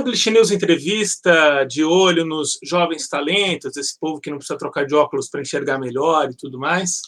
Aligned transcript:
Publish 0.00 0.30
News 0.30 0.50
Entrevista, 0.50 1.62
de 1.64 1.84
olho 1.84 2.24
nos 2.24 2.58
jovens 2.64 3.06
talentos, 3.06 3.76
esse 3.76 4.00
povo 4.00 4.18
que 4.18 4.30
não 4.30 4.38
precisa 4.38 4.58
trocar 4.58 4.86
de 4.86 4.94
óculos 4.94 5.28
para 5.28 5.42
enxergar 5.42 5.78
melhor 5.78 6.30
e 6.30 6.34
tudo 6.34 6.58
mais. 6.58 7.02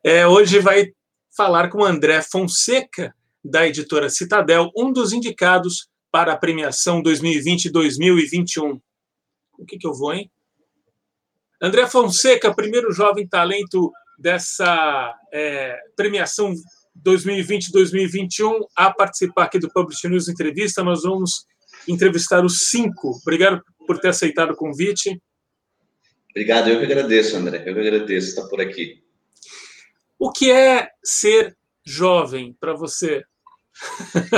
É, 0.00 0.24
hoje 0.24 0.60
vai 0.60 0.92
falar 1.36 1.70
com 1.70 1.84
André 1.84 2.22
Fonseca, 2.22 3.12
da 3.44 3.66
editora 3.66 4.08
Citadel, 4.08 4.70
um 4.76 4.92
dos 4.92 5.12
indicados 5.12 5.88
para 6.12 6.34
a 6.34 6.36
premiação 6.36 7.02
2020-2021. 7.02 8.80
O 9.58 9.66
que, 9.66 9.76
que 9.76 9.86
eu 9.86 9.92
vou, 9.92 10.14
hein? 10.14 10.30
André 11.60 11.88
Fonseca, 11.88 12.54
primeiro 12.54 12.92
jovem 12.92 13.26
talento 13.26 13.92
dessa 14.16 15.18
é, 15.32 15.80
premiação 15.96 16.54
2020-2021 17.04 18.66
a 18.76 18.92
participar 18.92 19.44
aqui 19.46 19.58
do 19.58 19.68
Publish 19.68 20.08
News 20.08 20.28
Entrevista. 20.28 20.84
Nós 20.84 21.02
vamos 21.02 21.44
entrevistar 21.88 22.44
os 22.44 22.68
cinco. 22.68 23.18
Obrigado 23.22 23.62
por 23.86 23.98
ter 23.98 24.08
aceitado 24.08 24.52
o 24.52 24.56
convite. 24.56 25.20
Obrigado, 26.30 26.68
eu 26.68 26.78
que 26.78 26.84
agradeço, 26.84 27.36
André. 27.36 27.62
Eu 27.66 27.74
que 27.74 27.80
agradeço 27.80 28.28
estar 28.28 28.48
por 28.48 28.60
aqui. 28.60 29.02
O 30.18 30.32
que 30.32 30.50
é 30.50 30.88
ser 31.02 31.56
jovem 31.84 32.56
para 32.58 32.74
você? 32.74 33.22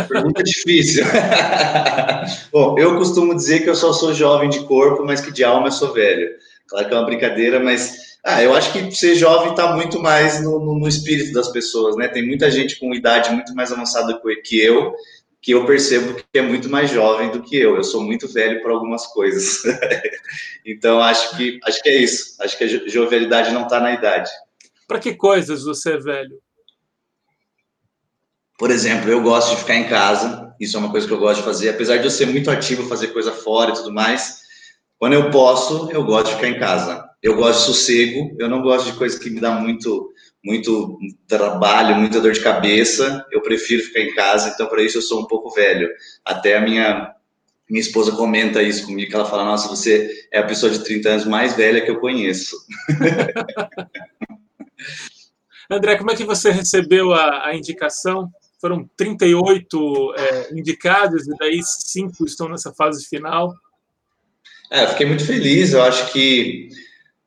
Pergunta 0.09 0.42
difícil. 0.42 1.04
Bom, 2.52 2.78
eu 2.78 2.96
costumo 2.96 3.34
dizer 3.34 3.62
que 3.62 3.70
eu 3.70 3.74
só 3.74 3.92
sou 3.92 4.15
jovem 4.15 4.48
de 4.48 4.65
corpo, 4.65 5.04
mas 5.04 5.20
que 5.20 5.30
de 5.30 5.45
alma 5.45 5.68
eu 5.68 5.73
sou 5.73 5.92
velho. 5.92 6.30
Claro 6.68 6.88
que 6.88 6.95
é 6.95 6.98
uma 6.98 7.06
brincadeira, 7.06 7.60
mas 7.60 8.18
ah, 8.24 8.42
eu 8.42 8.54
acho 8.54 8.73
que 8.73 8.90
ser 8.90 9.15
jovem 9.15 9.51
está 9.51 9.76
muito 9.76 10.01
mais 10.01 10.42
no, 10.42 10.59
no, 10.59 10.78
no, 10.78 10.88
espírito 10.88 11.32
das 11.32 11.48
pessoas, 11.52 11.96
né? 11.96 12.09
Tem 12.09 12.26
muita 12.26 12.51
gente 12.51 12.76
com 12.76 12.92
idade 12.92 13.30
muito 13.30 13.54
mais 13.54 13.70
avançada 13.70 14.20
que 14.42 14.60
eu, 14.60 14.92
que 15.46 15.52
eu 15.52 15.65
percebo 15.65 16.12
que 16.12 16.24
é 16.34 16.43
muito 16.43 16.68
mais 16.68 16.90
jovem 16.90 17.30
do 17.30 17.40
que 17.40 17.57
eu. 17.57 17.76
Eu 17.76 17.84
sou 17.84 18.02
muito 18.02 18.26
velho 18.26 18.60
para 18.65 18.73
algumas 18.73 19.07
coisas. 19.07 19.62
então, 20.66 21.01
acho 21.01 21.37
que, 21.37 21.60
acho 21.62 21.80
que 21.80 21.88
é 21.88 22.02
isso. 22.02 22.34
Acho 22.43 22.59
que 22.59 22.65
a 22.65 22.88
jovialidade 22.88 23.52
não 23.52 23.62
está 23.62 23.79
na 23.79 23.93
idade. 23.93 24.29
Para 24.88 24.98
que 24.98 25.15
coisas 25.15 25.62
você 25.62 25.93
é 25.93 25.98
velho? 25.98 26.37
Por 28.59 28.73
exemplo, 28.73 29.09
eu 29.09 29.23
gosto 29.23 29.51
de 29.51 29.60
ficar 29.60 29.76
em 29.76 29.88
casa. 29.88 30.52
Isso 30.59 30.76
é 30.76 30.80
uma 30.80 30.90
coisa 30.90 31.06
que 31.06 31.12
eu 31.12 31.21
gosto 31.21 31.38
de 31.38 31.45
fazer. 31.45 31.68
Apesar 31.68 31.99
de 31.99 32.06
eu 32.06 32.10
ser 32.10 32.26
muito 32.26 32.51
ativo, 32.51 32.88
fazer 32.88 33.09
coisa 33.12 33.30
fora 33.30 33.71
e 33.71 33.74
tudo 33.74 33.93
mais, 33.93 34.40
quando 34.99 35.12
eu 35.12 35.30
posso, 35.30 35.88
eu 35.93 36.02
gosto 36.04 36.30
de 36.30 36.34
ficar 36.34 36.49
em 36.49 36.59
casa. 36.59 37.09
Eu 37.23 37.37
gosto 37.37 37.60
de 37.60 37.66
sossego. 37.66 38.34
Eu 38.37 38.49
não 38.49 38.62
gosto 38.62 38.90
de 38.90 38.99
coisa 38.99 39.16
que 39.16 39.30
me 39.30 39.38
dá 39.38 39.52
muito 39.52 40.10
muito 40.47 40.97
trabalho, 41.27 41.97
muita 41.97 42.21
dor 42.21 42.30
de 42.30 42.41
cabeça, 42.41 43.27
eu 43.33 43.43
prefiro 43.43 43.83
ficar 43.83 43.99
em 43.99 44.15
casa, 44.15 44.52
então 44.55 44.69
para 44.69 44.80
isso 44.80 44.99
eu 44.99 45.02
sou 45.02 45.21
um 45.21 45.27
pouco 45.27 45.51
velho. 45.51 45.91
Até 46.25 46.57
a 46.57 46.61
minha 46.61 47.13
minha 47.69 47.80
esposa 47.80 48.13
comenta 48.13 48.63
isso 48.63 48.87
comigo, 48.87 49.11
que 49.11 49.17
ela 49.17 49.24
fala, 49.24 49.43
nossa, 49.43 49.67
você 49.67 50.29
é 50.33 50.39
a 50.39 50.47
pessoa 50.47 50.71
de 50.71 50.85
30 50.85 51.09
anos 51.09 51.24
mais 51.24 51.57
velha 51.57 51.80
que 51.80 51.91
eu 51.91 51.99
conheço. 51.99 52.57
André, 55.69 55.97
como 55.97 56.13
é 56.13 56.15
que 56.15 56.23
você 56.23 56.52
recebeu 56.52 57.13
a, 57.13 57.49
a 57.49 57.57
indicação? 57.57 58.30
Foram 58.61 58.89
38 58.97 60.15
é, 60.17 60.55
indicados, 60.55 61.27
e 61.27 61.37
daí 61.37 61.61
cinco 61.65 62.24
estão 62.24 62.49
nessa 62.49 62.73
fase 62.73 63.05
final. 63.09 63.52
É, 64.71 64.84
eu 64.84 64.89
fiquei 64.91 65.06
muito 65.06 65.27
feliz, 65.27 65.72
eu 65.72 65.83
acho 65.83 66.12
que 66.12 66.69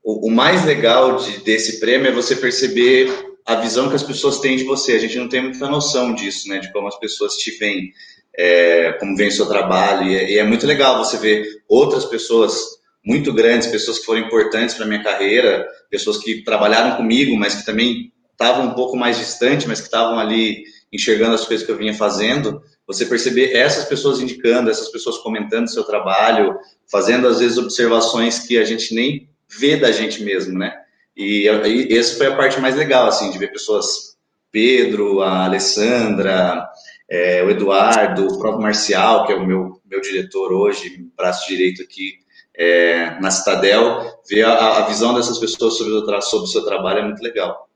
o, 0.03 0.28
o 0.28 0.31
mais 0.31 0.66
legal 0.66 1.17
de, 1.17 1.44
desse 1.44 1.80
prêmio 1.80 2.08
é 2.08 2.11
você 2.11 2.36
perceber 2.36 3.09
a 3.45 3.55
visão 3.55 3.89
que 3.89 3.95
as 3.95 4.03
pessoas 4.03 4.39
têm 4.39 4.58
de 4.58 4.64
você. 4.64 4.94
A 4.94 5.00
gente 5.00 5.17
não 5.17 5.28
tem 5.28 5.41
muita 5.41 5.67
noção 5.67 6.14
disso, 6.14 6.47
né? 6.47 6.59
De 6.59 6.72
como 6.72 6.88
as 6.88 7.00
pessoas 7.00 7.36
te 7.36 7.52
veem, 7.58 7.91
é, 8.38 8.94
como 8.94 9.16
vem 9.16 9.28
o 9.28 9.31
seu 9.31 9.47
trabalho. 9.47 10.08
E 10.08 10.16
é, 10.16 10.31
e 10.31 10.38
é, 10.38 10.44
muito 10.44 10.67
legal 10.67 11.03
você 11.03 11.17
ver 11.17 11.45
outras 11.67 12.06
pessoas 12.06 12.79
muito 13.03 13.34
grandes, 13.34 13.68
pessoas 13.68 14.00
que 14.00 14.06
foram 14.06 14.22
importantes 14.22 14.75
para 14.75 14.85
minha 14.85 15.01
carreira, 15.01 15.68
pessoas 15.90 16.18
que 16.18 16.44
trabalharam 16.44 16.96
comigo, 16.97 17.35
mas 17.38 17.56
que 17.56 17.66
também 17.66 18.12
estavam 18.31 18.68
um 18.68 18.73
pouco 18.73 18.96
mais 18.96 19.18
distante, 19.18 19.68
mas 19.68 19.79
que 19.79 19.88
estavam 19.88 20.19
ali 20.19 20.63
enxergando 20.91 21.35
as 21.35 21.46
coisas 21.46 21.66
que 21.66 21.72
eu 21.72 21.78
vinha 21.78 21.94
fazendo. 21.94 22.62
Você 22.88 23.06
perceber 23.06 23.56
essas 23.56 23.85
pessoas 23.85 24.19
indicando, 24.19 24.69
essas 24.69 24.90
pessoas 24.90 25.18
comentando 25.18 25.69
seu 25.69 25.84
trabalho, 25.84 26.56
fazendo 26.91 27.28
às 27.28 27.40
vezes 27.40 27.57
observações 27.57 28.40
que 28.40 28.57
a 28.57 28.63
gente 28.63 28.94
nem 28.94 29.29
ver 29.49 29.79
da 29.79 29.91
gente 29.91 30.23
mesmo, 30.23 30.57
né? 30.57 30.73
E, 31.15 31.47
e 31.47 31.97
essa 31.97 32.17
foi 32.17 32.27
a 32.27 32.35
parte 32.35 32.59
mais 32.59 32.75
legal, 32.75 33.07
assim, 33.07 33.31
de 33.31 33.37
ver 33.37 33.51
pessoas, 33.51 34.17
Pedro, 34.51 35.21
a 35.21 35.45
Alessandra, 35.45 36.67
é, 37.09 37.43
o 37.43 37.49
Eduardo, 37.49 38.27
o 38.27 38.39
próprio 38.39 38.61
Marcial, 38.61 39.25
que 39.25 39.33
é 39.33 39.35
o 39.35 39.45
meu, 39.45 39.81
meu 39.85 39.99
diretor 39.99 40.53
hoje, 40.53 41.09
braço 41.17 41.47
direito 41.47 41.81
aqui 41.81 42.19
é, 42.55 43.19
na 43.19 43.31
Citadel, 43.31 44.21
ver 44.29 44.43
a, 44.43 44.77
a, 44.77 44.81
visão 44.85 45.13
dessas 45.13 45.39
pessoas 45.39 45.77
sobre 45.77 45.93
o, 45.93 46.21
sobre 46.21 46.45
o 46.45 46.51
seu 46.51 46.63
trabalho 46.66 46.99
é 46.99 47.05
muito 47.05 47.23
legal. 47.23 47.67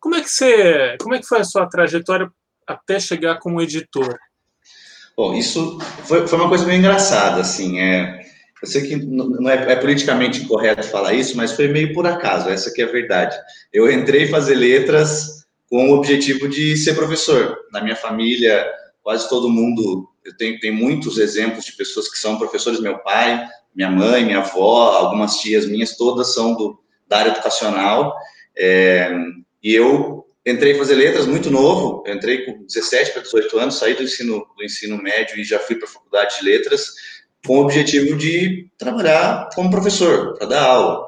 Como 0.00 0.14
é 0.14 0.22
que 0.22 0.30
você, 0.30 0.96
como 1.00 1.14
é 1.14 1.18
que 1.18 1.26
foi 1.26 1.40
a 1.40 1.44
sua 1.44 1.66
trajetória 1.66 2.30
até 2.66 2.98
chegar 3.00 3.38
como 3.38 3.60
editor? 3.60 4.16
Bom, 5.16 5.34
isso 5.34 5.78
foi, 6.04 6.26
foi 6.26 6.38
uma 6.38 6.48
coisa 6.48 6.66
meio 6.66 6.78
engraçada, 6.78 7.40
assim, 7.40 7.80
é, 7.80 8.23
eu 8.64 8.66
sei 8.66 8.80
que 8.88 8.96
não 8.96 9.50
é, 9.50 9.72
é, 9.72 9.76
politicamente 9.76 10.46
correto 10.46 10.88
falar 10.88 11.12
isso, 11.12 11.36
mas 11.36 11.52
foi 11.52 11.68
meio 11.68 11.92
por 11.92 12.06
acaso, 12.06 12.48
essa 12.48 12.72
que 12.72 12.80
é 12.80 12.86
a 12.86 12.90
verdade. 12.90 13.36
Eu 13.70 13.92
entrei 13.92 14.26
fazer 14.26 14.54
letras 14.54 15.44
com 15.68 15.90
o 15.90 15.94
objetivo 15.94 16.48
de 16.48 16.74
ser 16.74 16.94
professor. 16.94 17.58
Na 17.70 17.82
minha 17.82 17.94
família, 17.94 18.66
quase 19.02 19.28
todo 19.28 19.50
mundo, 19.50 20.08
eu 20.24 20.34
tenho, 20.38 20.58
tenho 20.60 20.74
muitos 20.74 21.18
exemplos 21.18 21.66
de 21.66 21.76
pessoas 21.76 22.10
que 22.10 22.18
são 22.18 22.38
professores, 22.38 22.80
meu 22.80 22.98
pai, 23.00 23.46
minha 23.76 23.90
mãe, 23.90 24.24
minha 24.24 24.38
avó, 24.38 24.92
algumas 24.92 25.36
tias 25.36 25.66
minhas, 25.66 25.94
todas 25.94 26.32
são 26.32 26.54
do, 26.54 26.80
da 27.06 27.18
área 27.18 27.32
educacional. 27.32 28.14
É, 28.56 29.12
e 29.62 29.74
eu 29.74 30.24
entrei 30.46 30.74
fazer 30.74 30.94
letras 30.94 31.26
muito 31.26 31.50
novo, 31.50 32.02
eu 32.06 32.14
entrei 32.14 32.46
com 32.46 32.64
17 32.64 33.12
para 33.12 33.22
18 33.22 33.58
anos, 33.58 33.74
saí 33.78 33.92
do 33.92 34.02
ensino, 34.02 34.46
do 34.56 34.64
ensino 34.64 34.96
médio 34.96 35.38
e 35.38 35.44
já 35.44 35.58
fui 35.58 35.76
para 35.76 35.86
a 35.86 35.90
faculdade 35.92 36.38
de 36.38 36.46
letras 36.46 36.94
com 37.46 37.58
o 37.58 37.62
objetivo 37.62 38.16
de 38.16 38.68
trabalhar 38.78 39.48
como 39.54 39.70
professor, 39.70 40.36
para 40.36 40.46
dar 40.46 40.64
aula. 40.64 41.06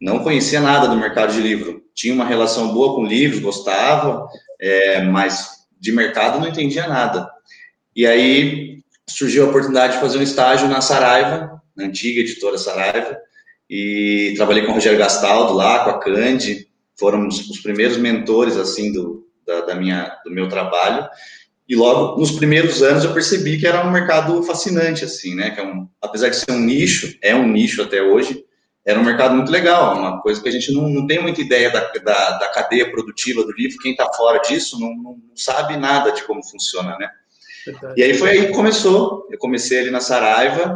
Não 0.00 0.18
conhecia 0.20 0.60
nada 0.60 0.88
do 0.88 0.96
mercado 0.96 1.32
de 1.32 1.40
livro. 1.40 1.82
Tinha 1.94 2.14
uma 2.14 2.24
relação 2.24 2.72
boa 2.72 2.94
com 2.94 3.06
livros, 3.06 3.40
gostava, 3.40 4.26
é, 4.60 5.02
mas 5.02 5.66
de 5.78 5.92
mercado 5.92 6.40
não 6.40 6.48
entendia 6.48 6.88
nada. 6.88 7.30
E 7.94 8.06
aí 8.06 8.78
surgiu 9.08 9.44
a 9.44 9.48
oportunidade 9.48 9.94
de 9.94 10.00
fazer 10.00 10.18
um 10.18 10.22
estágio 10.22 10.68
na 10.68 10.80
Saraiva, 10.80 11.62
na 11.76 11.84
antiga 11.84 12.20
editora 12.20 12.58
Saraiva, 12.58 13.16
e 13.68 14.34
trabalhei 14.36 14.64
com 14.64 14.72
o 14.72 14.74
Rogério 14.74 14.98
Gastaldo 14.98 15.52
lá, 15.52 15.84
com 15.84 15.90
a 15.90 16.00
Candy, 16.00 16.68
foram 16.98 17.26
os 17.26 17.60
primeiros 17.60 17.96
mentores 17.96 18.56
assim 18.56 18.92
do, 18.92 19.26
da, 19.46 19.62
da 19.62 19.74
minha, 19.74 20.16
do 20.24 20.30
meu 20.30 20.48
trabalho. 20.48 21.08
E 21.68 21.74
logo 21.74 22.18
nos 22.18 22.32
primeiros 22.32 22.82
anos 22.82 23.04
eu 23.04 23.14
percebi 23.14 23.58
que 23.58 23.66
era 23.66 23.86
um 23.86 23.90
mercado 23.90 24.42
fascinante, 24.42 25.04
assim, 25.04 25.34
né? 25.34 25.50
Que 25.50 25.60
é 25.60 25.64
um, 25.64 25.88
apesar 26.00 26.28
de 26.28 26.36
ser 26.36 26.50
um 26.50 26.60
nicho, 26.60 27.16
é 27.22 27.34
um 27.34 27.48
nicho 27.48 27.82
até 27.82 28.02
hoje, 28.02 28.44
era 28.84 29.00
um 29.00 29.04
mercado 29.04 29.34
muito 29.34 29.50
legal, 29.50 29.96
uma 29.96 30.20
coisa 30.20 30.42
que 30.42 30.48
a 30.48 30.52
gente 30.52 30.70
não, 30.72 30.88
não 30.90 31.06
tem 31.06 31.22
muita 31.22 31.40
ideia 31.40 31.70
da, 31.70 31.90
da, 31.90 32.38
da 32.38 32.48
cadeia 32.48 32.90
produtiva 32.90 33.42
do 33.42 33.52
livro. 33.52 33.78
Quem 33.78 33.92
está 33.92 34.12
fora 34.12 34.38
disso 34.40 34.78
não, 34.78 34.94
não, 34.94 35.16
sabe 35.34 35.76
nada 35.78 36.12
de 36.12 36.22
como 36.24 36.44
funciona, 36.44 36.98
né? 36.98 37.08
Verdade. 37.64 37.94
E 37.96 38.02
aí 38.02 38.12
foi 38.12 38.30
aí 38.30 38.46
que 38.46 38.52
começou. 38.52 39.26
Eu 39.30 39.38
comecei 39.38 39.78
ali 39.78 39.90
na 39.90 40.00
Saraiva, 40.00 40.74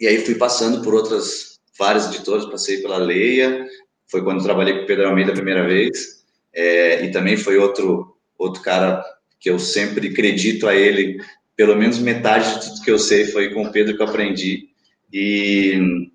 e 0.00 0.06
aí 0.06 0.24
fui 0.24 0.36
passando 0.36 0.82
por 0.82 0.94
outras 0.94 1.58
várias 1.76 2.06
editoras, 2.06 2.46
passei 2.46 2.80
pela 2.80 2.96
Leia, 2.96 3.66
foi 4.08 4.22
quando 4.22 4.44
trabalhei 4.44 4.78
com 4.78 4.84
o 4.84 4.86
Pedro 4.86 5.08
Almeida 5.08 5.32
a 5.32 5.34
primeira 5.34 5.66
vez, 5.66 6.24
é, 6.54 7.04
e 7.04 7.10
também 7.10 7.36
foi 7.36 7.58
outro 7.58 8.14
outro 8.38 8.62
cara 8.62 9.04
que 9.38 9.50
eu 9.50 9.58
sempre 9.58 10.08
acredito 10.08 10.68
a 10.68 10.74
ele, 10.74 11.22
pelo 11.54 11.76
menos 11.76 11.98
metade 11.98 12.54
de 12.54 12.66
tudo 12.66 12.82
que 12.82 12.90
eu 12.90 12.98
sei 12.98 13.26
foi 13.26 13.52
com 13.52 13.62
o 13.62 13.72
Pedro 13.72 13.96
que 13.96 14.02
eu 14.02 14.06
aprendi. 14.06 14.68
E, 15.12 16.08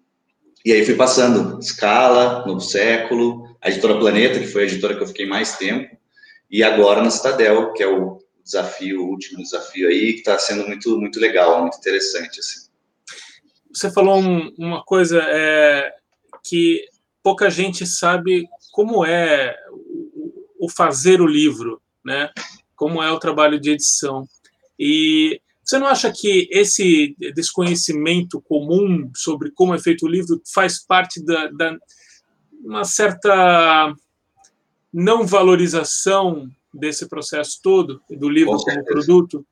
e 0.66 0.72
aí 0.72 0.86
fui 0.86 0.96
passando 0.96 1.62
Scala, 1.62 2.46
Novo 2.46 2.62
Século, 2.62 3.56
a 3.62 3.70
editora 3.70 3.98
Planeta, 3.98 4.40
que 4.40 4.48
foi 4.48 4.64
a 4.64 4.66
editora 4.66 4.96
que 4.96 5.04
eu 5.04 5.08
fiquei 5.08 5.26
mais 5.26 5.58
tempo, 5.58 5.96
e 6.50 6.64
agora 6.64 7.02
na 7.02 7.10
Citadel, 7.10 7.74
que 7.74 7.82
é 7.82 7.88
o 7.88 8.22
desafio, 8.44 9.04
o 9.04 9.10
último 9.10 9.42
desafio 9.42 9.88
aí, 9.88 10.14
que 10.14 10.20
está 10.20 10.38
sendo 10.38 10.68
muito, 10.68 11.00
muito 11.00 11.20
legal, 11.20 11.62
muito 11.62 11.78
interessante. 11.78 12.40
Assim. 12.40 12.70
Você 13.74 13.90
falou 13.92 14.20
um, 14.20 14.54
uma 14.58 14.84
coisa 14.84 15.22
é, 15.24 15.94
que 16.44 16.86
pouca 17.24 17.50
gente 17.50 17.86
sabe 17.86 18.48
como 18.72 19.06
é 19.06 19.56
o, 19.72 20.66
o 20.66 20.70
fazer 20.70 21.22
o 21.22 21.28
livro, 21.28 21.82
né? 22.04 22.30
Como 22.82 23.04
é 23.04 23.12
o 23.12 23.20
trabalho 23.20 23.60
de 23.60 23.70
edição. 23.70 24.28
E 24.80 25.40
você 25.64 25.78
não 25.78 25.86
acha 25.86 26.12
que 26.12 26.50
esse 26.52 27.16
desconhecimento 27.36 28.42
comum 28.42 29.12
sobre 29.16 29.52
como 29.52 29.76
é 29.76 29.80
feito 29.80 30.08
o 30.08 30.10
livro 30.10 30.42
faz 30.52 30.84
parte 30.84 31.24
da, 31.24 31.46
da 31.50 31.78
uma 32.66 32.84
certa 32.84 33.94
não 34.92 35.28
valorização 35.28 36.50
desse 36.74 37.08
processo 37.08 37.60
todo 37.62 38.02
do 38.10 38.28
livro 38.28 38.58
como 38.58 38.84
produto? 38.84 39.46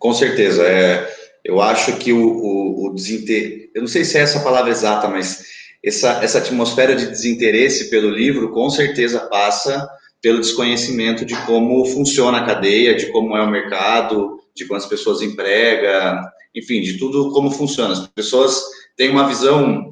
Com 0.00 0.12
certeza. 0.12 0.64
É, 0.64 1.08
Eu 1.44 1.60
acho 1.60 1.96
que 1.98 2.12
o, 2.12 2.20
o, 2.20 2.86
o 2.88 2.94
desinteresse, 2.94 3.70
eu 3.76 3.82
não 3.82 3.88
sei 3.88 4.04
se 4.04 4.18
é 4.18 4.22
essa 4.22 4.40
a 4.40 4.42
palavra 4.42 4.72
exata, 4.72 5.06
mas 5.06 5.44
essa, 5.84 6.20
essa 6.24 6.38
atmosfera 6.38 6.96
de 6.96 7.06
desinteresse 7.06 7.90
pelo 7.90 8.10
livro 8.10 8.50
com 8.50 8.68
certeza 8.68 9.20
passa 9.28 9.88
pelo 10.22 10.40
desconhecimento 10.40 11.24
de 11.24 11.36
como 11.44 11.84
funciona 11.86 12.38
a 12.38 12.46
cadeia, 12.46 12.94
de 12.94 13.06
como 13.06 13.36
é 13.36 13.42
o 13.42 13.50
mercado, 13.50 14.38
de 14.54 14.64
quantas 14.64 14.86
pessoas 14.86 15.20
emprega, 15.20 16.22
enfim, 16.54 16.80
de 16.80 16.96
tudo 16.96 17.32
como 17.32 17.50
funciona. 17.50 17.92
As 17.92 18.06
pessoas 18.06 18.62
têm 18.96 19.10
uma 19.10 19.26
visão 19.26 19.90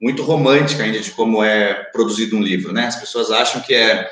muito 0.00 0.22
romântica 0.22 0.82
ainda 0.82 1.00
de 1.00 1.10
como 1.12 1.42
é 1.42 1.74
produzido 1.92 2.36
um 2.36 2.42
livro, 2.42 2.72
né? 2.72 2.86
As 2.86 2.96
pessoas 2.96 3.30
acham 3.30 3.62
que 3.62 3.74
é 3.74 4.08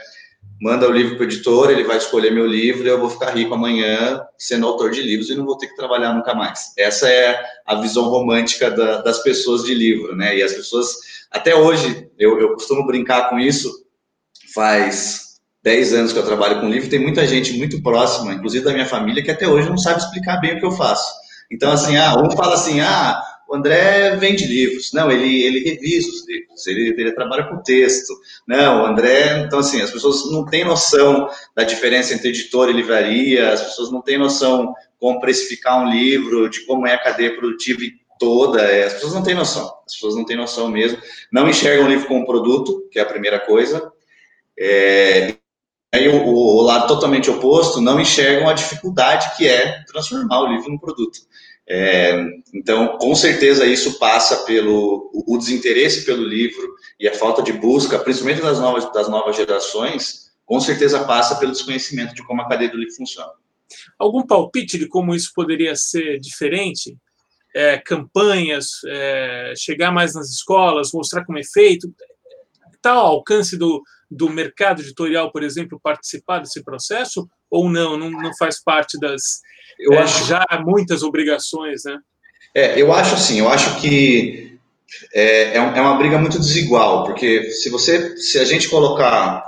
manda 0.61 0.89
o 0.89 0.93
livro 0.93 1.15
para 1.17 1.25
o 1.25 1.29
editor, 1.29 1.71
ele 1.71 1.85
vai 1.85 1.99
escolher 1.99 2.33
meu 2.33 2.47
livro 2.47 2.89
eu 2.89 2.99
vou 2.99 3.09
ficar 3.09 3.31
rico 3.31 3.55
amanhã 3.55 4.21
sendo 4.37 4.67
autor 4.67 4.91
de 4.91 5.01
livros 5.01 5.31
e 5.31 5.37
não 5.37 5.45
vou 5.45 5.57
ter 5.57 5.69
que 5.69 5.77
trabalhar 5.77 6.13
nunca 6.13 6.35
mais. 6.35 6.73
Essa 6.77 7.09
é 7.09 7.41
a 7.65 7.77
visão 7.77 8.05
romântica 8.09 8.71
da, 8.71 9.03
das 9.03 9.23
pessoas 9.23 9.65
de 9.65 9.75
livro, 9.75 10.17
né? 10.17 10.37
E 10.37 10.43
as 10.43 10.53
pessoas, 10.53 10.97
até 11.31 11.55
hoje, 11.55 12.09
eu, 12.19 12.41
eu 12.41 12.55
costumo 12.55 12.87
brincar 12.87 13.29
com 13.29 13.39
isso, 13.39 13.85
faz 14.53 15.28
10 15.63 15.93
anos 15.93 16.13
que 16.13 16.19
eu 16.19 16.27
trabalho 16.27 16.61
com 16.61 16.69
livro, 16.69 16.89
tem 16.89 17.01
muita 17.01 17.27
gente 17.27 17.53
muito 17.55 17.83
próxima, 17.83 18.33
inclusive 18.33 18.65
da 18.65 18.73
minha 18.73 18.87
família, 18.87 19.23
que 19.23 19.31
até 19.31 19.47
hoje 19.47 19.69
não 19.69 19.79
sabe 19.79 20.01
explicar 20.01 20.41
bem 20.41 20.57
o 20.57 20.61
que 20.61 20.67
eu 20.67 20.71
faço. 20.71 21.13
Então, 21.51 21.73
assim, 21.73 21.97
ah, 21.97 22.17
um 22.17 22.31
fala 22.31 22.55
assim, 22.55 22.81
ah, 22.81 23.23
o 23.49 23.57
André 23.57 24.15
vende 24.17 24.47
livros. 24.47 24.93
Não, 24.93 25.11
ele, 25.11 25.43
ele 25.43 25.61
revisa 25.61 26.09
os 26.09 26.29
livros, 26.29 26.67
ele, 26.67 26.95
ele 26.99 27.13
trabalha 27.13 27.45
com 27.45 27.63
texto. 27.63 28.13
Não, 28.47 28.83
o 28.83 28.87
André. 28.87 29.41
Então, 29.47 29.61
assim, 29.61 29.81
as 29.81 29.91
pessoas 29.91 30.31
não 30.31 30.45
têm 30.45 30.65
noção 30.65 31.29
da 31.57 31.65
diferença 31.65 32.13
entre 32.13 32.29
editor 32.29 32.69
e 32.69 32.75
livraria, 32.75 33.51
as 33.51 33.63
pessoas 33.63 33.91
não 33.91 34.03
têm 34.03 34.19
noção 34.19 34.75
como 35.01 35.21
precificar 35.21 35.83
um 35.83 35.91
livro, 35.91 36.51
de 36.51 36.67
como 36.67 36.87
é 36.87 36.93
a 36.93 37.03
cadeia 37.03 37.35
produtiva 37.37 37.81
toda. 38.19 38.61
É, 38.63 38.85
as 38.85 38.95
pessoas 38.95 39.15
não 39.15 39.23
têm 39.23 39.35
noção, 39.35 39.73
as 39.87 39.95
pessoas 39.95 40.15
não 40.15 40.27
têm 40.27 40.37
noção 40.37 40.69
mesmo. 40.69 40.99
Não 41.33 41.49
enxergam 41.49 41.87
o 41.87 41.89
livro 41.89 42.07
como 42.07 42.27
produto, 42.27 42.87
que 42.91 42.99
é 42.99 43.03
a 43.03 43.07
primeira 43.07 43.41
coisa. 43.41 43.91
É, 44.59 45.37
Aí 45.93 46.07
o, 46.09 46.27
o, 46.27 46.63
lado 46.63 46.87
totalmente 46.87 47.31
oposto 47.31 47.81
não 47.81 47.99
enxergam 47.99 48.49
a 48.49 48.53
dificuldade 48.53 49.37
que 49.37 49.49
é 49.49 49.83
transformar 49.85 50.43
o 50.43 50.47
livro 50.47 50.71
num 50.71 50.79
produto. 50.79 51.21
É, 51.67 52.25
então, 52.55 52.99
com 52.99 53.15
certeza, 53.15 53.65
isso 53.67 53.99
passa 53.99 54.45
pelo 54.45 55.11
o, 55.13 55.35
o, 55.35 55.39
desinteresse 55.39 56.05
pelo 56.05 56.25
livro 56.25 56.75
e 56.99 57.09
a 57.09 57.15
falta 57.15 57.43
de 57.43 57.53
busca, 57.53 57.99
principalmente 57.99 58.43
das 58.43 58.59
novas, 58.59 58.91
das 58.93 59.09
novas 59.09 59.37
gerações, 59.37 60.31
com 60.45 60.61
certeza 60.61 61.05
passa 61.05 61.37
pelo 61.37 61.53
desconhecimento 61.53 62.15
de 62.15 62.25
como 62.25 62.43
a 62.43 62.49
cadeia 62.49 62.71
do 62.71 62.79
livro 62.79 62.95
funciona. 62.95 63.33
Algum 63.99 64.27
palpite 64.27 64.79
de 64.79 64.89
como 64.89 65.15
isso 65.15 65.31
poderia 65.35 65.75
ser 65.75 66.19
diferente? 66.21 66.97
É, 67.55 67.79
campanhas, 67.79 68.67
é, 68.87 69.55
chegar 69.57 69.91
mais 69.91 70.15
nas 70.15 70.29
escolas, 70.31 70.93
mostrar 70.93 71.25
como 71.25 71.39
é 71.39 71.45
feito? 71.45 71.93
Está 72.75 72.93
ao 72.93 73.07
alcance 73.07 73.57
do, 73.59 73.83
do 74.11 74.31
mercado 74.31 74.83
editorial, 74.83 75.31
por 75.31 75.43
exemplo, 75.43 75.81
participar 75.83 76.41
desse 76.41 76.63
processo? 76.63 77.29
Ou 77.51 77.69
não, 77.69 77.97
não, 77.97 78.11
não 78.11 78.37
faz 78.37 78.63
parte 78.63 78.99
das, 78.99 79.41
eu 79.79 79.95
é, 79.95 79.99
acho 79.99 80.27
já 80.27 80.45
muitas 80.65 81.03
obrigações, 81.03 81.85
né? 81.85 81.99
É, 82.55 82.81
eu 82.81 82.93
acho 82.93 83.15
assim, 83.15 83.39
eu 83.39 83.49
acho 83.49 83.81
que 83.81 84.59
é, 85.15 85.53
é, 85.53 85.57
é 85.57 85.81
uma 85.81 85.97
briga 85.97 86.19
muito 86.19 86.39
desigual, 86.39 87.05
porque 87.05 87.51
se 87.51 87.71
você, 87.71 88.17
se 88.17 88.39
a 88.39 88.45
gente 88.45 88.69
colocar 88.69 89.47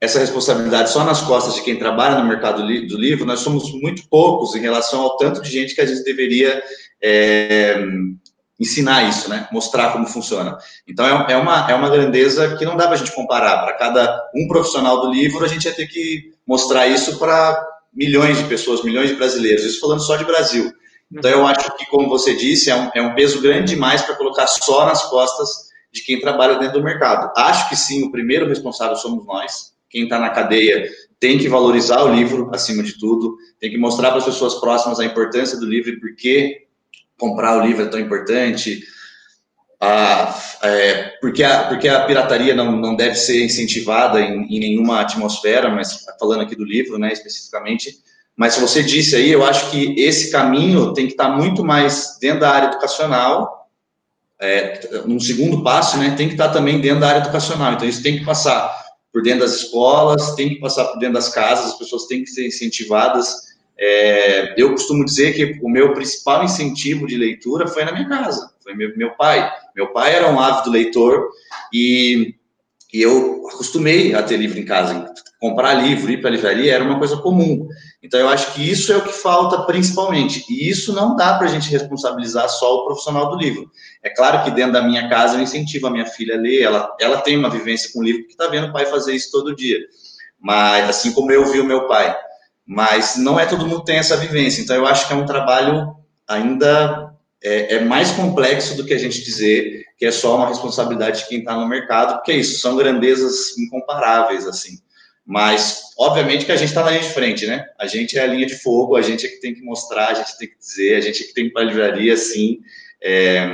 essa 0.00 0.18
responsabilidade 0.18 0.90
só 0.90 1.04
nas 1.04 1.20
costas 1.22 1.54
de 1.54 1.62
quem 1.62 1.78
trabalha 1.78 2.18
no 2.18 2.28
mercado 2.28 2.62
do 2.62 2.98
livro, 2.98 3.24
nós 3.24 3.40
somos 3.40 3.72
muito 3.72 4.08
poucos 4.08 4.54
em 4.54 4.60
relação 4.60 5.00
ao 5.00 5.16
tanto 5.16 5.40
de 5.40 5.50
gente 5.50 5.74
que 5.74 5.80
a 5.80 5.86
gente 5.86 6.02
deveria 6.02 6.62
é, 7.00 7.76
ensinar 8.62 9.08
isso, 9.08 9.28
né? 9.28 9.48
Mostrar 9.50 9.92
como 9.92 10.06
funciona. 10.06 10.56
Então 10.86 11.04
é, 11.04 11.32
é, 11.32 11.36
uma, 11.36 11.70
é 11.70 11.74
uma 11.74 11.90
grandeza 11.90 12.56
que 12.56 12.64
não 12.64 12.76
dá 12.76 12.84
para 12.84 12.94
a 12.94 12.96
gente 12.96 13.12
comparar. 13.12 13.64
Para 13.64 13.72
cada 13.74 14.30
um 14.34 14.46
profissional 14.46 15.00
do 15.00 15.12
livro, 15.12 15.44
a 15.44 15.48
gente 15.48 15.64
ia 15.64 15.74
ter 15.74 15.88
que 15.88 16.32
mostrar 16.46 16.86
isso 16.86 17.18
para 17.18 17.60
milhões 17.92 18.38
de 18.38 18.44
pessoas, 18.44 18.84
milhões 18.84 19.10
de 19.10 19.16
brasileiros, 19.16 19.64
isso 19.64 19.80
falando 19.80 20.00
só 20.00 20.16
de 20.16 20.24
Brasil. 20.24 20.72
Então, 21.10 21.30
eu 21.30 21.46
acho 21.46 21.76
que, 21.76 21.84
como 21.86 22.08
você 22.08 22.34
disse, 22.34 22.70
é 22.70 22.74
um, 22.74 22.90
é 22.94 23.02
um 23.02 23.14
peso 23.14 23.42
grande 23.42 23.74
demais 23.74 24.00
para 24.00 24.14
colocar 24.14 24.46
só 24.46 24.86
nas 24.86 25.02
costas 25.10 25.48
de 25.92 26.02
quem 26.02 26.20
trabalha 26.20 26.58
dentro 26.58 26.78
do 26.78 26.84
mercado. 26.84 27.30
Acho 27.36 27.68
que 27.68 27.76
sim, 27.76 28.04
o 28.04 28.10
primeiro 28.10 28.48
responsável 28.48 28.96
somos 28.96 29.26
nós. 29.26 29.72
Quem 29.90 30.04
está 30.04 30.18
na 30.18 30.30
cadeia 30.30 30.88
tem 31.20 31.36
que 31.36 31.48
valorizar 31.48 32.02
o 32.02 32.14
livro 32.14 32.48
acima 32.52 32.82
de 32.82 32.98
tudo, 32.98 33.36
tem 33.60 33.70
que 33.70 33.76
mostrar 33.76 34.08
para 34.08 34.18
as 34.18 34.24
pessoas 34.24 34.54
próximas 34.54 34.98
a 34.98 35.04
importância 35.04 35.58
do 35.58 35.66
livro 35.66 35.90
e 35.90 36.00
por 36.00 36.16
que 36.16 36.62
comprar 37.22 37.56
o 37.56 37.64
livro 37.64 37.84
é 37.84 37.86
tão 37.86 38.00
importante, 38.00 38.82
a, 39.80 40.36
é, 40.64 41.04
porque, 41.20 41.44
a, 41.44 41.68
porque 41.68 41.88
a 41.88 42.04
pirataria 42.04 42.54
não, 42.54 42.72
não 42.72 42.96
deve 42.96 43.14
ser 43.14 43.44
incentivada 43.44 44.20
em, 44.20 44.44
em, 44.44 44.58
nenhuma 44.58 45.00
atmosfera, 45.00 45.70
mas 45.70 46.04
falando 46.18 46.42
aqui 46.42 46.56
do 46.56 46.64
livro, 46.64 46.98
né, 46.98 47.12
especificamente. 47.12 47.96
Mas 48.36 48.54
se 48.54 48.60
você 48.60 48.82
disse 48.82 49.14
aí, 49.14 49.30
eu 49.30 49.44
acho 49.44 49.70
que 49.70 49.94
esse 50.00 50.32
caminho 50.32 50.92
tem 50.92 51.06
que 51.06 51.12
estar 51.12 51.28
muito 51.28 51.64
mais 51.64 52.18
dentro 52.20 52.40
da 52.40 52.50
área 52.50 52.68
educacional. 52.68 53.68
É, 54.40 54.80
um 55.06 55.20
segundo 55.20 55.62
passo, 55.62 55.96
né, 55.98 56.14
tem 56.16 56.26
que 56.26 56.34
estar 56.34 56.48
também 56.48 56.80
dentro 56.80 57.00
da 57.00 57.08
área 57.08 57.20
educacional. 57.20 57.72
Então, 57.72 57.88
isso 57.88 58.02
tem 58.02 58.18
que 58.18 58.24
passar 58.24 58.82
por 59.12 59.22
dentro 59.22 59.40
das 59.40 59.54
escolas, 59.54 60.34
tem 60.34 60.48
que 60.48 60.56
passar 60.56 60.86
por 60.86 60.98
dentro 60.98 61.14
das 61.14 61.28
casas, 61.28 61.66
as 61.66 61.78
pessoas 61.78 62.06
têm 62.06 62.24
que 62.24 62.30
ser 62.30 62.46
incentivadas 62.46 63.51
é, 63.84 64.54
eu 64.56 64.70
costumo 64.70 65.04
dizer 65.04 65.34
que 65.34 65.58
o 65.60 65.68
meu 65.68 65.92
principal 65.92 66.44
incentivo 66.44 67.04
de 67.04 67.16
leitura 67.16 67.66
foi 67.66 67.84
na 67.84 67.90
minha 67.90 68.08
casa, 68.08 68.52
foi 68.62 68.74
meu, 68.74 68.96
meu 68.96 69.10
pai. 69.16 69.52
Meu 69.74 69.92
pai 69.92 70.14
era 70.14 70.30
um 70.30 70.38
ávido 70.38 70.70
leitor 70.70 71.28
e, 71.72 72.36
e 72.94 73.02
eu 73.02 73.44
acostumei 73.52 74.14
a 74.14 74.22
ter 74.22 74.36
livro 74.36 74.60
em 74.60 74.64
casa. 74.64 75.12
Comprar 75.40 75.74
livro, 75.74 76.12
ir 76.12 76.20
para 76.20 76.30
a 76.30 76.32
livraria 76.32 76.72
era 76.72 76.84
uma 76.84 76.96
coisa 76.96 77.16
comum. 77.16 77.66
Então, 78.00 78.20
eu 78.20 78.28
acho 78.28 78.54
que 78.54 78.70
isso 78.70 78.92
é 78.92 78.98
o 78.98 79.02
que 79.02 79.12
falta 79.12 79.62
principalmente. 79.62 80.44
E 80.48 80.70
isso 80.70 80.92
não 80.92 81.16
dá 81.16 81.34
para 81.34 81.48
a 81.48 81.50
gente 81.50 81.68
responsabilizar 81.68 82.48
só 82.48 82.76
o 82.76 82.84
profissional 82.86 83.30
do 83.30 83.36
livro. 83.36 83.68
É 84.04 84.10
claro 84.10 84.44
que 84.44 84.52
dentro 84.52 84.74
da 84.74 84.82
minha 84.82 85.08
casa 85.08 85.36
eu 85.36 85.42
incentivo 85.42 85.88
a 85.88 85.90
minha 85.90 86.06
filha 86.06 86.36
a 86.36 86.40
ler, 86.40 86.62
ela, 86.62 86.96
ela 87.00 87.20
tem 87.20 87.36
uma 87.36 87.50
vivência 87.50 87.90
com 87.92 87.98
o 87.98 88.04
livro, 88.04 88.20
porque 88.20 88.34
está 88.34 88.46
vendo 88.46 88.68
o 88.68 88.72
pai 88.72 88.86
fazer 88.86 89.12
isso 89.12 89.32
todo 89.32 89.56
dia. 89.56 89.80
Mas, 90.40 90.88
assim 90.88 91.12
como 91.12 91.32
eu 91.32 91.44
vi 91.46 91.58
o 91.58 91.64
meu 91.64 91.88
pai 91.88 92.16
mas 92.66 93.16
não 93.16 93.38
é 93.38 93.46
todo 93.46 93.66
mundo 93.66 93.80
que 93.80 93.86
tem 93.86 93.96
essa 93.96 94.16
vivência. 94.16 94.62
Então, 94.62 94.76
eu 94.76 94.86
acho 94.86 95.06
que 95.06 95.12
é 95.12 95.16
um 95.16 95.26
trabalho 95.26 95.94
ainda 96.26 97.12
é, 97.42 97.74
é 97.74 97.80
mais 97.80 98.10
complexo 98.12 98.76
do 98.76 98.84
que 98.84 98.94
a 98.94 98.98
gente 98.98 99.22
dizer 99.22 99.84
que 99.98 100.06
é 100.06 100.12
só 100.12 100.36
uma 100.36 100.48
responsabilidade 100.48 101.20
de 101.20 101.28
quem 101.28 101.40
está 101.40 101.54
no 101.54 101.68
mercado, 101.68 102.14
porque 102.14 102.32
é 102.32 102.36
isso, 102.36 102.60
são 102.60 102.76
grandezas 102.76 103.56
incomparáveis, 103.58 104.46
assim. 104.46 104.80
Mas, 105.24 105.92
obviamente, 105.96 106.44
que 106.44 106.52
a 106.52 106.56
gente 106.56 106.68
está 106.68 106.82
na 106.82 106.90
linha 106.90 107.02
de 107.02 107.10
frente, 107.10 107.46
né? 107.46 107.66
A 107.78 107.86
gente 107.86 108.18
é 108.18 108.22
a 108.22 108.26
linha 108.26 108.46
de 108.46 108.58
fogo, 108.58 108.96
a 108.96 109.02
gente 109.02 109.24
é 109.24 109.28
que 109.28 109.40
tem 109.40 109.54
que 109.54 109.62
mostrar, 109.62 110.08
a 110.08 110.14
gente 110.14 110.36
tem 110.36 110.48
que 110.48 110.58
dizer, 110.58 110.96
a 110.96 111.00
gente 111.00 111.22
é 111.22 111.26
que 111.26 111.34
tem 111.34 111.48
que 111.48 111.56
ir 111.56 111.62
a 111.62 111.64
livraria, 111.64 112.16
sim. 112.16 112.60
É... 113.00 113.46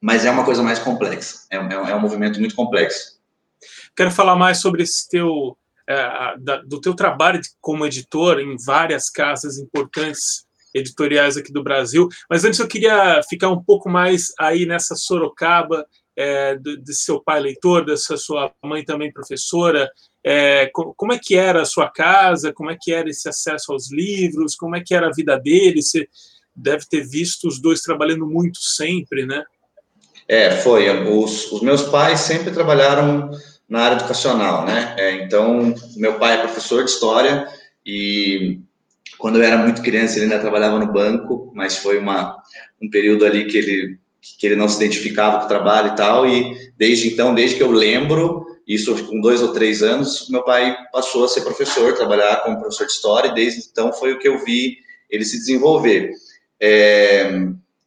Mas 0.00 0.24
é 0.24 0.30
uma 0.30 0.44
coisa 0.44 0.62
mais 0.62 0.78
complexa, 0.78 1.40
é, 1.50 1.56
é, 1.56 1.74
é 1.74 1.94
um 1.94 2.00
movimento 2.00 2.38
muito 2.40 2.54
complexo. 2.54 3.18
Quero 3.96 4.10
falar 4.10 4.36
mais 4.36 4.60
sobre 4.60 4.82
esse 4.82 5.08
teu 5.08 5.56
é, 5.88 6.36
da, 6.38 6.56
do 6.58 6.80
teu 6.80 6.94
trabalho 6.94 7.40
como 7.60 7.86
editor 7.86 8.38
em 8.40 8.56
várias 8.64 9.08
casas 9.08 9.58
importantes 9.58 10.46
editoriais 10.74 11.36
aqui 11.38 11.50
do 11.50 11.62
Brasil. 11.62 12.08
Mas 12.28 12.44
antes 12.44 12.60
eu 12.60 12.68
queria 12.68 13.22
ficar 13.28 13.48
um 13.48 13.62
pouco 13.62 13.88
mais 13.88 14.32
aí 14.38 14.66
nessa 14.66 14.94
Sorocaba, 14.94 15.86
é, 16.14 16.56
de, 16.56 16.76
de, 16.76 16.94
seu 16.94 17.22
pai 17.22 17.40
leitor, 17.40 17.84
dessa 17.84 18.16
sua 18.16 18.52
mãe 18.62 18.84
também 18.84 19.12
professora. 19.12 19.90
É, 20.22 20.68
como 20.72 21.12
é 21.12 21.18
que 21.18 21.36
era 21.36 21.62
a 21.62 21.64
sua 21.64 21.88
casa? 21.88 22.52
Como 22.52 22.70
é 22.70 22.76
que 22.78 22.92
era 22.92 23.08
esse 23.08 23.28
acesso 23.28 23.72
aos 23.72 23.90
livros? 23.90 24.56
Como 24.56 24.76
é 24.76 24.82
que 24.84 24.94
era 24.94 25.06
a 25.06 25.12
vida 25.12 25.38
dele? 25.38 25.80
Você 25.80 26.08
deve 26.54 26.84
ter 26.90 27.08
visto 27.08 27.46
os 27.46 27.60
dois 27.60 27.80
trabalhando 27.80 28.26
muito 28.26 28.58
sempre, 28.60 29.24
né? 29.24 29.44
É, 30.26 30.50
foi. 30.50 30.90
Os, 31.08 31.50
os 31.52 31.62
meus 31.62 31.82
pais 31.84 32.20
sempre 32.20 32.50
trabalharam 32.50 33.30
na 33.68 33.80
área 33.80 33.96
educacional, 33.96 34.64
né? 34.64 34.94
É, 34.98 35.22
então, 35.22 35.74
meu 35.96 36.18
pai 36.18 36.34
é 36.34 36.42
professor 36.42 36.84
de 36.84 36.90
história 36.90 37.46
e 37.84 38.60
quando 39.18 39.36
eu 39.36 39.42
era 39.42 39.58
muito 39.58 39.82
criança 39.82 40.16
ele 40.16 40.24
ainda 40.24 40.38
trabalhava 40.38 40.78
no 40.78 40.92
banco, 40.92 41.52
mas 41.54 41.76
foi 41.76 41.98
uma, 41.98 42.36
um 42.80 42.88
período 42.88 43.26
ali 43.26 43.44
que 43.46 43.58
ele 43.58 43.98
que 44.38 44.46
ele 44.46 44.56
não 44.56 44.68
se 44.68 44.76
identificava 44.76 45.38
com 45.38 45.44
o 45.44 45.48
trabalho 45.48 45.92
e 45.92 45.96
tal, 45.96 46.26
e 46.26 46.72
desde 46.76 47.08
então, 47.08 47.34
desde 47.34 47.56
que 47.56 47.62
eu 47.62 47.70
lembro, 47.70 48.44
isso 48.66 49.06
com 49.06 49.20
dois 49.20 49.40
ou 49.40 49.52
três 49.52 49.82
anos, 49.82 50.28
meu 50.28 50.42
pai 50.42 50.76
passou 50.92 51.24
a 51.24 51.28
ser 51.28 51.42
professor, 51.42 51.94
trabalhar 51.94 52.42
como 52.42 52.58
professor 52.58 52.86
de 52.86 52.92
história, 52.92 53.28
e 53.28 53.34
desde 53.34 53.68
então 53.70 53.92
foi 53.92 54.12
o 54.12 54.18
que 54.18 54.28
eu 54.28 54.44
vi 54.44 54.76
ele 55.08 55.24
se 55.24 55.38
desenvolver. 55.38 56.10
É, 56.60 57.30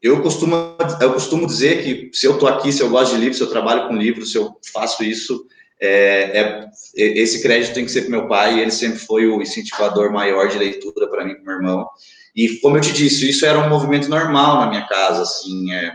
eu 0.01 0.21
costumo, 0.21 0.55
eu 0.99 1.13
costumo 1.13 1.45
dizer 1.45 1.83
que 1.83 2.17
se 2.17 2.25
eu 2.25 2.33
estou 2.33 2.47
aqui, 2.47 2.71
se 2.71 2.81
eu 2.81 2.89
gosto 2.89 3.13
de 3.13 3.19
livros, 3.19 3.37
se 3.37 3.43
eu 3.43 3.49
trabalho 3.49 3.87
com 3.87 3.95
livros, 3.95 4.31
se 4.31 4.37
eu 4.37 4.57
faço 4.73 5.03
isso, 5.03 5.45
é, 5.81 6.39
é, 6.39 6.69
esse 6.95 7.41
crédito 7.41 7.73
tem 7.73 7.85
que 7.85 7.91
ser 7.91 8.03
para 8.03 8.11
meu 8.11 8.27
pai, 8.27 8.59
ele 8.59 8.71
sempre 8.71 8.99
foi 8.99 9.25
o 9.25 9.41
incentivador 9.41 10.11
maior 10.11 10.47
de 10.47 10.57
leitura 10.57 11.09
para 11.09 11.25
mim 11.25 11.33
para 11.33 11.43
meu 11.43 11.55
irmão. 11.55 11.87
E 12.35 12.59
como 12.59 12.77
eu 12.77 12.81
te 12.81 12.93
disse, 12.93 13.29
isso 13.29 13.45
era 13.45 13.59
um 13.59 13.69
movimento 13.69 14.07
normal 14.07 14.61
na 14.61 14.69
minha 14.69 14.87
casa, 14.87 15.23
assim, 15.23 15.73
é, 15.73 15.91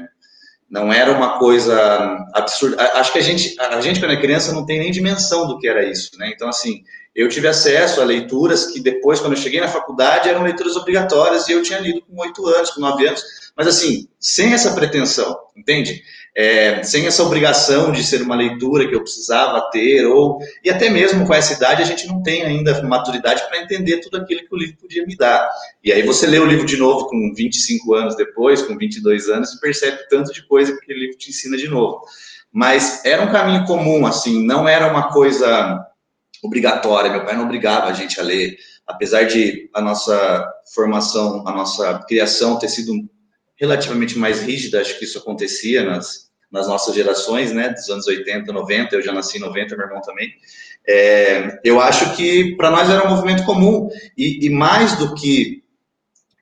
não 0.68 0.92
era 0.92 1.12
uma 1.12 1.38
coisa 1.38 2.26
absurda. 2.34 2.82
Acho 2.94 3.12
que 3.12 3.18
a 3.18 3.22
gente, 3.22 3.54
a 3.60 3.80
gente 3.80 4.00
quando 4.00 4.12
é 4.12 4.20
criança 4.20 4.52
não 4.52 4.66
tem 4.66 4.80
nem 4.80 4.90
dimensão 4.90 5.46
do 5.46 5.58
que 5.58 5.68
era 5.68 5.88
isso, 5.88 6.10
né? 6.18 6.30
Então 6.34 6.48
assim, 6.48 6.82
eu 7.16 7.30
tive 7.30 7.48
acesso 7.48 8.02
a 8.02 8.04
leituras 8.04 8.66
que 8.66 8.78
depois, 8.78 9.20
quando 9.20 9.32
eu 9.32 9.38
cheguei 9.38 9.58
na 9.58 9.68
faculdade, 9.68 10.28
eram 10.28 10.42
leituras 10.42 10.76
obrigatórias 10.76 11.48
e 11.48 11.52
eu 11.52 11.62
tinha 11.62 11.78
lido 11.78 12.02
com 12.02 12.20
oito 12.20 12.46
anos, 12.46 12.70
com 12.70 12.80
nove 12.82 13.08
anos, 13.08 13.24
mas 13.56 13.66
assim, 13.66 14.06
sem 14.20 14.52
essa 14.52 14.74
pretensão, 14.74 15.34
entende? 15.56 16.02
É, 16.36 16.82
sem 16.82 17.06
essa 17.06 17.22
obrigação 17.22 17.90
de 17.90 18.04
ser 18.04 18.20
uma 18.20 18.36
leitura 18.36 18.86
que 18.86 18.94
eu 18.94 19.00
precisava 19.00 19.70
ter, 19.70 20.04
ou 20.04 20.38
e 20.62 20.68
até 20.68 20.90
mesmo 20.90 21.26
com 21.26 21.32
essa 21.32 21.54
idade 21.54 21.82
a 21.82 21.86
gente 21.86 22.06
não 22.06 22.22
tem 22.22 22.42
ainda 22.42 22.82
maturidade 22.82 23.48
para 23.48 23.62
entender 23.62 24.00
tudo 24.00 24.18
aquilo 24.18 24.40
que 24.40 24.54
o 24.54 24.58
livro 24.58 24.76
podia 24.76 25.06
me 25.06 25.16
dar. 25.16 25.50
E 25.82 25.90
aí 25.90 26.02
você 26.02 26.26
lê 26.26 26.38
o 26.38 26.44
livro 26.44 26.66
de 26.66 26.76
novo 26.76 27.08
com 27.08 27.32
25 27.34 27.94
anos 27.94 28.14
depois, 28.14 28.60
com 28.60 28.76
22 28.76 29.30
anos, 29.30 29.54
e 29.54 29.60
percebe 29.60 30.06
tanto 30.10 30.34
de 30.34 30.46
coisa 30.46 30.72
que 30.72 30.82
aquele 30.82 31.00
livro 31.00 31.16
te 31.16 31.30
ensina 31.30 31.56
de 31.56 31.66
novo. 31.66 32.02
Mas 32.52 33.02
era 33.06 33.22
um 33.22 33.32
caminho 33.32 33.64
comum, 33.64 34.06
assim, 34.06 34.44
não 34.44 34.68
era 34.68 34.90
uma 34.90 35.10
coisa 35.10 35.82
obrigatória. 36.46 37.10
Meu 37.10 37.24
pai 37.24 37.36
não 37.36 37.44
obrigava 37.44 37.86
a 37.86 37.92
gente 37.92 38.18
a 38.20 38.22
ler, 38.22 38.56
apesar 38.86 39.24
de 39.24 39.68
a 39.74 39.80
nossa 39.80 40.46
formação, 40.74 41.46
a 41.46 41.52
nossa 41.52 42.04
criação 42.06 42.58
ter 42.58 42.68
sido 42.68 42.92
relativamente 43.58 44.18
mais 44.18 44.40
rígida, 44.42 44.80
acho 44.80 44.98
que 44.98 45.04
isso 45.04 45.18
acontecia 45.18 45.82
nas, 45.82 46.26
nas 46.50 46.68
nossas 46.68 46.94
gerações, 46.94 47.52
né, 47.52 47.70
dos 47.70 47.88
anos 47.88 48.06
80, 48.06 48.52
90, 48.52 48.94
eu 48.94 49.02
já 49.02 49.12
nasci 49.12 49.38
em 49.38 49.40
90, 49.40 49.76
meu 49.76 49.86
irmão 49.86 50.02
também. 50.02 50.30
É, 50.86 51.58
eu 51.64 51.80
acho 51.80 52.14
que 52.14 52.54
para 52.56 52.70
nós 52.70 52.88
era 52.88 53.04
um 53.04 53.10
movimento 53.10 53.44
comum, 53.44 53.88
e, 54.16 54.46
e, 54.46 54.50
mais 54.50 54.96
do 54.96 55.14
que 55.14 55.64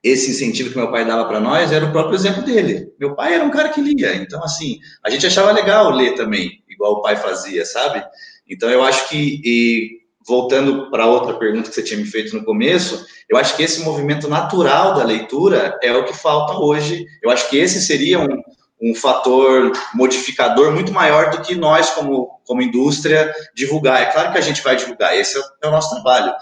esse 0.02 0.30
incentivo 0.30 0.70
que 0.70 0.76
meu 0.76 0.90
pai 0.90 1.06
dava 1.06 1.25
para 1.26 1.40
nós, 1.40 1.73
era 1.73 1.87
o 1.87 1.92
próprio 1.92 2.14
exemplo 2.14 2.42
dele. 2.42 2.92
Meu 3.00 3.14
pai 3.14 3.34
era 3.34 3.44
um 3.44 3.50
cara 3.50 3.70
que 3.70 3.80
lia, 3.80 4.14
então, 4.16 4.42
assim, 4.44 4.78
a 5.02 5.08
gente 5.08 5.26
achava 5.26 5.50
legal 5.50 5.90
ler 5.90 6.14
também, 6.14 6.62
igual 6.68 6.94
o 6.94 7.02
pai 7.02 7.16
fazia, 7.16 7.64
sabe? 7.64 8.04
Então, 8.48 8.70
eu 8.70 8.82
acho 8.82 9.08
que, 9.08 9.40
e, 9.44 10.00
voltando 10.26 10.90
para 10.90 11.06
outra 11.06 11.34
pergunta 11.34 11.68
que 11.68 11.74
você 11.74 11.82
tinha 11.82 11.98
me 11.98 12.06
feito 12.06 12.36
no 12.36 12.44
começo, 12.44 13.06
eu 13.28 13.36
acho 13.36 13.56
que 13.56 13.62
esse 13.62 13.80
movimento 13.80 14.28
natural 14.28 14.94
da 14.94 15.04
leitura 15.04 15.78
é 15.82 15.92
o 15.92 16.04
que 16.04 16.14
falta 16.14 16.58
hoje. 16.58 17.06
Eu 17.22 17.30
acho 17.30 17.48
que 17.48 17.58
esse 17.58 17.80
seria 17.80 18.18
um, 18.20 18.42
um 18.80 18.94
fator 18.94 19.72
modificador 19.94 20.72
muito 20.72 20.92
maior 20.92 21.30
do 21.30 21.40
que 21.40 21.54
nós, 21.54 21.90
como, 21.90 22.40
como 22.46 22.62
indústria, 22.62 23.32
divulgar. 23.54 24.02
É 24.02 24.06
claro 24.06 24.32
que 24.32 24.38
a 24.38 24.42
gente 24.42 24.62
vai 24.62 24.76
divulgar, 24.76 25.16
esse 25.16 25.36
é 25.36 25.40
o, 25.40 25.44
é 25.64 25.68
o 25.68 25.70
nosso 25.70 25.90
trabalho. 25.90 26.34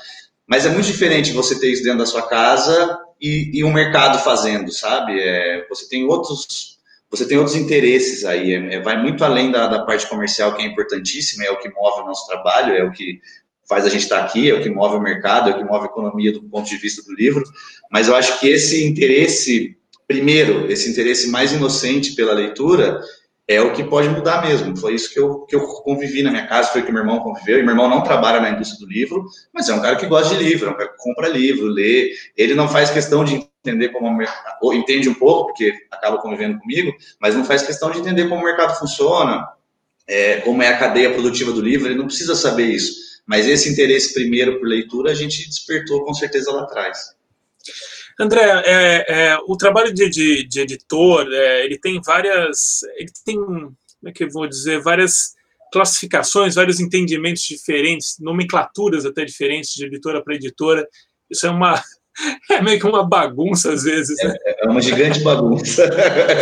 Mas 0.47 0.66
é 0.66 0.68
muito 0.68 0.87
diferente 0.87 1.32
você 1.32 1.59
ter 1.59 1.71
isso 1.71 1.82
dentro 1.82 2.00
da 2.00 2.06
sua 2.06 2.23
casa 2.23 2.99
e, 3.21 3.50
e 3.54 3.64
um 3.64 3.73
mercado 3.73 4.18
fazendo, 4.18 4.73
sabe? 4.73 5.21
É, 5.21 5.66
você 5.68 5.88
tem 5.88 6.04
outros 6.04 6.72
você 7.12 7.26
tem 7.26 7.37
outros 7.37 7.54
interesses 7.54 8.25
aí, 8.25 8.54
é, 8.54 8.76
é, 8.76 8.81
vai 8.81 9.00
muito 9.00 9.23
além 9.23 9.52
da, 9.52 9.66
da, 9.66 9.85
parte 9.85 10.09
comercial, 10.09 10.57
que 10.57 10.62
é 10.62 10.66
importantíssima, 10.66 11.45
é 11.45 11.50
o 11.50 11.59
que 11.59 11.69
move 11.69 12.00
o 12.00 12.07
nosso 12.07 12.26
trabalho, 12.26 12.73
é 12.73 12.83
o 12.83 12.90
que 12.90 13.21
faz 13.69 13.85
a 13.85 13.90
gente 13.90 14.04
estar 14.04 14.25
aqui, 14.25 14.50
é 14.50 14.54
o 14.54 14.62
que 14.62 14.71
move 14.71 14.97
o 14.97 15.00
mercado, 15.00 15.50
é 15.50 15.52
o 15.52 15.59
que 15.59 15.64
move 15.64 15.85
a 15.85 15.90
economia 15.90 16.33
do 16.33 16.42
ponto 16.42 16.66
de 16.66 16.76
vista 16.78 17.02
do 17.02 17.14
livro, 17.14 17.45
mas 17.90 18.09
eu 18.09 18.16
acho 18.16 18.40
que 18.40 18.49
esse 18.49 18.87
interesse, 18.87 19.76
primeiro, 20.09 20.73
esse 20.73 20.90
interesse 20.90 21.28
mais 21.28 21.52
inocente 21.52 22.14
pela 22.14 22.33
leitura, 22.33 22.99
é 23.52 23.61
o 23.61 23.73
que 23.73 23.85
pode 23.85 24.09
mudar 24.09 24.42
mesmo. 24.42 24.76
Foi 24.76 24.94
isso 24.94 25.12
que 25.12 25.18
eu, 25.18 25.40
que 25.40 25.54
eu 25.54 25.66
convivi 25.66 26.23
na 26.23 26.30
minha 26.30 26.47
casa, 26.47 26.71
foi 26.71 26.82
que 26.82 26.92
meu 26.92 27.02
irmão 27.02 27.21
conviveu. 27.21 27.59
E 27.59 27.62
meu 27.62 27.73
irmão 27.73 27.88
não 27.88 28.02
trabalha 28.02 28.40
na 28.40 28.50
indústria 28.50 28.80
do 28.80 28.92
livro, 28.92 29.25
mas 29.52 29.68
é 29.68 29.75
um 29.75 29.80
cara 29.80 29.97
que 29.97 30.06
gosta 30.06 30.35
de 30.35 30.42
livro, 30.42 30.68
é 30.68 30.71
um 30.71 30.76
cara 30.76 30.88
que 30.88 30.99
compra 30.99 31.28
livro, 31.28 31.66
lê. 31.66 32.12
Ele 32.37 32.54
não 32.54 32.68
faz 32.68 32.90
questão 32.90 33.25
de 33.25 33.49
entender 33.64 33.90
como 33.90 34.18
ou 34.61 34.75
entende 34.75 35.09
um 35.09 35.14
pouco, 35.14 35.47
porque 35.47 35.73
acaba 35.90 36.18
convivendo 36.18 36.59
comigo, 36.59 36.92
mas 37.21 37.35
não 37.35 37.44
faz 37.44 37.62
questão 37.62 37.90
de 37.90 37.99
entender 37.99 38.28
como 38.28 38.40
o 38.40 38.44
mercado 38.44 38.78
funciona, 38.78 39.47
é, 40.06 40.37
como 40.40 40.62
é 40.62 40.68
a 40.68 40.78
cadeia 40.78 41.12
produtiva 41.12 41.52
do 41.52 41.61
livro. 41.61 41.88
Ele 41.88 41.94
não 41.94 42.06
precisa 42.06 42.35
saber 42.35 42.66
isso. 42.66 43.12
Mas 43.26 43.47
esse 43.47 43.68
interesse 43.68 44.12
primeiro 44.12 44.59
por 44.59 44.66
leitura 44.66 45.12
a 45.12 45.14
gente 45.14 45.49
despertou 45.49 46.04
com 46.04 46.12
certeza 46.12 46.50
lá 46.52 46.62
atrás. 46.62 47.14
André, 48.23 48.62
é, 48.64 49.05
é, 49.09 49.38
o 49.49 49.57
trabalho 49.57 49.93
de, 49.93 50.09
de, 50.09 50.45
de 50.45 50.61
editor, 50.61 51.26
é, 51.33 51.64
ele 51.64 51.76
tem 51.76 52.00
várias, 52.00 52.83
ele 52.97 53.11
tem, 53.25 53.37
como 53.37 53.76
é 54.07 54.12
que 54.12 54.23
eu 54.23 54.31
vou 54.31 54.47
dizer, 54.47 54.81
várias 54.81 55.35
classificações, 55.73 56.55
vários 56.55 56.79
entendimentos 56.79 57.43
diferentes, 57.43 58.19
nomenclaturas 58.21 59.05
até 59.05 59.25
diferentes 59.25 59.73
de 59.75 59.87
editora 59.87 60.23
para 60.23 60.37
editora. 60.37 60.87
Isso 61.29 61.47
é 61.47 61.50
uma, 61.50 61.83
é 62.50 62.61
meio 62.61 62.78
que 62.78 62.87
uma 62.87 63.07
bagunça 63.07 63.73
às 63.73 63.85
vezes. 63.85 64.16
Né? 64.23 64.35
É, 64.45 64.66
é 64.66 64.71
uma 64.71 64.81
gigante 64.81 65.21
bagunça. 65.21 65.88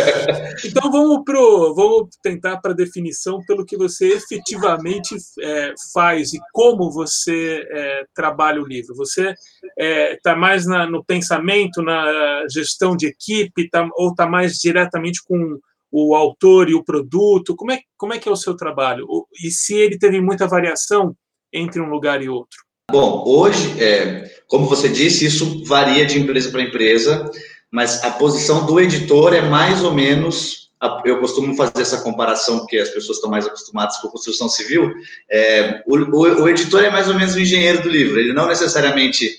então 0.65 0.91
vamos 0.91 1.23
pro, 1.23 1.73
vamos 1.73 2.09
tentar 2.21 2.57
para 2.57 2.73
definição 2.73 3.39
pelo 3.45 3.65
que 3.65 3.77
você 3.77 4.13
efetivamente 4.13 5.15
é, 5.39 5.73
faz 5.93 6.33
e 6.33 6.39
como 6.51 6.91
você 6.91 7.65
é, 7.69 8.03
trabalha 8.13 8.61
o 8.61 8.67
livro. 8.67 8.95
Você 8.95 9.29
está 9.29 9.37
é, 9.77 10.17
tá 10.21 10.35
mais 10.35 10.65
na, 10.65 10.85
no 10.85 11.03
pensamento, 11.03 11.81
na 11.81 12.45
gestão 12.49 12.95
de 12.95 13.07
equipe, 13.07 13.69
tá, 13.69 13.87
ou 13.95 14.09
está 14.09 14.27
mais 14.27 14.53
diretamente 14.53 15.21
com 15.23 15.59
o 15.91 16.15
autor 16.15 16.69
e 16.69 16.75
o 16.75 16.83
produto? 16.83 17.55
Como 17.55 17.71
é, 17.71 17.79
como 17.97 18.13
é 18.13 18.19
que 18.19 18.27
é 18.27 18.31
o 18.31 18.37
seu 18.37 18.55
trabalho? 18.55 19.07
E 19.43 19.51
se 19.51 19.75
ele 19.75 19.97
teve 19.97 20.21
muita 20.21 20.47
variação 20.47 21.15
entre 21.53 21.81
um 21.81 21.89
lugar 21.89 22.21
e 22.21 22.29
outro? 22.29 22.57
Bom, 22.91 23.23
hoje, 23.25 23.81
é, 23.81 24.40
como 24.51 24.65
você 24.65 24.89
disse, 24.89 25.25
isso 25.25 25.63
varia 25.63 26.05
de 26.05 26.19
empresa 26.19 26.51
para 26.51 26.61
empresa, 26.61 27.31
mas 27.71 28.03
a 28.03 28.11
posição 28.11 28.65
do 28.65 28.81
editor 28.81 29.33
é 29.33 29.39
mais 29.39 29.81
ou 29.81 29.93
menos. 29.93 30.69
Eu 31.05 31.21
costumo 31.21 31.55
fazer 31.55 31.81
essa 31.81 32.01
comparação, 32.01 32.59
porque 32.59 32.77
as 32.77 32.89
pessoas 32.89 33.17
estão 33.17 33.31
mais 33.31 33.47
acostumadas 33.47 33.95
com 33.99 34.09
construção 34.09 34.49
civil. 34.49 34.91
É, 35.31 35.81
o, 35.87 35.95
o, 35.95 36.43
o 36.43 36.49
editor 36.49 36.83
é 36.83 36.89
mais 36.89 37.07
ou 37.07 37.13
menos 37.13 37.33
o 37.33 37.39
engenheiro 37.39 37.81
do 37.81 37.87
livro. 37.87 38.19
Ele 38.19 38.33
não 38.33 38.45
necessariamente. 38.45 39.31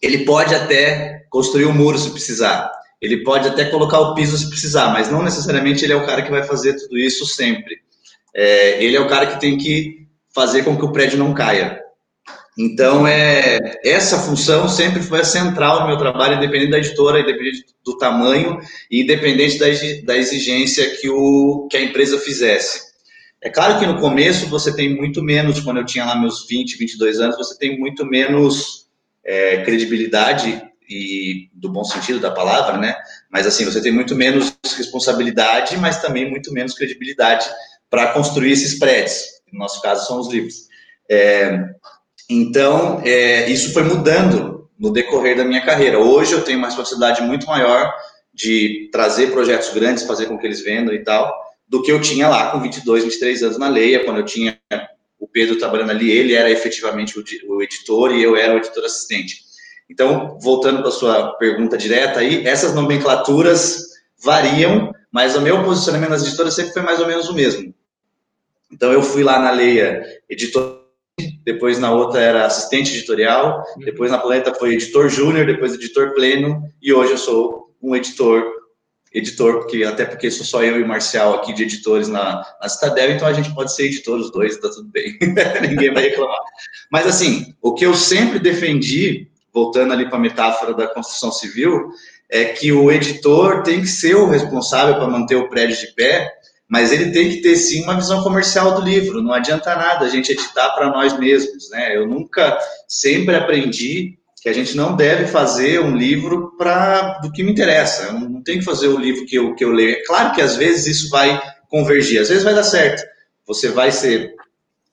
Ele 0.00 0.24
pode 0.24 0.54
até 0.54 1.26
construir 1.28 1.66
um 1.66 1.74
muro 1.74 1.98
se 1.98 2.08
precisar. 2.08 2.72
Ele 3.02 3.22
pode 3.22 3.46
até 3.46 3.66
colocar 3.66 4.00
o 4.00 4.14
piso 4.14 4.38
se 4.38 4.48
precisar, 4.48 4.94
mas 4.94 5.10
não 5.10 5.22
necessariamente 5.22 5.84
ele 5.84 5.92
é 5.92 5.96
o 5.96 6.06
cara 6.06 6.22
que 6.22 6.30
vai 6.30 6.42
fazer 6.42 6.72
tudo 6.76 6.98
isso 6.98 7.26
sempre. 7.26 7.76
É, 8.34 8.82
ele 8.82 8.96
é 8.96 9.00
o 9.00 9.08
cara 9.08 9.26
que 9.26 9.38
tem 9.38 9.58
que 9.58 10.06
fazer 10.34 10.64
com 10.64 10.74
que 10.74 10.86
o 10.86 10.92
prédio 10.92 11.18
não 11.18 11.34
caia. 11.34 11.82
Então, 12.58 13.06
é, 13.06 13.80
essa 13.82 14.18
função 14.18 14.68
sempre 14.68 15.02
foi 15.02 15.24
central 15.24 15.80
no 15.80 15.86
meu 15.86 15.96
trabalho, 15.96 16.36
independente 16.36 16.70
da 16.70 16.78
editora, 16.78 17.20
independente 17.20 17.64
do 17.82 17.96
tamanho 17.96 18.58
e 18.90 19.02
independente 19.02 19.58
da, 19.58 19.66
da 20.04 20.16
exigência 20.16 20.96
que, 20.96 21.08
o, 21.08 21.66
que 21.70 21.76
a 21.76 21.82
empresa 21.82 22.18
fizesse. 22.18 22.92
É 23.40 23.48
claro 23.48 23.78
que 23.78 23.86
no 23.86 23.98
começo 23.98 24.46
você 24.46 24.74
tem 24.74 24.94
muito 24.94 25.22
menos, 25.22 25.60
quando 25.60 25.78
eu 25.78 25.86
tinha 25.86 26.04
lá 26.04 26.14
meus 26.14 26.46
20, 26.46 26.76
22 26.76 27.20
anos, 27.20 27.36
você 27.36 27.58
tem 27.58 27.78
muito 27.78 28.04
menos 28.04 28.86
é, 29.24 29.64
credibilidade 29.64 30.62
e 30.88 31.48
do 31.54 31.70
bom 31.70 31.84
sentido 31.84 32.20
da 32.20 32.30
palavra, 32.30 32.76
né? 32.76 32.94
Mas 33.30 33.46
assim, 33.46 33.64
você 33.64 33.80
tem 33.80 33.90
muito 33.90 34.14
menos 34.14 34.56
responsabilidade, 34.76 35.76
mas 35.78 36.02
também 36.02 36.30
muito 36.30 36.52
menos 36.52 36.74
credibilidade 36.74 37.46
para 37.88 38.12
construir 38.12 38.52
esses 38.52 38.78
prédios. 38.78 39.22
No 39.50 39.58
nosso 39.58 39.80
caso, 39.80 40.06
são 40.06 40.20
os 40.20 40.28
livros. 40.28 40.68
É, 41.10 41.58
então, 42.32 43.02
é, 43.04 43.48
isso 43.50 43.72
foi 43.72 43.82
mudando 43.82 44.68
no 44.78 44.92
decorrer 44.92 45.36
da 45.36 45.44
minha 45.44 45.60
carreira. 45.64 45.98
Hoje 45.98 46.32
eu 46.32 46.42
tenho 46.42 46.58
uma 46.58 46.68
responsabilidade 46.68 47.22
muito 47.22 47.46
maior 47.46 47.92
de 48.32 48.88
trazer 48.90 49.30
projetos 49.30 49.70
grandes, 49.70 50.04
fazer 50.04 50.26
com 50.26 50.38
que 50.38 50.46
eles 50.46 50.62
vendam 50.62 50.94
e 50.94 51.04
tal, 51.04 51.32
do 51.68 51.82
que 51.82 51.92
eu 51.92 52.00
tinha 52.00 52.28
lá 52.28 52.50
com 52.50 52.60
22, 52.60 53.04
23 53.04 53.42
anos 53.42 53.58
na 53.58 53.68
Leia, 53.68 54.04
quando 54.04 54.18
eu 54.18 54.24
tinha 54.24 54.58
o 55.18 55.28
Pedro 55.28 55.56
trabalhando 55.56 55.90
ali, 55.90 56.10
ele 56.10 56.34
era 56.34 56.50
efetivamente 56.50 57.18
o, 57.18 57.62
editor 57.62 58.12
e 58.12 58.22
eu 58.22 58.36
era 58.36 58.54
o 58.54 58.56
editor 58.56 58.84
assistente. 58.84 59.36
Então, 59.88 60.38
voltando 60.40 60.80
para 60.80 60.88
a 60.88 60.92
sua 60.92 61.32
pergunta 61.34 61.78
direta 61.78 62.20
aí, 62.20 62.46
essas 62.46 62.74
nomenclaturas 62.74 63.84
variam, 64.18 64.92
mas 65.10 65.36
o 65.36 65.40
meu 65.40 65.62
posicionamento 65.62 66.10
nas 66.10 66.26
editoras 66.26 66.54
sempre 66.54 66.72
foi 66.72 66.82
mais 66.82 66.98
ou 66.98 67.06
menos 67.06 67.28
o 67.28 67.34
mesmo. 67.34 67.74
Então, 68.72 68.90
eu 68.90 69.02
fui 69.02 69.22
lá 69.22 69.38
na 69.38 69.50
Leia, 69.50 70.02
editor 70.28 70.81
depois 71.44 71.78
na 71.78 71.92
outra 71.92 72.20
era 72.20 72.46
assistente 72.46 72.94
editorial, 72.94 73.64
uhum. 73.76 73.84
depois 73.84 74.10
na 74.10 74.18
Planeta 74.18 74.54
foi 74.54 74.74
editor 74.74 75.08
júnior, 75.08 75.46
depois 75.46 75.74
editor 75.74 76.14
pleno, 76.14 76.62
e 76.80 76.92
hoje 76.92 77.12
eu 77.12 77.18
sou 77.18 77.74
um 77.82 77.96
editor, 77.96 78.44
editor, 79.12 79.60
porque 79.60 79.84
até 79.84 80.04
porque 80.04 80.30
sou 80.30 80.46
só 80.46 80.62
eu 80.62 80.78
e 80.78 80.82
o 80.82 80.88
Marcial 80.88 81.34
aqui 81.34 81.52
de 81.52 81.64
editores 81.64 82.08
na, 82.08 82.42
na 82.60 82.68
Citadel, 82.68 83.10
então 83.10 83.26
a 83.26 83.32
gente 83.32 83.54
pode 83.54 83.74
ser 83.74 83.86
editor 83.86 84.18
os 84.18 84.30
dois, 84.30 84.56
tá 84.58 84.68
tudo 84.70 84.88
bem, 84.88 85.18
ninguém 85.68 85.92
vai 85.92 86.04
reclamar. 86.04 86.38
Mas 86.90 87.06
assim, 87.06 87.54
o 87.60 87.74
que 87.74 87.84
eu 87.84 87.94
sempre 87.94 88.38
defendi, 88.38 89.28
voltando 89.52 89.92
ali 89.92 90.08
para 90.08 90.16
a 90.16 90.20
metáfora 90.20 90.74
da 90.74 90.86
construção 90.86 91.32
civil, 91.32 91.90
é 92.30 92.46
que 92.46 92.72
o 92.72 92.90
editor 92.90 93.62
tem 93.62 93.82
que 93.82 93.86
ser 93.86 94.16
o 94.16 94.26
responsável 94.26 94.94
para 94.94 95.06
manter 95.06 95.36
o 95.36 95.50
prédio 95.50 95.76
de 95.76 95.94
pé, 95.94 96.32
mas 96.72 96.90
ele 96.90 97.10
tem 97.10 97.28
que 97.28 97.42
ter 97.42 97.54
sim 97.54 97.82
uma 97.82 97.96
visão 97.96 98.22
comercial 98.22 98.74
do 98.74 98.80
livro. 98.80 99.20
Não 99.20 99.34
adianta 99.34 99.76
nada 99.76 100.06
a 100.06 100.08
gente 100.08 100.32
editar 100.32 100.70
para 100.70 100.88
nós 100.88 101.18
mesmos, 101.18 101.68
né? 101.68 101.94
Eu 101.94 102.08
nunca, 102.08 102.58
sempre 102.88 103.36
aprendi 103.36 104.14
que 104.40 104.48
a 104.48 104.54
gente 104.54 104.74
não 104.74 104.96
deve 104.96 105.26
fazer 105.26 105.82
um 105.82 105.94
livro 105.94 106.56
para 106.56 107.18
do 107.18 107.30
que 107.30 107.42
me 107.42 107.52
interessa. 107.52 108.04
Eu 108.04 108.14
não 108.14 108.42
tenho 108.42 108.60
que 108.60 108.64
fazer 108.64 108.88
o 108.88 108.98
livro 108.98 109.26
que 109.26 109.36
eu, 109.36 109.54
que 109.54 109.62
eu 109.62 109.70
leio. 109.70 109.96
É 109.96 110.02
claro 110.06 110.34
que 110.34 110.40
às 110.40 110.56
vezes 110.56 110.86
isso 110.86 111.10
vai 111.10 111.38
convergir, 111.68 112.18
às 112.18 112.30
vezes 112.30 112.42
vai 112.42 112.54
dar 112.54 112.64
certo. 112.64 113.02
Você 113.46 113.68
vai 113.68 113.92
ser 113.92 114.34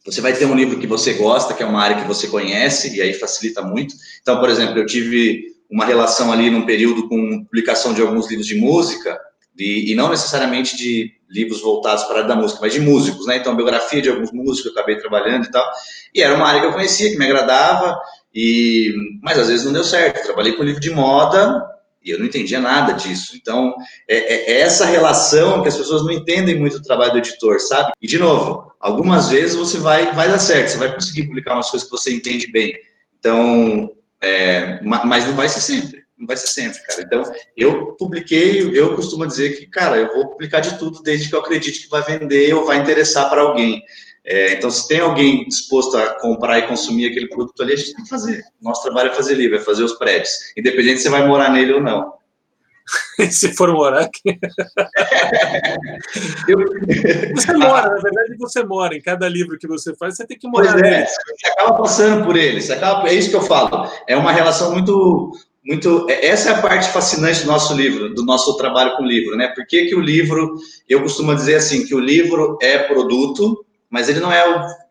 você 0.05 0.19
vai 0.19 0.33
ter 0.33 0.45
um 0.45 0.55
livro 0.55 0.79
que 0.79 0.87
você 0.87 1.13
gosta, 1.13 1.53
que 1.53 1.63
é 1.63 1.65
uma 1.65 1.81
área 1.81 2.01
que 2.01 2.07
você 2.07 2.27
conhece, 2.27 2.93
e 2.93 3.01
aí 3.01 3.13
facilita 3.13 3.61
muito. 3.61 3.95
Então, 4.21 4.37
por 4.41 4.49
exemplo, 4.49 4.77
eu 4.77 4.85
tive 4.85 5.45
uma 5.71 5.85
relação 5.85 6.29
ali 6.29 6.49
num 6.49 6.65
período 6.65 7.07
com 7.07 7.45
publicação 7.45 7.93
de 7.93 8.01
alguns 8.01 8.29
livros 8.29 8.47
de 8.47 8.55
música, 8.55 9.17
e, 9.59 9.91
e 9.91 9.95
não 9.95 10.09
necessariamente 10.09 10.77
de 10.77 11.11
livros 11.29 11.61
voltados 11.61 12.03
para 12.05 12.15
a 12.15 12.17
área 12.19 12.29
da 12.29 12.35
música, 12.35 12.59
mas 12.61 12.73
de 12.73 12.79
músicos, 12.79 13.27
né? 13.27 13.37
Então, 13.37 13.55
biografia 13.55 14.01
de 14.01 14.09
alguns 14.09 14.31
músicos 14.31 14.61
que 14.61 14.67
eu 14.69 14.71
acabei 14.73 14.97
trabalhando 14.97 15.45
e 15.45 15.51
tal. 15.51 15.69
E 16.13 16.21
era 16.21 16.35
uma 16.35 16.47
área 16.47 16.61
que 16.61 16.67
eu 16.67 16.73
conhecia, 16.73 17.11
que 17.11 17.17
me 17.17 17.25
agradava, 17.25 17.99
e 18.33 18.93
mas 19.21 19.37
às 19.37 19.47
vezes 19.47 19.65
não 19.65 19.73
deu 19.73 19.83
certo. 19.83 20.23
trabalhei 20.23 20.53
com 20.53 20.63
livro 20.63 20.81
de 20.81 20.89
moda 20.89 21.63
e 22.03 22.11
eu 22.11 22.19
não 22.19 22.25
entendia 22.25 22.59
nada 22.59 22.93
disso. 22.93 23.35
Então, 23.35 23.75
é, 24.07 24.17
é, 24.17 24.51
é 24.53 24.61
essa 24.61 24.85
relação 24.85 25.61
que 25.61 25.67
as 25.67 25.77
pessoas 25.77 26.03
não 26.03 26.11
entendem 26.11 26.57
muito 26.57 26.77
o 26.77 26.83
trabalho 26.83 27.11
do 27.11 27.17
editor, 27.17 27.59
sabe? 27.59 27.91
E, 28.01 28.07
de 28.07 28.17
novo, 28.17 28.71
algumas 28.79 29.29
vezes 29.29 29.55
você 29.55 29.77
vai, 29.77 30.13
vai 30.13 30.29
dar 30.29 30.39
certo, 30.39 30.69
você 30.69 30.77
vai 30.77 30.93
conseguir 30.93 31.27
publicar 31.27 31.55
umas 31.55 31.69
coisas 31.69 31.87
que 31.87 31.95
você 31.95 32.13
entende 32.13 32.51
bem. 32.51 32.73
Então, 33.19 33.91
é, 34.21 34.79
mas 34.81 35.25
não 35.25 35.33
vai 35.33 35.49
ser 35.49 35.61
sempre, 35.61 35.98
não 36.19 36.27
vai 36.27 36.35
ser 36.35 36.47
sempre, 36.47 36.81
cara. 36.81 37.01
Então, 37.01 37.23
eu 37.55 37.93
publiquei, 37.93 38.77
eu 38.77 38.95
costumo 38.95 39.25
dizer 39.25 39.57
que, 39.57 39.65
cara, 39.65 39.97
eu 39.97 40.13
vou 40.13 40.27
publicar 40.27 40.59
de 40.59 40.77
tudo 40.77 41.01
desde 41.01 41.29
que 41.29 41.35
eu 41.35 41.39
acredite 41.39 41.83
que 41.83 41.89
vai 41.89 42.03
vender 42.03 42.53
ou 42.53 42.65
vai 42.65 42.77
interessar 42.77 43.29
para 43.29 43.41
alguém. 43.41 43.81
É, 44.25 44.53
então, 44.53 44.69
se 44.69 44.87
tem 44.87 44.99
alguém 44.99 45.45
disposto 45.45 45.97
a 45.97 46.19
comprar 46.19 46.59
e 46.59 46.67
consumir 46.67 47.07
aquele 47.07 47.29
produto 47.29 47.63
ali, 47.63 47.73
a 47.73 47.77
gente 47.77 47.95
tem 47.95 48.03
que 48.03 48.09
fazer. 48.09 48.43
Nosso 48.61 48.83
trabalho 48.83 49.11
é 49.11 49.15
fazer 49.15 49.33
livro, 49.33 49.55
é 49.55 49.61
fazer 49.61 49.83
os 49.83 49.93
prédios, 49.93 50.31
independente 50.57 50.97
se 50.97 51.03
você 51.03 51.09
vai 51.09 51.25
morar 51.25 51.51
nele 51.51 51.73
ou 51.73 51.81
não. 51.81 52.19
se 53.31 53.53
for 53.53 53.71
morar 53.71 54.01
aqui. 54.01 54.37
você 57.35 57.53
mora, 57.53 57.89
na 57.89 58.01
verdade, 58.01 58.35
você 58.37 58.63
mora. 58.63 58.95
Em 58.95 59.01
cada 59.01 59.29
livro 59.29 59.57
que 59.57 59.67
você 59.67 59.95
faz, 59.95 60.17
você 60.17 60.27
tem 60.27 60.37
que 60.37 60.47
morar 60.47 60.73
pois 60.73 60.83
é, 60.83 60.91
nele. 60.91 61.05
Você 61.05 61.47
acaba 61.47 61.77
passando 61.77 62.25
por 62.25 62.35
ele. 62.35 62.73
Acaba, 62.73 63.07
é 63.07 63.13
isso 63.13 63.29
que 63.29 63.35
eu 63.35 63.41
falo. 63.41 63.89
É 64.07 64.15
uma 64.15 64.31
relação 64.31 64.73
muito. 64.73 65.31
Muito 65.69 66.07
é, 66.09 66.25
essa 66.25 66.49
é 66.49 66.53
a 66.53 66.61
parte 66.61 66.89
fascinante 66.89 67.41
do 67.41 67.47
nosso 67.47 67.75
livro, 67.75 68.11
do 68.11 68.25
nosso 68.25 68.57
trabalho 68.57 68.97
com 68.97 69.03
o 69.03 69.07
livro, 69.07 69.37
né? 69.37 69.49
Por 69.49 69.67
que, 69.67 69.85
que 69.85 69.95
o 69.95 70.01
livro, 70.01 70.55
eu 70.87 71.03
costumo 71.03 71.35
dizer 71.35 71.55
assim, 71.55 71.85
que 71.85 71.93
o 71.93 71.99
livro 71.99 72.57
é 72.59 72.79
produto, 72.79 73.63
mas 73.87 74.09
ele 74.09 74.19
não 74.19 74.31
é 74.31 74.43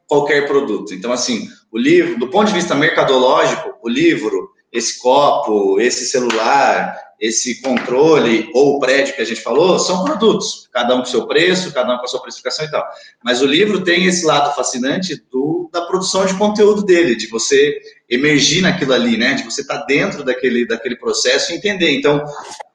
qualquer 0.06 0.46
produto. 0.46 0.94
Então, 0.94 1.12
assim, 1.12 1.48
o 1.72 1.76
livro, 1.76 2.16
do 2.20 2.28
ponto 2.28 2.46
de 2.46 2.54
vista 2.54 2.76
mercadológico, 2.76 3.74
o 3.82 3.88
livro, 3.88 4.50
esse 4.72 5.00
copo, 5.00 5.80
esse 5.80 6.06
celular, 6.06 6.96
esse 7.20 7.60
controle 7.60 8.48
ou 8.54 8.76
o 8.76 8.78
prédio 8.78 9.16
que 9.16 9.22
a 9.22 9.24
gente 9.24 9.40
falou, 9.40 9.80
são 9.80 10.04
produtos, 10.04 10.68
cada 10.72 10.94
um 10.94 11.00
com 11.00 11.06
seu 11.06 11.26
preço, 11.26 11.72
cada 11.72 11.92
um 11.92 11.98
com 11.98 12.04
a 12.04 12.08
sua 12.08 12.22
precificação 12.22 12.64
e 12.64 12.70
tal. 12.70 12.86
Mas 13.24 13.42
o 13.42 13.46
livro 13.46 13.82
tem 13.82 14.06
esse 14.06 14.24
lado 14.24 14.54
fascinante 14.54 15.20
do, 15.28 15.68
da 15.72 15.82
produção 15.82 16.24
de 16.24 16.34
conteúdo 16.34 16.84
dele, 16.84 17.16
de 17.16 17.26
você 17.26 17.80
emergir 18.08 18.62
naquilo 18.62 18.92
ali, 18.92 19.16
né? 19.16 19.34
De 19.34 19.44
você 19.44 19.60
estar 19.60 19.80
tá 19.80 19.86
dentro 19.86 20.24
daquele, 20.24 20.66
daquele 20.66 20.96
processo 20.96 21.52
e 21.52 21.56
entender. 21.56 21.90
Então, 21.90 22.24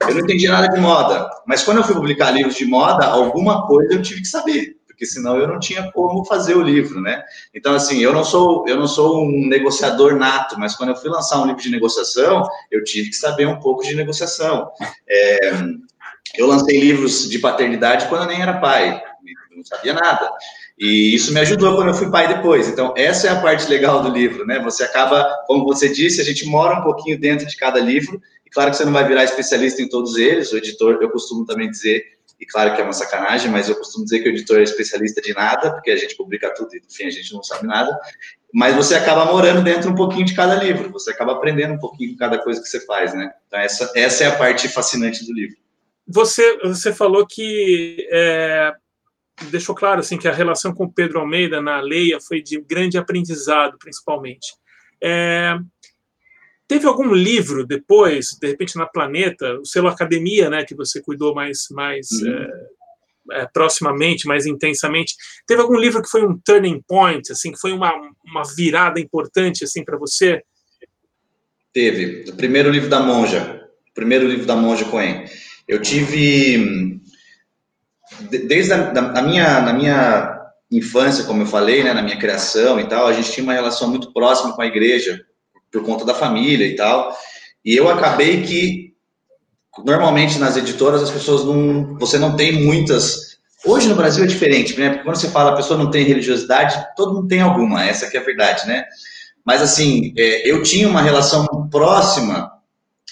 eu 0.01 0.13
não 0.13 0.21
entendi 0.21 0.47
nada 0.47 0.67
de 0.67 0.79
moda, 0.79 1.29
mas 1.47 1.63
quando 1.63 1.77
eu 1.77 1.83
fui 1.83 1.95
publicar 1.95 2.31
livros 2.31 2.55
de 2.55 2.65
moda, 2.65 3.05
alguma 3.05 3.65
coisa 3.65 3.93
eu 3.93 4.01
tive 4.01 4.21
que 4.21 4.27
saber 4.27 4.77
porque 4.93 5.07
senão 5.07 5.37
eu 5.37 5.47
não 5.47 5.59
tinha 5.59 5.91
como 5.91 6.23
fazer 6.23 6.55
o 6.55 6.61
livro, 6.61 7.01
né? 7.01 7.23
Então 7.53 7.73
assim, 7.73 8.01
eu 8.01 8.13
não 8.13 8.23
sou 8.23 8.65
eu 8.67 8.77
não 8.77 8.87
sou 8.87 9.25
um 9.25 9.47
negociador 9.47 10.15
nato, 10.15 10.57
mas 10.57 10.75
quando 10.75 10.89
eu 10.89 10.95
fui 10.95 11.09
lançar 11.09 11.41
um 11.41 11.47
livro 11.47 11.61
de 11.61 11.69
negociação, 11.69 12.47
eu 12.71 12.83
tive 12.83 13.09
que 13.09 13.15
saber 13.15 13.47
um 13.47 13.59
pouco 13.59 13.83
de 13.83 13.95
negociação. 13.95 14.71
É, 15.07 15.51
eu 16.37 16.47
lancei 16.47 16.79
livros 16.79 17.29
de 17.29 17.39
paternidade 17.39 18.07
quando 18.07 18.21
eu 18.21 18.27
nem 18.27 18.41
era 18.41 18.59
pai, 18.59 19.01
não 19.55 19.65
sabia 19.65 19.93
nada. 19.93 20.31
E 20.77 21.13
isso 21.13 21.33
me 21.33 21.39
ajudou 21.39 21.75
quando 21.75 21.89
eu 21.89 21.93
fui 21.93 22.09
pai 22.09 22.27
depois. 22.27 22.67
Então, 22.67 22.93
essa 22.97 23.27
é 23.27 23.29
a 23.29 23.39
parte 23.39 23.69
legal 23.69 24.01
do 24.01 24.09
livro, 24.09 24.45
né? 24.45 24.59
Você 24.59 24.83
acaba, 24.83 25.23
como 25.45 25.63
você 25.63 25.87
disse, 25.87 26.19
a 26.19 26.23
gente 26.23 26.45
mora 26.45 26.79
um 26.79 26.83
pouquinho 26.83 27.19
dentro 27.19 27.45
de 27.45 27.55
cada 27.55 27.79
livro. 27.79 28.19
E 28.45 28.49
claro 28.49 28.71
que 28.71 28.77
você 28.77 28.85
não 28.85 28.93
vai 28.93 29.07
virar 29.07 29.23
especialista 29.23 29.81
em 29.81 29.87
todos 29.87 30.17
eles. 30.17 30.51
O 30.51 30.57
editor, 30.57 30.97
eu 31.01 31.09
costumo 31.09 31.45
também 31.45 31.69
dizer 31.69 32.13
e 32.43 32.45
claro 32.45 32.75
que 32.75 32.81
é 32.81 32.83
uma 32.83 32.91
sacanagem, 32.91 33.49
mas 33.49 33.69
eu 33.69 33.75
costumo 33.75 34.03
dizer 34.03 34.19
que 34.19 34.27
o 34.27 34.31
editor 34.31 34.59
é 34.59 34.63
especialista 34.63 35.21
de 35.21 35.33
nada, 35.33 35.71
porque 35.71 35.89
a 35.89 35.95
gente 35.95 36.15
publica 36.17 36.53
tudo 36.53 36.75
e, 36.75 36.81
no 36.81 36.91
fim, 36.91 37.05
a 37.05 37.09
gente 37.09 37.33
não 37.33 37.41
sabe 37.41 37.65
nada. 37.65 37.97
Mas 38.53 38.75
você 38.75 38.95
acaba 38.95 39.31
morando 39.31 39.63
dentro 39.63 39.89
um 39.89 39.95
pouquinho 39.95 40.25
de 40.25 40.35
cada 40.35 40.55
livro, 40.55 40.91
você 40.91 41.11
acaba 41.11 41.31
aprendendo 41.31 41.75
um 41.75 41.79
pouquinho 41.79 42.11
de 42.11 42.17
cada 42.17 42.37
coisa 42.37 42.61
que 42.61 42.67
você 42.67 42.85
faz, 42.85 43.13
né? 43.13 43.31
Então, 43.47 43.59
essa, 43.59 43.91
essa 43.95 44.23
é 44.25 44.27
a 44.27 44.35
parte 44.35 44.67
fascinante 44.67 45.25
do 45.25 45.33
livro. 45.33 45.55
Você, 46.05 46.57
você 46.57 46.93
falou 46.93 47.25
que 47.25 48.05
é, 48.11 48.73
deixou 49.49 49.75
claro 49.75 49.99
assim 49.99 50.17
que 50.17 50.27
a 50.27 50.33
relação 50.33 50.73
com 50.73 50.89
Pedro 50.89 51.19
Almeida 51.19 51.61
na 51.61 51.81
Leia 51.81 52.19
foi 52.19 52.41
de 52.41 52.59
grande 52.61 52.97
aprendizado, 52.97 53.77
principalmente. 53.77 54.53
É, 55.01 55.57
Teve 56.67 56.87
algum 56.87 57.13
livro 57.13 57.65
depois, 57.65 58.29
de 58.41 58.47
repente 58.47 58.77
na 58.77 58.85
Planeta, 58.85 59.59
o 59.59 59.65
selo 59.65 59.87
Academia, 59.87 60.49
né, 60.49 60.63
que 60.63 60.73
você 60.73 61.01
cuidou 61.01 61.35
mais, 61.35 61.67
mais 61.69 62.07
uhum. 62.09 62.33
é, 63.31 63.41
é, 63.41 63.47
proximamente, 63.53 64.27
mais 64.27 64.45
intensamente. 64.45 65.13
Teve 65.45 65.61
algum 65.61 65.77
livro 65.77 66.01
que 66.01 66.09
foi 66.09 66.25
um 66.25 66.35
turning 66.43 66.81
point, 66.87 67.31
assim, 67.31 67.51
que 67.51 67.59
foi 67.59 67.73
uma, 67.73 67.93
uma 68.25 68.43
virada 68.55 68.99
importante 68.99 69.63
assim 69.63 69.83
para 69.83 69.97
você? 69.97 70.41
Teve. 71.73 72.31
O 72.31 72.35
primeiro 72.35 72.69
livro 72.69 72.89
da 72.89 73.01
Monja, 73.01 73.69
o 73.91 73.93
primeiro 73.93 74.27
livro 74.27 74.45
da 74.45 74.55
Monja 74.55 74.85
Cohen. 74.85 75.25
Eu 75.67 75.81
tive 75.81 76.92
desde 78.29 78.73
a 78.73 78.77
da, 78.77 79.01
da 79.01 79.21
minha 79.21 79.61
na 79.61 79.73
minha 79.73 80.39
infância, 80.71 81.23
como 81.25 81.43
eu 81.43 81.47
falei, 81.47 81.83
né, 81.83 81.93
na 81.93 82.01
minha 82.01 82.17
criação 82.17 82.79
e 82.79 82.87
tal, 82.87 83.07
a 83.07 83.13
gente 83.13 83.31
tinha 83.31 83.43
uma 83.43 83.53
relação 83.53 83.89
muito 83.89 84.11
próxima 84.11 84.53
com 84.53 84.61
a 84.61 84.65
igreja 84.65 85.23
por 85.71 85.83
conta 85.83 86.05
da 86.05 86.13
família 86.13 86.65
e 86.65 86.75
tal. 86.75 87.15
E 87.63 87.75
eu 87.75 87.89
acabei 87.89 88.41
que 88.43 88.93
normalmente 89.85 90.37
nas 90.37 90.57
editoras 90.57 91.01
as 91.01 91.11
pessoas 91.11 91.43
não, 91.43 91.97
você 91.97 92.17
não 92.17 92.35
tem 92.35 92.63
muitas. 92.63 93.37
Hoje 93.65 93.87
no 93.87 93.95
Brasil 93.95 94.23
é 94.23 94.27
diferente, 94.27 94.77
né? 94.79 94.89
Porque 94.89 95.03
quando 95.03 95.15
você 95.15 95.29
fala 95.29 95.51
a 95.51 95.55
pessoa 95.55 95.77
não 95.77 95.89
tem 95.89 96.03
religiosidade, 96.03 96.85
todo 96.95 97.13
mundo 97.13 97.27
tem 97.27 97.41
alguma, 97.41 97.85
essa 97.85 98.09
que 98.09 98.17
é 98.17 98.19
a 98.19 98.23
verdade, 98.23 98.67
né? 98.67 98.85
Mas 99.45 99.61
assim, 99.61 100.13
é, 100.17 100.49
eu 100.49 100.61
tinha 100.61 100.87
uma 100.87 101.01
relação 101.01 101.69
próxima 101.69 102.51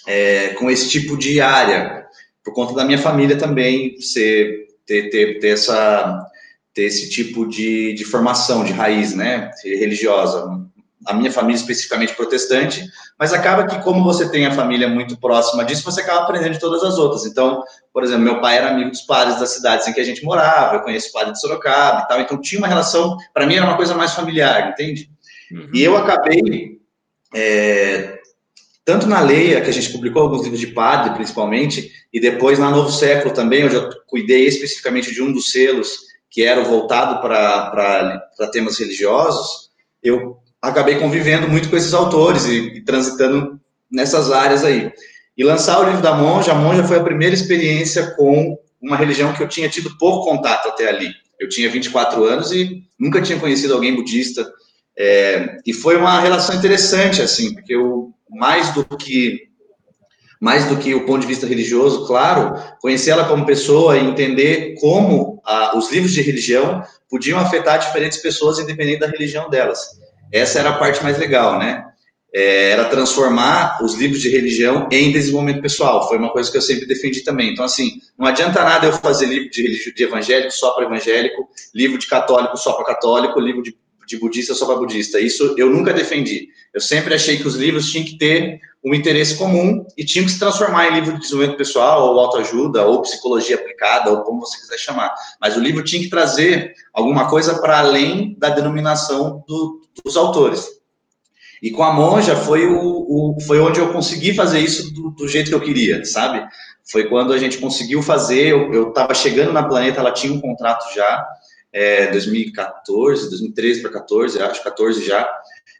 é, 0.07 0.49
com 0.49 0.69
esse 0.69 0.89
tipo 0.89 1.17
de 1.17 1.41
área, 1.41 2.05
por 2.43 2.53
conta 2.53 2.73
da 2.73 2.85
minha 2.85 2.97
família 2.97 3.37
também 3.37 3.99
ser, 3.99 4.60
ter, 4.91 5.09
ter, 5.09 5.39
ter 5.39 5.47
essa 5.49 6.27
ter 6.73 6.83
esse 6.83 7.09
tipo 7.09 7.47
de, 7.47 7.93
de 7.93 8.05
formação, 8.05 8.63
de 8.63 8.71
raiz, 8.71 9.13
né, 9.13 9.51
religiosa 9.63 10.61
a 11.05 11.13
minha 11.13 11.31
família 11.31 11.59
especificamente 11.59 12.13
protestante, 12.13 12.87
mas 13.17 13.33
acaba 13.33 13.65
que 13.65 13.81
como 13.81 14.03
você 14.03 14.29
tem 14.29 14.45
a 14.45 14.53
família 14.53 14.87
muito 14.87 15.19
próxima 15.19 15.65
disso, 15.65 15.83
você 15.83 16.01
acaba 16.01 16.21
aprendendo 16.21 16.53
de 16.53 16.59
todas 16.59 16.83
as 16.83 16.97
outras. 16.97 17.25
Então, 17.25 17.63
por 17.91 18.03
exemplo, 18.03 18.23
meu 18.23 18.39
pai 18.39 18.57
era 18.57 18.69
amigo 18.69 18.91
dos 18.91 19.01
padres 19.01 19.39
das 19.39 19.49
cidades 19.49 19.87
em 19.87 19.93
que 19.93 19.99
a 19.99 20.03
gente 20.03 20.23
morava, 20.23 20.75
eu 20.75 20.81
conheço 20.81 21.09
o 21.09 21.13
padre 21.13 21.33
de 21.33 21.41
Sorocaba 21.41 22.01
e 22.01 22.07
tal, 22.07 22.21
então 22.21 22.39
tinha 22.39 22.59
uma 22.59 22.67
relação, 22.67 23.17
para 23.33 23.47
mim 23.47 23.55
era 23.55 23.65
uma 23.65 23.77
coisa 23.77 23.95
mais 23.95 24.13
familiar, 24.13 24.69
entende? 24.69 25.09
Uhum. 25.51 25.71
E 25.73 25.83
eu 25.83 25.97
acabei, 25.97 26.79
é, 27.33 28.20
tanto 28.91 29.07
na 29.07 29.21
Leia, 29.21 29.61
que 29.61 29.69
a 29.69 29.73
gente 29.73 29.89
publicou 29.89 30.23
alguns 30.23 30.43
livros 30.43 30.59
de 30.59 30.67
padre, 30.67 31.13
principalmente, 31.13 31.89
e 32.11 32.19
depois 32.19 32.59
na 32.59 32.69
Novo 32.69 32.91
Século 32.91 33.33
também, 33.33 33.63
onde 33.63 33.75
eu 33.75 33.89
cuidei 34.05 34.45
especificamente 34.45 35.13
de 35.13 35.21
um 35.21 35.31
dos 35.31 35.49
selos, 35.49 36.01
que 36.29 36.43
era 36.43 36.61
voltado 36.61 37.21
para 37.21 38.49
temas 38.51 38.77
religiosos, 38.77 39.69
eu 40.03 40.35
acabei 40.61 40.99
convivendo 40.99 41.47
muito 41.47 41.69
com 41.69 41.77
esses 41.77 41.93
autores 41.93 42.43
e, 42.47 42.57
e, 42.57 42.81
transitando 42.81 43.61
nessas 43.89 44.29
áreas 44.29 44.65
aí. 44.65 44.91
E 45.37 45.43
lançar 45.45 45.79
o 45.79 45.85
livro 45.85 46.01
da 46.01 46.13
Monja, 46.13 46.51
a 46.51 46.55
Monja 46.55 46.83
foi 46.83 46.97
a 46.97 47.03
primeira 47.03 47.33
experiência 47.33 48.11
com 48.17 48.59
uma 48.81 48.97
religião 48.97 49.31
que 49.31 49.41
eu 49.41 49.47
tinha 49.47 49.69
tido 49.69 49.97
pouco 49.97 50.29
contato 50.29 50.67
até 50.67 50.89
ali. 50.89 51.13
Eu 51.39 51.47
tinha 51.47 51.69
24 51.69 52.25
anos 52.25 52.51
e 52.51 52.83
nunca 52.99 53.21
tinha 53.21 53.39
conhecido 53.39 53.73
alguém 53.73 53.95
budista. 53.95 54.45
É, 54.97 55.59
e 55.65 55.71
foi 55.71 55.95
uma 55.95 56.19
relação 56.19 56.53
interessante, 56.55 57.21
assim, 57.21 57.53
porque 57.53 57.73
eu, 57.73 58.13
mais 58.31 58.73
do 58.73 58.85
que 58.85 59.51
mais 60.39 60.65
do 60.65 60.77
que 60.77 60.95
o 60.95 61.05
ponto 61.05 61.21
de 61.21 61.27
vista 61.27 61.45
religioso, 61.45 62.07
claro, 62.07 62.55
conhecer 62.81 63.11
ela 63.11 63.27
como 63.27 63.45
pessoa 63.45 63.95
e 63.95 64.03
entender 64.03 64.73
como 64.79 65.39
a, 65.45 65.77
os 65.77 65.91
livros 65.91 66.11
de 66.13 66.21
religião 66.23 66.83
podiam 67.07 67.37
afetar 67.37 67.77
diferentes 67.77 68.17
pessoas, 68.17 68.57
independente 68.57 69.01
da 69.01 69.07
religião 69.07 69.51
delas. 69.51 69.79
Essa 70.31 70.57
era 70.57 70.69
a 70.71 70.77
parte 70.79 71.03
mais 71.03 71.19
legal, 71.19 71.59
né? 71.59 71.85
É, 72.33 72.71
era 72.71 72.85
transformar 72.85 73.77
os 73.83 73.93
livros 73.93 74.19
de 74.19 74.29
religião 74.29 74.87
em 74.91 75.11
desenvolvimento 75.11 75.61
pessoal. 75.61 76.07
Foi 76.07 76.17
uma 76.17 76.31
coisa 76.31 76.49
que 76.49 76.57
eu 76.57 76.61
sempre 76.61 76.87
defendi 76.87 77.21
também. 77.21 77.51
Então, 77.51 77.65
assim, 77.65 77.99
não 78.17 78.25
adianta 78.25 78.63
nada 78.63 78.87
eu 78.87 78.93
fazer 78.93 79.27
livro 79.27 79.49
de, 79.51 79.93
de 79.93 80.03
evangélico 80.03 80.51
só 80.51 80.71
para 80.71 80.85
evangélico, 80.85 81.49
livro 81.75 81.99
de 81.99 82.07
católico 82.07 82.57
só 82.57 82.73
para 82.73 82.85
católico, 82.85 83.39
livro 83.39 83.61
de, 83.61 83.75
de 84.11 84.19
budista 84.19 84.53
só 84.53 84.65
para 84.65 84.75
budista. 84.75 85.19
Isso 85.19 85.55
eu 85.57 85.69
nunca 85.69 85.93
defendi. 85.93 86.49
Eu 86.73 86.81
sempre 86.81 87.13
achei 87.13 87.37
que 87.37 87.47
os 87.47 87.55
livros 87.55 87.89
tinham 87.89 88.05
que 88.05 88.17
ter 88.17 88.59
um 88.83 88.93
interesse 88.93 89.35
comum 89.35 89.85
e 89.97 90.03
tinham 90.03 90.25
que 90.25 90.31
se 90.31 90.39
transformar 90.39 90.87
em 90.87 90.95
livro 90.95 91.13
de 91.13 91.19
desenvolvimento 91.19 91.57
pessoal, 91.57 92.09
ou 92.09 92.19
autoajuda, 92.19 92.85
ou 92.85 93.01
psicologia 93.01 93.55
aplicada, 93.55 94.11
ou 94.11 94.21
como 94.23 94.41
você 94.41 94.59
quiser 94.59 94.77
chamar. 94.77 95.13
Mas 95.39 95.55
o 95.55 95.59
livro 95.59 95.83
tinha 95.83 96.01
que 96.01 96.09
trazer 96.09 96.73
alguma 96.93 97.29
coisa 97.29 97.59
para 97.59 97.79
além 97.79 98.35
da 98.37 98.49
denominação 98.49 99.43
do, 99.47 99.81
dos 100.03 100.17
autores. 100.17 100.67
E 101.61 101.69
com 101.69 101.83
a 101.83 101.93
monja 101.93 102.35
foi, 102.35 102.65
o, 102.65 103.35
o, 103.35 103.37
foi 103.45 103.59
onde 103.59 103.79
eu 103.79 103.93
consegui 103.93 104.33
fazer 104.33 104.59
isso 104.59 104.91
do, 104.93 105.11
do, 105.11 105.27
jeito 105.27 105.49
que 105.49 105.55
eu 105.55 105.61
queria, 105.61 106.03
sabe? 106.03 106.43
Foi 106.91 107.07
quando 107.07 107.31
a 107.31 107.37
gente 107.37 107.59
conseguiu 107.59 108.01
fazer. 108.01 108.49
Eu 108.49 108.89
estava 108.89 109.13
chegando 109.13 109.53
na 109.53 109.63
Planeta, 109.63 109.99
ela 109.99 110.11
tinha 110.11 110.33
um 110.33 110.41
contrato 110.41 110.91
já, 110.95 111.23
é, 111.73 112.07
2014, 112.07 113.29
2013 113.29 113.81
para 113.81 113.91
14, 113.91 114.41
acho 114.41 114.63
14 114.63 115.05
já, 115.05 115.29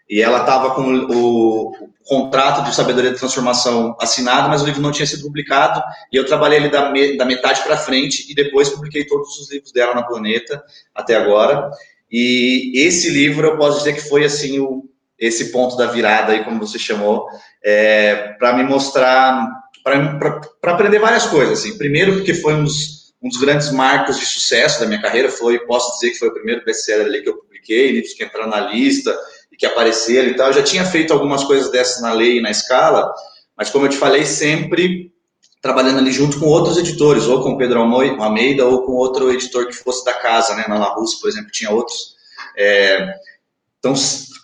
e 0.10 0.22
ela 0.22 0.42
estava 0.42 0.76
com 0.76 0.84
o, 0.84 1.70
o, 1.70 1.92
contrato 2.04 2.66
de 2.66 2.76
sabedoria 2.76 3.12
de 3.12 3.20
transformação 3.20 3.96
assinado, 4.00 4.50
mas 4.50 4.62
o 4.62 4.66
livro 4.66 4.82
não 4.82 4.92
tinha 4.92 5.06
sido 5.06 5.24
publicado, 5.24 5.82
e 6.12 6.16
eu 6.16 6.26
trabalhei 6.26 6.60
ali 6.60 6.70
da, 6.70 6.92
me, 6.92 7.18
da 7.18 7.26
metade 7.26 7.62
para 7.64 7.78
frente, 7.78 8.30
e 8.30 8.36
depois 8.36 8.70
publiquei 8.70 9.06
todos 9.06 9.38
os 9.40 9.52
livros 9.52 9.72
dela 9.72 9.94
na 9.94 10.04
Planeta, 10.04 10.64
até 10.94 11.16
agora, 11.16 11.70
e 12.12 12.74
esse 12.76 13.10
livro 13.10 13.48
eu 13.48 13.58
posso 13.58 13.80
dizer 13.80 13.94
que 13.94 14.02
foi, 14.02 14.26
assim, 14.26 14.60
o, 14.60 14.90
esse 15.18 15.52
ponto 15.52 15.78
da 15.78 15.88
virada 15.88 16.34
aí, 16.34 16.44
como 16.44 16.60
você 16.60 16.80
chamou, 16.80 17.28
é, 17.64 18.34
para 18.40 18.54
me 18.54 18.64
mostrar, 18.64 19.48
para 19.84 20.74
aprender 20.74 21.00
várias 21.00 21.28
coisas, 21.28 21.60
assim, 21.60 21.78
primeiro 21.78 22.16
porque 22.16 22.34
foi 22.34 22.56
um 22.56 22.64
dos 22.64 23.01
um 23.22 23.30
dos 23.30 23.38
grandes 23.38 23.72
marcos 23.72 24.20
de 24.20 24.26
sucesso 24.26 24.80
da 24.80 24.88
minha 24.88 25.02
carreira 25.02 25.30
foi, 25.30 25.60
posso 25.60 25.94
dizer 25.94 26.12
que 26.12 26.20
foi 26.20 26.30
o 26.30 26.34
primeiro 26.34 26.66
best-seller 26.66 27.06
ali 27.06 27.22
que 27.22 27.30
eu 27.30 27.38
publiquei, 27.38 27.92
livros 27.92 28.14
que 28.14 28.24
entraram 28.24 28.50
na 28.50 28.60
lista 28.60 29.16
e 29.52 29.56
que 29.56 29.66
apareceram 29.66 30.30
e 30.30 30.34
tal. 30.34 30.48
Eu 30.48 30.54
já 30.54 30.64
tinha 30.64 30.84
feito 30.84 31.14
algumas 31.14 31.44
coisas 31.44 31.72
dessas 31.72 32.02
na 32.02 32.14
lei 32.14 32.38
e 32.38 32.42
na 32.42 32.50
escala, 32.50 33.14
mas 33.56 33.70
como 33.70 33.86
eu 33.86 33.90
te 33.90 33.98
falei, 33.98 34.26
sempre 34.26 35.12
trabalhando 35.62 36.00
ali 36.00 36.12
junto 36.12 36.40
com 36.40 36.48
outros 36.48 36.78
editores, 36.78 37.26
ou 37.28 37.44
com 37.44 37.52
o 37.52 37.58
Pedro 37.58 37.80
Almeida, 37.80 38.66
ou 38.66 38.84
com 38.84 38.94
outro 38.94 39.32
editor 39.32 39.68
que 39.68 39.76
fosse 39.76 40.04
da 40.04 40.14
casa, 40.14 40.56
né? 40.56 40.66
Na 40.68 40.80
La 40.80 40.96
Russa, 40.96 41.20
por 41.22 41.30
exemplo, 41.30 41.52
tinha 41.52 41.70
outros. 41.70 42.16
É, 42.58 43.14
então, 43.78 43.94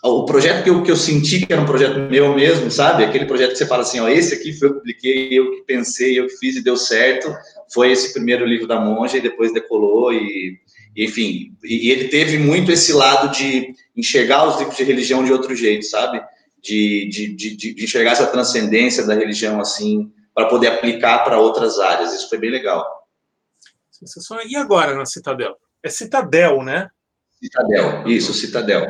o 0.03 0.25
projeto 0.25 0.63
que 0.63 0.69
eu, 0.69 0.83
que 0.83 0.91
eu 0.91 0.95
senti 0.95 1.43
que 1.43 1.51
era 1.51 1.61
um 1.61 1.65
projeto 1.65 1.97
meu 1.97 2.35
mesmo, 2.35 2.69
sabe? 2.69 3.03
Aquele 3.03 3.25
projeto 3.25 3.53
que 3.53 3.57
você 3.57 3.65
fala 3.65 3.81
assim, 3.81 3.99
ó, 3.99 4.07
esse 4.07 4.35
aqui 4.35 4.53
foi 4.53 4.67
eu 4.67 4.73
que 4.73 4.79
publiquei, 4.79 5.29
eu 5.31 5.51
que 5.51 5.61
pensei, 5.63 6.19
eu 6.19 6.27
que 6.27 6.37
fiz 6.37 6.55
e 6.55 6.63
deu 6.63 6.77
certo 6.77 7.35
foi 7.73 7.91
esse 7.91 8.13
primeiro 8.13 8.45
livro 8.45 8.67
da 8.67 8.79
monja 8.79 9.17
e 9.17 9.21
depois 9.21 9.53
decolou 9.53 10.13
e, 10.13 10.57
enfim, 10.95 11.55
e 11.63 11.89
ele 11.91 12.07
teve 12.07 12.37
muito 12.37 12.71
esse 12.71 12.93
lado 12.93 13.31
de 13.31 13.73
enxergar 13.95 14.47
os 14.47 14.57
livros 14.57 14.77
de 14.77 14.83
religião 14.83 15.23
de 15.23 15.31
outro 15.31 15.55
jeito, 15.55 15.85
sabe? 15.85 16.21
De, 16.61 17.07
de, 17.09 17.27
de, 17.35 17.55
de 17.73 17.83
enxergar 17.83 18.11
essa 18.11 18.27
transcendência 18.27 19.05
da 19.05 19.13
religião 19.13 19.59
assim, 19.59 20.11
para 20.33 20.47
poder 20.47 20.67
aplicar 20.67 21.19
para 21.23 21.39
outras 21.39 21.79
áreas. 21.79 22.13
Isso 22.13 22.29
foi 22.29 22.37
bem 22.37 22.51
legal. 22.51 22.85
E 24.47 24.55
agora 24.55 24.95
na 24.95 25.05
Citadel? 25.05 25.55
É 25.81 25.89
Citadel, 25.89 26.63
né? 26.63 26.89
Citadel, 27.41 28.07
isso, 28.07 28.33
Citadel. 28.33 28.85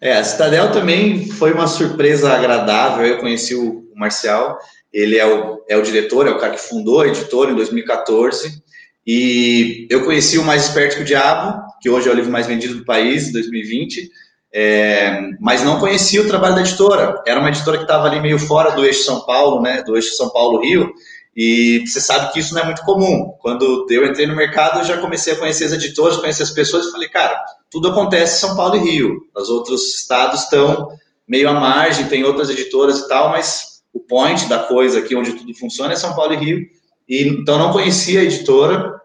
É, 0.00 0.14
a 0.14 0.24
Citadel 0.24 0.72
também 0.72 1.28
foi 1.28 1.52
uma 1.52 1.66
surpresa 1.66 2.32
agradável. 2.32 3.06
Eu 3.06 3.18
conheci 3.18 3.54
o 3.54 3.88
Marcial 3.94 4.58
ele 4.92 5.16
é 5.16 5.26
o, 5.26 5.64
é 5.68 5.76
o 5.76 5.82
diretor, 5.82 6.26
é 6.26 6.30
o 6.30 6.38
cara 6.38 6.54
que 6.54 6.60
fundou 6.60 7.00
a 7.00 7.08
editora 7.08 7.50
em 7.50 7.54
2014. 7.54 8.62
E 9.06 9.86
eu 9.90 10.04
conheci 10.04 10.38
o 10.38 10.44
Mais 10.44 10.64
Esperto 10.64 10.96
que 10.96 11.02
o 11.02 11.04
Diabo, 11.04 11.60
que 11.80 11.90
hoje 11.90 12.08
é 12.08 12.12
o 12.12 12.14
livro 12.14 12.30
mais 12.30 12.46
vendido 12.46 12.76
do 12.76 12.84
país, 12.84 13.32
2020, 13.32 14.10
é, 14.54 15.18
mas 15.40 15.62
não 15.62 15.80
conhecia 15.80 16.20
o 16.20 16.28
trabalho 16.28 16.54
da 16.54 16.60
editora. 16.60 17.20
Era 17.26 17.40
uma 17.40 17.48
editora 17.48 17.78
que 17.78 17.84
estava 17.84 18.06
ali 18.06 18.20
meio 18.20 18.38
fora 18.38 18.70
do 18.70 18.84
eixo 18.84 19.04
São 19.04 19.24
Paulo, 19.24 19.62
né, 19.62 19.82
do 19.82 19.96
eixo 19.96 20.14
São 20.14 20.30
Paulo-Rio, 20.30 20.92
e 21.34 21.82
você 21.86 22.00
sabe 22.00 22.30
que 22.32 22.38
isso 22.38 22.54
não 22.54 22.60
é 22.60 22.66
muito 22.66 22.82
comum. 22.82 23.32
Quando 23.40 23.86
eu 23.88 24.06
entrei 24.06 24.26
no 24.26 24.36
mercado, 24.36 24.80
eu 24.80 24.84
já 24.84 24.98
comecei 24.98 25.32
a 25.32 25.36
conhecer 25.36 25.64
as 25.64 25.72
editoras, 25.72 26.18
conhecer 26.18 26.42
as 26.42 26.50
pessoas, 26.50 26.86
e 26.86 26.92
falei, 26.92 27.08
cara, 27.08 27.42
tudo 27.70 27.88
acontece 27.88 28.36
em 28.36 28.48
São 28.48 28.54
Paulo 28.54 28.76
e 28.76 28.90
Rio. 28.90 29.22
Os 29.34 29.48
outros 29.48 29.94
estados 29.94 30.42
estão 30.42 30.90
meio 31.26 31.48
à 31.48 31.54
margem, 31.54 32.06
tem 32.06 32.22
outras 32.22 32.50
editoras 32.50 32.98
e 32.98 33.08
tal, 33.08 33.30
mas 33.30 33.71
o 33.92 34.00
point 34.00 34.48
da 34.48 34.60
coisa 34.60 34.98
aqui, 34.98 35.14
onde 35.14 35.32
tudo 35.34 35.54
funciona, 35.54 35.92
é 35.92 35.96
São 35.96 36.14
Paulo 36.14 36.32
e 36.32 36.36
Rio. 36.36 36.66
E, 37.08 37.28
então, 37.28 37.58
não 37.58 37.72
conhecia 37.72 38.20
a 38.20 38.24
editora, 38.24 39.00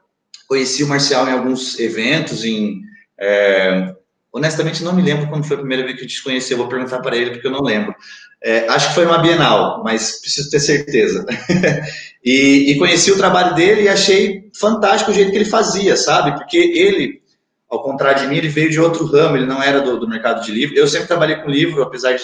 conheci 0.47 0.83
o 0.83 0.87
Marcial 0.87 1.27
em 1.27 1.33
alguns 1.33 1.79
eventos, 1.79 2.45
em... 2.45 2.81
É, 3.19 3.93
honestamente, 4.31 4.83
não 4.83 4.93
me 4.93 5.01
lembro 5.01 5.27
quando 5.27 5.45
foi 5.45 5.55
a 5.55 5.59
primeira 5.59 5.83
vez 5.83 5.95
que 5.95 6.05
a 6.05 6.07
gente 6.07 6.23
conheceu, 6.23 6.57
vou 6.57 6.69
perguntar 6.69 6.99
para 6.99 7.17
ele, 7.17 7.31
porque 7.31 7.47
eu 7.47 7.51
não 7.51 7.61
lembro. 7.61 7.93
É, 8.41 8.67
acho 8.69 8.89
que 8.89 8.95
foi 8.95 9.05
uma 9.05 9.17
Bienal, 9.17 9.83
mas 9.83 10.21
preciso 10.21 10.49
ter 10.49 10.59
certeza. 10.59 11.25
e, 12.23 12.71
e, 12.71 12.77
conheci 12.77 13.11
o 13.11 13.17
trabalho 13.17 13.55
dele 13.55 13.83
e 13.83 13.89
achei 13.89 14.49
fantástico 14.57 15.11
o 15.11 15.13
jeito 15.13 15.31
que 15.31 15.37
ele 15.37 15.45
fazia, 15.45 15.97
sabe? 15.97 16.37
Porque 16.37 16.57
ele, 16.57 17.21
ao 17.69 17.81
contrário 17.81 18.21
de 18.21 18.27
mim, 18.27 18.37
ele 18.37 18.47
veio 18.47 18.69
de 18.69 18.79
outro 18.79 19.05
ramo, 19.05 19.37
ele 19.37 19.47
não 19.47 19.61
era 19.61 19.81
do, 19.81 19.99
do 19.99 20.07
mercado 20.07 20.45
de 20.45 20.51
livro. 20.51 20.77
Eu 20.77 20.87
sempre 20.87 21.07
trabalhei 21.07 21.37
com 21.37 21.49
livro, 21.49 21.81
apesar 21.81 22.13
de 22.13 22.23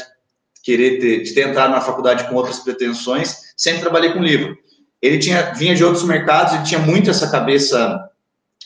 querer 0.63 0.97
ter, 0.99 1.23
de 1.23 1.33
ter 1.33 1.49
entrado 1.49 1.71
na 1.71 1.81
faculdade 1.81 2.27
com 2.27 2.35
outras 2.35 2.59
pretensões, 2.59 3.35
sempre 3.55 3.81
trabalhei 3.81 4.13
com 4.13 4.23
livro. 4.23 4.57
Ele 5.01 5.19
tinha, 5.19 5.53
vinha 5.53 5.75
de 5.75 5.83
outros 5.83 6.05
mercados, 6.05 6.53
ele 6.53 6.63
tinha 6.63 6.79
muito 6.79 7.09
essa 7.09 7.29
cabeça 7.29 7.99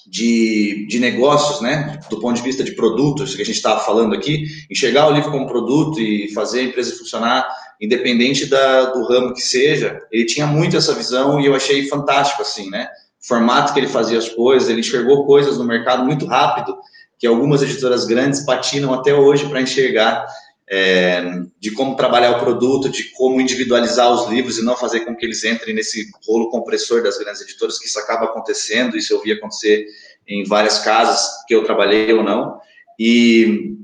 de, 0.06 0.86
de 0.88 1.00
negócios, 1.00 1.60
né, 1.60 2.00
do 2.10 2.20
ponto 2.20 2.38
de 2.38 2.44
vista 2.44 2.64
de 2.64 2.74
produtos, 2.74 3.36
que 3.36 3.42
a 3.42 3.46
gente 3.46 3.56
estava 3.56 3.80
falando 3.82 4.16
aqui, 4.16 4.46
enxergar 4.70 5.08
o 5.08 5.12
livro 5.12 5.32
como 5.32 5.48
produto 5.48 6.00
e 6.00 6.32
fazer 6.34 6.60
a 6.60 6.64
empresa 6.64 6.96
funcionar, 6.96 7.46
independente 7.82 8.46
da, 8.46 8.86
do 8.86 9.06
ramo 9.06 9.34
que 9.34 9.42
seja, 9.42 10.00
ele 10.12 10.26
tinha 10.26 10.48
muito 10.48 10.78
essa 10.78 10.94
visão 10.94 11.42
e 11.42 11.48
eu 11.48 11.56
achei 11.56 11.88
fantástico, 11.88 12.44
assim, 12.44 12.70
né, 12.70 12.88
o 13.22 13.28
formato 13.28 13.74
que 13.74 13.80
ele 13.80 13.88
fazia 13.88 14.20
as 14.20 14.30
coisas, 14.30 14.70
ele 14.70 14.80
enxergou 14.80 15.26
coisas 15.26 15.58
no 15.58 15.66
mercado 15.66 16.06
muito 16.06 16.26
rápido, 16.26 16.78
que 17.20 17.28
algumas 17.28 17.64
editoras 17.64 18.06
grandes 18.06 18.46
patinam 18.46 18.94
até 18.94 19.14
hoje 19.14 19.50
para 19.50 19.62
enxergar 19.62 20.26
é, 20.70 21.24
de 21.60 21.72
como 21.72 21.96
trabalhar 21.96 22.32
o 22.32 22.40
produto, 22.40 22.90
de 22.90 23.12
como 23.12 23.40
individualizar 23.40 24.12
os 24.12 24.30
livros 24.30 24.58
e 24.58 24.64
não 24.64 24.76
fazer 24.76 25.02
com 25.02 25.16
que 25.16 25.26
eles 25.26 25.44
entrem 25.44 25.74
nesse 25.74 26.10
rolo 26.28 26.50
compressor 26.50 27.02
das 27.02 27.18
grandes 27.18 27.42
editoras, 27.42 27.80
que 27.80 27.88
isso 27.88 28.00
acaba 28.00 28.26
acontecendo, 28.26 28.98
isso 28.98 29.14
eu 29.14 29.22
vi 29.22 29.32
acontecer 29.32 29.86
em 30.28 30.44
várias 30.44 30.80
casas 30.80 31.26
que 31.48 31.56
eu 31.56 31.64
trabalhei 31.64 32.12
ou 32.12 32.24
não, 32.24 32.60
e 33.00 33.76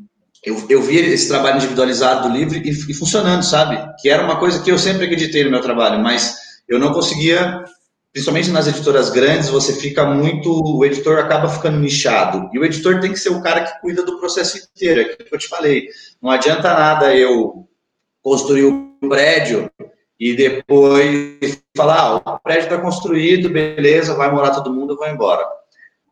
eu, 0.43 0.61
eu 0.69 0.81
vi 0.81 0.97
esse 0.97 1.29
trabalho 1.29 1.55
individualizado 1.55 2.27
do 2.27 2.35
livro 2.35 2.57
e, 2.57 2.69
e 2.69 2.93
funcionando, 2.93 3.43
sabe? 3.43 3.79
Que 4.01 4.09
era 4.09 4.23
uma 4.23 4.37
coisa 4.37 4.61
que 4.61 4.69
eu 4.69 4.77
sempre 4.77 5.05
acreditei 5.05 5.43
no 5.45 5.51
meu 5.51 5.61
trabalho, 5.61 6.03
mas 6.03 6.35
eu 6.67 6.77
não 6.77 6.91
conseguia 6.91 7.63
principalmente 8.13 8.51
nas 8.51 8.67
editoras 8.67 9.09
grandes, 9.09 9.49
você 9.49 9.73
fica 9.73 10.05
muito. 10.05 10.51
O 10.51 10.85
editor 10.85 11.17
acaba 11.17 11.49
ficando 11.49 11.79
nichado. 11.79 12.47
E 12.53 12.59
o 12.59 12.63
editor 12.63 12.99
tem 12.99 13.11
que 13.11 13.19
ser 13.19 13.29
o 13.29 13.41
cara 13.41 13.63
que 13.63 13.81
cuida 13.81 14.05
do 14.05 14.19
processo 14.19 14.57
inteiro. 14.57 15.01
É 15.01 15.03
aquilo 15.05 15.27
que 15.27 15.35
eu 15.35 15.39
te 15.39 15.47
falei. 15.47 15.89
Não 16.21 16.29
adianta 16.29 16.73
nada 16.73 17.13
eu 17.15 17.67
construir 18.21 18.65
o 18.65 18.69
um 19.01 19.09
prédio 19.09 19.69
e 20.19 20.35
depois 20.35 21.63
falar: 21.75 22.21
ah, 22.23 22.35
o 22.35 22.39
prédio 22.39 22.65
está 22.65 22.77
construído, 22.77 23.49
beleza, 23.49 24.13
vai 24.13 24.31
morar 24.31 24.51
todo 24.51 24.71
mundo, 24.71 24.95
vou 24.95 25.07
embora. 25.07 25.43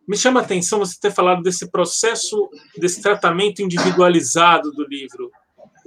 Me 0.07 0.17
chama 0.17 0.39
a 0.39 0.43
atenção 0.43 0.79
você 0.79 0.97
ter 0.99 1.11
falado 1.11 1.43
desse 1.43 1.69
processo, 1.69 2.49
desse 2.77 2.99
tratamento 2.99 3.61
individualizado 3.61 4.71
do 4.71 4.85
livro. 4.87 5.31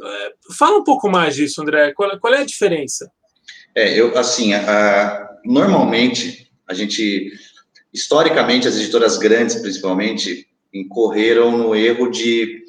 É, 0.00 0.32
fala 0.56 0.78
um 0.78 0.84
pouco 0.84 1.10
mais 1.10 1.34
disso, 1.34 1.60
André. 1.60 1.92
Qual, 1.92 2.18
qual 2.20 2.32
é 2.32 2.38
a 2.38 2.46
diferença? 2.46 3.10
É, 3.74 3.92
eu, 3.92 4.16
assim, 4.16 4.54
a, 4.54 5.33
normalmente, 5.44 6.50
a 6.66 6.74
gente, 6.74 7.32
historicamente, 7.92 8.66
as 8.66 8.76
editoras 8.76 9.18
grandes, 9.18 9.56
principalmente, 9.56 10.46
incorreram 10.72 11.56
no 11.56 11.74
erro 11.74 12.10
de 12.10 12.64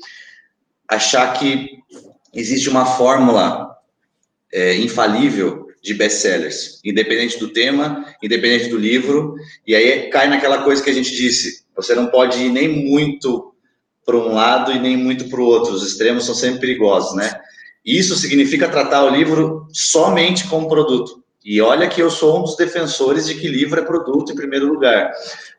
achar 0.88 1.33
que 1.33 1.69
existe 2.33 2.69
uma 2.69 2.85
fórmula 2.85 3.75
é, 4.53 4.75
infalível 4.75 5.67
de 5.81 5.93
best-sellers, 5.93 6.79
independente 6.83 7.39
do 7.39 7.49
tema, 7.49 8.05
independente 8.21 8.69
do 8.69 8.77
livro, 8.77 9.35
e 9.65 9.75
aí 9.75 10.09
cai 10.09 10.27
naquela 10.27 10.63
coisa 10.63 10.83
que 10.83 10.89
a 10.89 10.93
gente 10.93 11.15
disse, 11.15 11.63
você 11.75 11.93
não 11.93 12.07
pode 12.07 12.41
ir 12.41 12.49
nem 12.49 12.67
muito 12.67 13.53
para 14.05 14.17
um 14.17 14.33
lado 14.33 14.71
e 14.71 14.79
nem 14.79 14.95
muito 14.97 15.29
para 15.29 15.39
o 15.39 15.45
outro, 15.45 15.73
os 15.73 15.85
extremos 15.85 16.25
são 16.25 16.35
sempre 16.35 16.59
perigosos, 16.59 17.15
né? 17.15 17.39
Isso 17.83 18.15
significa 18.15 18.67
tratar 18.67 19.03
o 19.03 19.09
livro 19.09 19.67
somente 19.71 20.47
como 20.47 20.67
produto. 20.67 21.23
E 21.45 21.62
olha 21.62 21.88
que 21.88 22.01
eu 22.01 22.10
sou 22.10 22.39
um 22.39 22.41
dos 22.41 22.58
defensores 22.58 23.27
de 23.27 23.36
que 23.36 23.47
livro 23.47 23.79
é 23.79 23.84
produto 23.84 24.31
em 24.31 24.36
primeiro 24.36 24.65
lugar. 24.65 25.12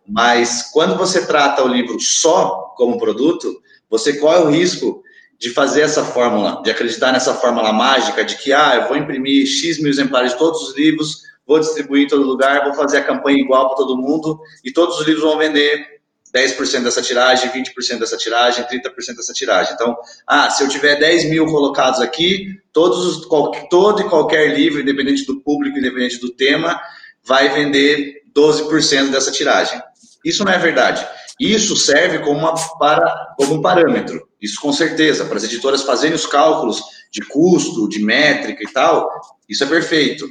Mas 0.05 0.70
quando 0.72 0.96
você 0.96 1.25
trata 1.25 1.62
o 1.62 1.68
livro 1.68 2.01
só 2.01 2.75
como 2.77 2.99
produto, 2.99 3.62
você 3.88 4.16
corre 4.16 4.40
o 4.40 4.51
risco 4.51 5.01
de 5.38 5.51
fazer 5.51 5.83
essa 5.83 6.05
fórmula, 6.05 6.61
de 6.64 6.70
acreditar 6.70 7.12
nessa 7.12 7.35
fórmula 7.35 7.72
mágica 7.72 8.25
de 8.25 8.37
que, 8.37 8.53
ah, 8.53 8.75
eu 8.75 8.88
vou 8.88 8.96
imprimir 8.96 9.46
X 9.46 9.79
mil 9.79 9.90
exemplares 9.90 10.33
de 10.33 10.38
todos 10.38 10.61
os 10.62 10.77
livros, 10.77 11.22
vou 11.46 11.61
distribuir 11.61 12.05
em 12.05 12.09
todo 12.09 12.22
lugar, 12.25 12.64
vou 12.64 12.75
fazer 12.75 12.99
a 12.99 13.05
campanha 13.05 13.38
igual 13.38 13.68
para 13.68 13.77
todo 13.77 13.96
mundo 13.96 14.40
e 14.64 14.72
todos 14.72 14.99
os 14.99 15.07
livros 15.07 15.22
vão 15.22 15.38
vender 15.38 15.96
10% 16.35 16.83
dessa 16.83 17.03
tiragem, 17.03 17.51
20% 17.51 17.99
dessa 17.99 18.17
tiragem, 18.17 18.65
30% 18.65 19.17
dessa 19.17 19.33
tiragem. 19.33 19.75
Então, 19.75 19.97
ah, 20.27 20.51
se 20.51 20.62
eu 20.62 20.69
tiver 20.69 20.97
10 20.97 21.31
mil 21.31 21.47
colocados 21.47 22.01
aqui, 22.01 22.61
todos, 22.73 23.27
todo 23.71 24.01
e 24.03 24.09
qualquer 24.09 24.55
livro, 24.55 24.81
independente 24.81 25.25
do 25.27 25.41
público, 25.41 25.79
independente 25.79 26.21
do 26.21 26.31
tema, 26.31 26.81
vai 27.25 27.49
vender 27.49 28.23
12% 28.35 29.11
dessa 29.11 29.33
tiragem. 29.33 29.81
Isso 30.25 30.45
não 30.45 30.53
é 30.53 30.59
verdade. 30.59 31.07
Isso 31.39 31.77
serve 31.77 32.21
como, 32.21 32.39
uma, 32.39 32.55
para, 32.79 33.35
como 33.37 33.55
um 33.55 33.62
parâmetro. 33.62 34.27
Isso 34.41 34.61
com 34.61 34.73
certeza, 34.73 35.25
para 35.25 35.37
as 35.37 35.45
editoras 35.45 35.83
fazerem 35.83 36.15
os 36.15 36.27
cálculos 36.27 36.83
de 37.11 37.21
custo, 37.23 37.89
de 37.89 38.03
métrica 38.03 38.62
e 38.62 38.73
tal, 38.73 39.09
isso 39.49 39.65
é 39.65 39.67
perfeito. 39.67 40.27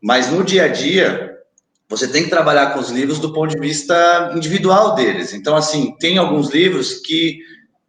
Mas 0.00 0.30
no 0.30 0.44
dia 0.44 0.64
a 0.64 0.68
dia, 0.68 1.35
você 1.88 2.08
tem 2.08 2.24
que 2.24 2.30
trabalhar 2.30 2.72
com 2.72 2.80
os 2.80 2.90
livros 2.90 3.18
do 3.18 3.32
ponto 3.32 3.54
de 3.54 3.60
vista 3.60 4.32
individual 4.34 4.94
deles. 4.94 5.32
Então, 5.32 5.56
assim, 5.56 5.94
tem 5.98 6.18
alguns 6.18 6.50
livros 6.50 6.94
que 6.94 7.38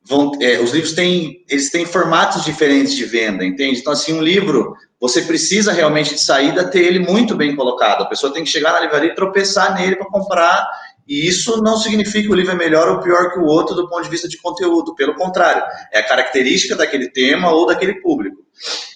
vão, 0.07 0.31
é, 0.39 0.59
os 0.59 0.71
livros 0.71 0.93
têm, 0.93 1.43
eles 1.49 1.69
têm 1.71 1.85
formatos 1.85 2.45
diferentes 2.45 2.95
de 2.95 3.05
venda, 3.05 3.43
entende? 3.43 3.79
Então, 3.79 3.91
assim, 3.91 4.13
um 4.13 4.21
livro, 4.21 4.73
você 4.99 5.21
precisa 5.23 5.71
realmente 5.71 6.13
de 6.13 6.21
saída 6.21 6.69
ter 6.69 6.83
ele 6.83 6.99
muito 6.99 7.35
bem 7.35 7.55
colocado. 7.55 8.03
A 8.03 8.07
pessoa 8.07 8.31
tem 8.31 8.43
que 8.43 8.49
chegar 8.49 8.73
na 8.73 8.81
livraria 8.81 9.11
e 9.11 9.15
tropeçar 9.15 9.75
nele 9.75 9.95
para 9.95 10.07
comprar. 10.07 10.67
E 11.07 11.27
isso 11.27 11.61
não 11.63 11.77
significa 11.77 12.27
que 12.27 12.31
o 12.31 12.35
livro 12.35 12.51
é 12.51 12.55
melhor 12.55 12.89
ou 12.89 12.99
pior 12.99 13.31
que 13.31 13.39
o 13.39 13.45
outro 13.45 13.75
do 13.75 13.89
ponto 13.89 14.03
de 14.03 14.09
vista 14.09 14.27
de 14.27 14.37
conteúdo. 14.37 14.93
Pelo 14.93 15.15
contrário, 15.15 15.63
é 15.91 15.99
a 15.99 16.07
característica 16.07 16.75
daquele 16.75 17.09
tema 17.09 17.51
ou 17.51 17.65
daquele 17.65 17.95
público. 17.95 18.37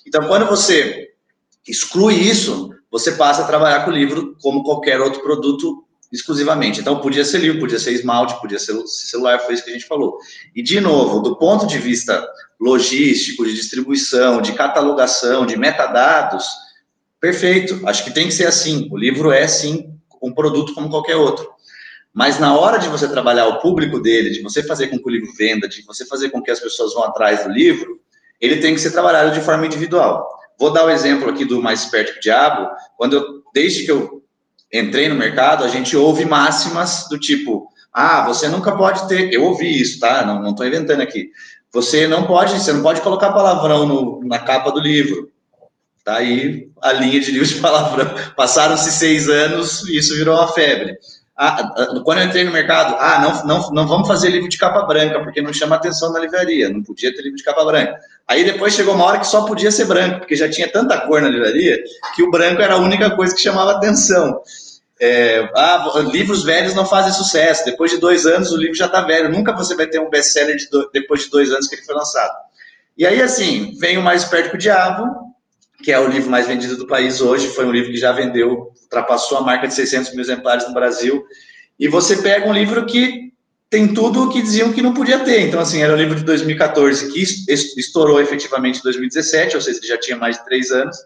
Então, 0.05 0.27
quando 0.27 0.45
você 0.45 1.09
exclui 1.67 2.15
isso, 2.15 2.70
você 2.91 3.13
passa 3.13 3.43
a 3.43 3.47
trabalhar 3.47 3.85
com 3.85 3.91
o 3.91 3.93
livro 3.93 4.35
como 4.41 4.63
qualquer 4.63 4.99
outro 4.99 5.23
produto 5.23 5.85
exclusivamente. 6.11 6.81
Então, 6.81 6.99
podia 6.99 7.23
ser 7.23 7.37
livro, 7.37 7.61
podia 7.61 7.79
ser 7.79 7.93
esmalte, 7.93 8.39
podia 8.41 8.59
ser 8.59 8.75
celular, 8.85 9.39
foi 9.39 9.53
isso 9.53 9.63
que 9.63 9.69
a 9.69 9.73
gente 9.73 9.87
falou. 9.87 10.17
E, 10.53 10.61
de 10.61 10.81
novo, 10.81 11.21
do 11.21 11.37
ponto 11.37 11.65
de 11.65 11.77
vista 11.77 12.27
logístico, 12.59 13.45
de 13.45 13.55
distribuição, 13.55 14.41
de 14.41 14.51
catalogação, 14.53 15.45
de 15.45 15.57
metadados, 15.57 16.45
perfeito. 17.19 17.79
Acho 17.87 18.03
que 18.03 18.11
tem 18.11 18.27
que 18.27 18.33
ser 18.33 18.45
assim. 18.45 18.89
O 18.91 18.97
livro 18.97 19.31
é, 19.31 19.47
sim, 19.47 19.95
um 20.21 20.33
produto 20.33 20.73
como 20.73 20.89
qualquer 20.89 21.15
outro. 21.15 21.49
Mas 22.13 22.39
na 22.39 22.57
hora 22.57 22.77
de 22.77 22.89
você 22.89 23.07
trabalhar 23.07 23.47
o 23.47 23.59
público 23.59 23.99
dele, 23.99 24.31
de 24.31 24.41
você 24.41 24.61
fazer 24.61 24.87
com 24.87 24.99
que 24.99 25.07
o 25.07 25.09
livro 25.09 25.31
venda, 25.33 25.67
de 25.67 25.81
você 25.83 26.05
fazer 26.05 26.29
com 26.29 26.41
que 26.41 26.51
as 26.51 26.59
pessoas 26.59 26.93
vão 26.93 27.03
atrás 27.03 27.45
do 27.45 27.49
livro, 27.49 28.01
ele 28.39 28.57
tem 28.57 28.73
que 28.73 28.81
ser 28.81 28.91
trabalhado 28.91 29.33
de 29.33 29.39
forma 29.39 29.65
individual. 29.65 30.27
Vou 30.61 30.71
dar 30.71 30.85
o 30.85 30.91
exemplo 30.91 31.27
aqui 31.27 31.43
do 31.43 31.59
Mais 31.59 31.81
Esperto 31.81 32.13
que 32.13 32.19
o 32.19 32.21
Diabo. 32.21 32.69
Quando 32.95 33.13
eu, 33.15 33.41
desde 33.51 33.83
que 33.83 33.91
eu 33.91 34.21
entrei 34.71 35.09
no 35.09 35.15
mercado, 35.15 35.63
a 35.63 35.67
gente 35.67 35.97
ouve 35.97 36.23
máximas 36.23 37.07
do 37.09 37.17
tipo: 37.17 37.67
ah, 37.91 38.27
você 38.27 38.47
nunca 38.47 38.71
pode 38.77 39.07
ter. 39.07 39.33
Eu 39.33 39.43
ouvi 39.43 39.81
isso, 39.81 39.99
tá? 39.99 40.23
Não 40.23 40.51
estou 40.51 40.67
inventando 40.67 41.01
aqui. 41.01 41.31
Você 41.73 42.07
não 42.07 42.27
pode, 42.27 42.59
você 42.59 42.71
não 42.71 42.83
pode 42.83 43.01
colocar 43.01 43.33
palavrão 43.33 43.87
no, 43.87 44.23
na 44.23 44.37
capa 44.37 44.71
do 44.71 44.79
livro. 44.79 45.31
Tá 46.05 46.17
aí 46.17 46.69
a 46.79 46.91
linha 46.93 47.19
de 47.19 47.31
livro 47.31 47.47
de 47.47 47.55
palavrão. 47.55 48.13
Passaram-se 48.37 48.91
seis 48.91 49.27
anos 49.27 49.87
e 49.87 49.97
isso 49.97 50.15
virou 50.15 50.35
uma 50.35 50.53
febre. 50.53 50.95
Ah, 51.35 51.73
ah, 51.75 52.01
quando 52.03 52.19
eu 52.19 52.25
entrei 52.25 52.43
no 52.43 52.51
mercado, 52.51 52.95
ah, 52.99 53.19
não, 53.19 53.47
não, 53.47 53.71
não 53.71 53.87
vamos 53.87 54.07
fazer 54.07 54.29
livro 54.29 54.47
de 54.47 54.59
capa 54.59 54.83
branca, 54.83 55.19
porque 55.23 55.41
não 55.41 55.51
chama 55.51 55.75
atenção 55.75 56.13
na 56.13 56.19
livraria, 56.19 56.69
não 56.69 56.83
podia 56.83 57.11
ter 57.11 57.23
livro 57.23 57.37
de 57.37 57.43
capa 57.43 57.65
branca. 57.65 57.97
Aí 58.31 58.45
depois 58.45 58.73
chegou 58.73 58.95
uma 58.95 59.03
hora 59.03 59.19
que 59.19 59.27
só 59.27 59.45
podia 59.45 59.69
ser 59.69 59.83
branco, 59.83 60.19
porque 60.19 60.37
já 60.37 60.49
tinha 60.49 60.65
tanta 60.71 60.97
cor 61.01 61.21
na 61.21 61.27
livraria, 61.27 61.83
que 62.15 62.23
o 62.23 62.31
branco 62.31 62.61
era 62.61 62.75
a 62.75 62.77
única 62.77 63.09
coisa 63.13 63.35
que 63.35 63.41
chamava 63.41 63.71
atenção. 63.71 64.41
É, 64.97 65.49
ah, 65.53 65.91
livros 66.09 66.41
velhos 66.41 66.73
não 66.73 66.85
fazem 66.85 67.11
sucesso. 67.11 67.65
Depois 67.65 67.91
de 67.91 67.97
dois 67.97 68.25
anos, 68.25 68.53
o 68.53 68.55
livro 68.55 68.73
já 68.73 68.85
está 68.85 69.01
velho. 69.01 69.29
Nunca 69.29 69.51
você 69.51 69.75
vai 69.75 69.85
ter 69.85 69.99
um 69.99 70.09
best-seller 70.09 70.55
de 70.55 70.65
depois 70.93 71.25
de 71.25 71.29
dois 71.29 71.51
anos 71.51 71.67
que 71.67 71.75
ele 71.75 71.83
foi 71.83 71.93
lançado. 71.93 72.33
E 72.97 73.05
aí, 73.05 73.21
assim, 73.21 73.75
vem 73.77 73.97
o 73.97 74.01
Mais 74.01 74.23
Perto 74.23 74.51
que 74.51 74.55
o 74.55 74.59
Diabo, 74.59 75.13
que 75.83 75.91
é 75.91 75.99
o 75.99 76.07
livro 76.07 76.29
mais 76.29 76.47
vendido 76.47 76.77
do 76.77 76.87
país 76.87 77.19
hoje. 77.19 77.49
Foi 77.49 77.65
um 77.65 77.71
livro 77.71 77.91
que 77.91 77.97
já 77.97 78.13
vendeu 78.13 78.71
ultrapassou 78.83 79.39
a 79.39 79.41
marca 79.41 79.67
de 79.67 79.73
600 79.73 80.11
mil 80.11 80.21
exemplares 80.21 80.65
no 80.65 80.73
Brasil. 80.73 81.21
E 81.77 81.89
você 81.89 82.15
pega 82.21 82.47
um 82.47 82.53
livro 82.53 82.85
que 82.85 83.30
tem 83.71 83.93
tudo 83.93 84.23
o 84.23 84.29
que 84.29 84.41
diziam 84.41 84.73
que 84.73 84.81
não 84.81 84.93
podia 84.93 85.19
ter. 85.19 85.47
Então, 85.47 85.61
assim, 85.61 85.81
era 85.81 85.93
um 85.93 85.95
livro 85.95 86.13
de 86.13 86.25
2014 86.25 87.09
que 87.09 87.21
estourou 87.79 88.21
efetivamente 88.21 88.79
em 88.79 88.83
2017, 88.83 89.55
ou 89.55 89.61
seja, 89.61 89.79
já 89.81 89.97
tinha 89.97 90.17
mais 90.17 90.37
de 90.37 90.43
três 90.43 90.71
anos. 90.71 90.97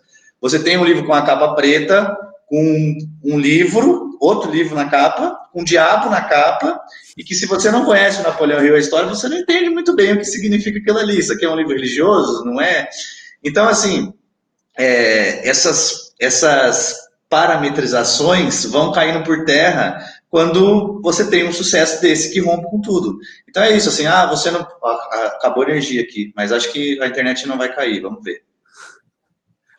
Você 0.41 0.57
tem 0.57 0.75
um 0.75 0.83
livro 0.83 1.05
com 1.05 1.13
a 1.13 1.21
capa 1.21 1.53
preta, 1.53 2.17
com 2.47 2.97
um 3.23 3.39
livro, 3.39 4.17
outro 4.19 4.49
livro 4.49 4.75
na 4.75 4.89
capa, 4.89 5.37
um 5.53 5.63
diabo 5.63 6.09
na 6.09 6.21
capa, 6.21 6.81
e 7.15 7.23
que 7.23 7.35
se 7.35 7.45
você 7.45 7.69
não 7.69 7.85
conhece 7.85 8.19
o 8.19 8.23
Napoleão 8.23 8.65
Hill, 8.65 8.75
a 8.75 8.79
história, 8.79 9.07
você 9.07 9.29
não 9.29 9.37
entende 9.37 9.69
muito 9.69 9.95
bem 9.95 10.13
o 10.13 10.17
que 10.17 10.25
significa 10.25 10.79
aquilo 10.79 10.97
ali. 10.97 11.19
Isso 11.19 11.33
aqui 11.33 11.45
é 11.45 11.49
um 11.49 11.55
livro 11.55 11.73
religioso, 11.73 12.43
não 12.43 12.59
é? 12.59 12.89
Então, 13.43 13.69
assim, 13.69 14.11
é, 14.75 15.47
essas, 15.47 16.15
essas 16.19 16.95
parametrizações 17.29 18.65
vão 18.65 18.91
caindo 18.91 19.23
por 19.23 19.45
terra 19.45 20.03
quando 20.29 21.01
você 21.01 21.29
tem 21.29 21.47
um 21.47 21.53
sucesso 21.53 22.01
desse 22.01 22.33
que 22.33 22.39
rompe 22.39 22.69
com 22.69 22.81
tudo. 22.81 23.17
Então 23.47 23.63
é 23.63 23.75
isso, 23.75 23.89
assim, 23.89 24.05
ah, 24.05 24.25
você 24.25 24.51
não. 24.51 24.61
Acabou 24.61 25.63
a 25.63 25.69
energia 25.69 26.01
aqui, 26.01 26.33
mas 26.35 26.51
acho 26.51 26.71
que 26.71 27.01
a 27.01 27.07
internet 27.07 27.47
não 27.47 27.57
vai 27.57 27.73
cair, 27.73 28.01
vamos 28.01 28.23
ver. 28.23 28.43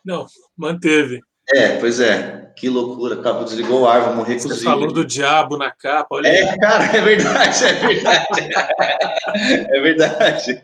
Não, 0.03 0.25
manteve. 0.55 1.21
É, 1.49 1.77
pois 1.77 1.99
é. 1.99 2.51
Que 2.57 2.69
loucura, 2.69 3.19
acabou, 3.19 3.43
desligou 3.43 3.81
o 3.81 3.87
ar, 3.87 4.01
vou 4.01 4.15
morrer 4.15 4.39
Você 4.39 4.63
falou 4.63 4.91
do 4.91 5.05
diabo 5.05 5.57
na 5.57 5.69
capa, 5.69 6.07
olha. 6.15 6.27
É, 6.27 6.57
cara, 6.57 6.85
é 6.85 7.01
verdade, 7.01 7.63
é 7.63 7.73
verdade. 7.73 8.49
é 9.69 9.79
verdade. 9.79 10.63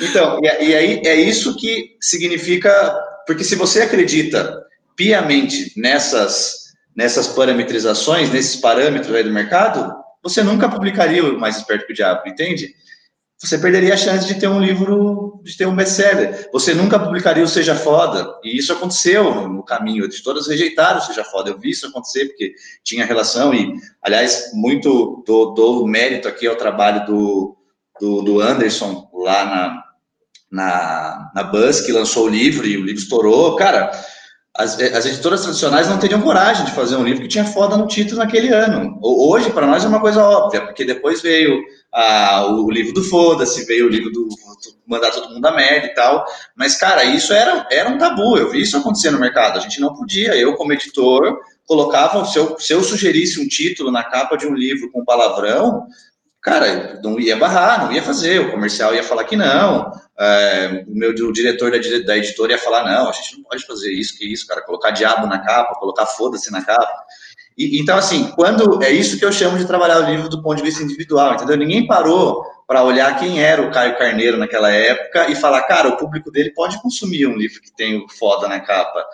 Então, 0.00 0.38
e, 0.40 0.64
e 0.64 0.74
aí 0.74 1.02
é 1.04 1.16
isso 1.16 1.56
que 1.56 1.96
significa, 2.00 2.70
porque 3.26 3.42
se 3.42 3.56
você 3.56 3.82
acredita 3.82 4.64
piamente 4.94 5.72
nessas, 5.76 6.61
nessas 6.94 7.28
parametrizações, 7.28 8.30
nesses 8.30 8.56
parâmetros 8.56 9.14
aí 9.14 9.24
do 9.24 9.32
mercado, 9.32 9.92
você 10.22 10.42
nunca 10.42 10.68
publicaria 10.68 11.24
o 11.24 11.38
Mais 11.38 11.56
Esperto 11.56 11.86
que 11.86 11.92
o 11.92 11.96
Diabo, 11.96 12.22
entende? 12.26 12.74
Você 13.42 13.58
perderia 13.58 13.94
a 13.94 13.96
chance 13.96 14.24
de 14.24 14.36
ter 14.38 14.46
um 14.46 14.60
livro, 14.60 15.40
de 15.42 15.56
ter 15.56 15.66
um 15.66 15.74
best-seller. 15.74 16.48
Você 16.52 16.74
nunca 16.74 16.96
publicaria 16.96 17.42
o 17.42 17.48
Seja 17.48 17.74
Foda, 17.74 18.38
e 18.44 18.56
isso 18.56 18.72
aconteceu 18.72 19.48
no 19.48 19.64
caminho. 19.64 20.04
Editoras 20.04 20.46
rejeitaram 20.46 20.98
o 20.98 21.02
Seja 21.02 21.24
Foda. 21.24 21.50
Eu 21.50 21.58
vi 21.58 21.70
isso 21.70 21.88
acontecer, 21.88 22.26
porque 22.26 22.54
tinha 22.84 23.04
relação, 23.04 23.52
e, 23.52 23.74
aliás, 24.00 24.52
muito 24.54 25.24
do, 25.26 25.84
mérito 25.88 26.28
aqui 26.28 26.46
ao 26.46 26.54
trabalho 26.54 27.04
do, 27.04 27.56
do, 28.00 28.22
do 28.22 28.40
Anderson, 28.40 29.10
lá 29.12 29.44
na, 29.44 29.84
na, 30.48 31.32
na 31.34 31.42
Buzz, 31.42 31.80
que 31.80 31.90
lançou 31.90 32.26
o 32.26 32.30
livro, 32.30 32.64
e 32.64 32.76
o 32.76 32.84
livro 32.84 33.02
estourou. 33.02 33.56
Cara, 33.56 33.90
as, 34.54 34.78
as, 34.78 35.06
editoras 35.06 35.42
tradicionais 35.42 35.88
não 35.88 35.98
teriam 35.98 36.20
coragem 36.20 36.66
de 36.66 36.72
fazer 36.72 36.96
um 36.96 37.04
livro 37.04 37.22
que 37.22 37.28
tinha 37.28 37.44
foda 37.44 37.74
no 37.74 37.86
título 37.86 38.18
naquele 38.18 38.52
ano. 38.52 38.98
Hoje, 39.02 39.50
para 39.50 39.66
nós, 39.66 39.82
é 39.82 39.88
uma 39.88 40.00
coisa 40.00 40.22
óbvia, 40.22 40.60
porque 40.60 40.84
depois 40.84 41.22
veio 41.22 41.58
ah, 41.90 42.46
o 42.50 42.70
livro 42.70 42.92
do 42.92 43.02
Foda-se, 43.02 43.64
veio 43.64 43.86
o 43.86 43.88
livro 43.88 44.10
do 44.10 44.28
Mandar 44.86 45.10
Todo 45.10 45.32
Mundo 45.32 45.46
a 45.46 45.52
Merda 45.52 45.86
e 45.86 45.94
tal. 45.94 46.26
Mas, 46.54 46.76
cara, 46.76 47.02
isso 47.02 47.32
era, 47.32 47.66
era 47.70 47.88
um 47.88 47.96
tabu. 47.96 48.36
Eu 48.36 48.50
vi 48.50 48.60
isso 48.60 48.76
acontecer 48.76 49.10
no 49.10 49.18
mercado. 49.18 49.56
A 49.56 49.62
gente 49.62 49.80
não 49.80 49.94
podia. 49.94 50.36
Eu, 50.36 50.54
como 50.54 50.74
editor, 50.74 51.38
colocava. 51.66 52.22
Se 52.26 52.38
eu, 52.38 52.58
se 52.58 52.74
eu 52.74 52.82
sugerisse 52.82 53.40
um 53.40 53.48
título 53.48 53.90
na 53.90 54.04
capa 54.04 54.36
de 54.36 54.46
um 54.46 54.54
livro 54.54 54.90
com 54.90 55.02
palavrão, 55.02 55.86
cara, 56.42 57.00
não 57.02 57.18
ia 57.20 57.36
barrar, 57.36 57.84
não 57.84 57.92
ia 57.92 58.02
fazer. 58.02 58.40
O 58.40 58.50
comercial 58.50 58.94
ia 58.94 59.04
falar 59.04 59.24
que 59.24 59.36
não. 59.36 59.92
É, 60.18 60.84
o 60.86 60.94
meu 60.94 61.10
o 61.10 61.32
diretor 61.32 61.70
da, 61.70 61.78
da 61.78 62.16
editora 62.18 62.52
ia 62.52 62.58
falar: 62.58 62.84
não, 62.84 63.08
a 63.08 63.12
gente 63.12 63.36
não 63.36 63.44
pode 63.44 63.64
fazer 63.64 63.92
isso, 63.92 64.18
que 64.18 64.30
isso, 64.30 64.46
cara, 64.46 64.60
colocar 64.62 64.90
diabo 64.90 65.26
na 65.26 65.38
capa, 65.38 65.78
colocar 65.78 66.04
foda-se 66.06 66.50
na 66.50 66.62
capa. 66.62 67.04
E, 67.56 67.80
então, 67.80 67.96
assim, 67.96 68.30
quando 68.34 68.82
é 68.82 68.90
isso 68.90 69.18
que 69.18 69.24
eu 69.24 69.32
chamo 69.32 69.58
de 69.58 69.66
trabalhar 69.66 69.98
o 70.00 70.10
livro 70.10 70.28
do 70.28 70.42
ponto 70.42 70.56
de 70.56 70.62
vista 70.62 70.82
individual, 70.82 71.34
entendeu? 71.34 71.56
Ninguém 71.56 71.86
parou 71.86 72.44
para 72.66 72.82
olhar 72.82 73.18
quem 73.18 73.42
era 73.42 73.60
o 73.60 73.70
Caio 73.70 73.98
Carneiro 73.98 74.38
naquela 74.38 74.70
época 74.70 75.30
e 75.30 75.34
falar, 75.34 75.62
cara, 75.62 75.88
o 75.88 75.96
público 75.96 76.30
dele 76.30 76.50
pode 76.54 76.80
consumir 76.80 77.26
um 77.26 77.36
livro 77.36 77.60
que 77.60 77.70
tem 77.70 77.98
o 77.98 78.08
foda 78.08 78.48
na 78.48 78.60
capa. 78.60 79.04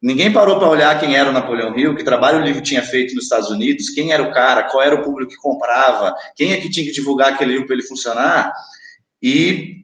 Ninguém 0.00 0.32
parou 0.32 0.58
para 0.58 0.68
olhar 0.68 0.98
quem 1.00 1.16
era 1.16 1.28
o 1.28 1.32
Napoleão 1.32 1.76
Hill, 1.76 1.96
que 1.96 2.04
trabalho 2.04 2.38
o 2.38 2.44
livro 2.44 2.62
tinha 2.62 2.82
feito 2.82 3.14
nos 3.14 3.24
Estados 3.24 3.50
Unidos, 3.50 3.90
quem 3.90 4.12
era 4.12 4.22
o 4.22 4.32
cara, 4.32 4.64
qual 4.64 4.82
era 4.82 4.94
o 4.94 5.02
público 5.02 5.32
que 5.32 5.38
comprava, 5.38 6.14
quem 6.36 6.52
é 6.52 6.56
que 6.58 6.70
tinha 6.70 6.86
que 6.86 6.92
divulgar 6.92 7.32
aquele 7.32 7.52
livro 7.52 7.66
para 7.66 7.74
ele 7.74 7.86
funcionar. 7.86 8.52
E 9.20 9.78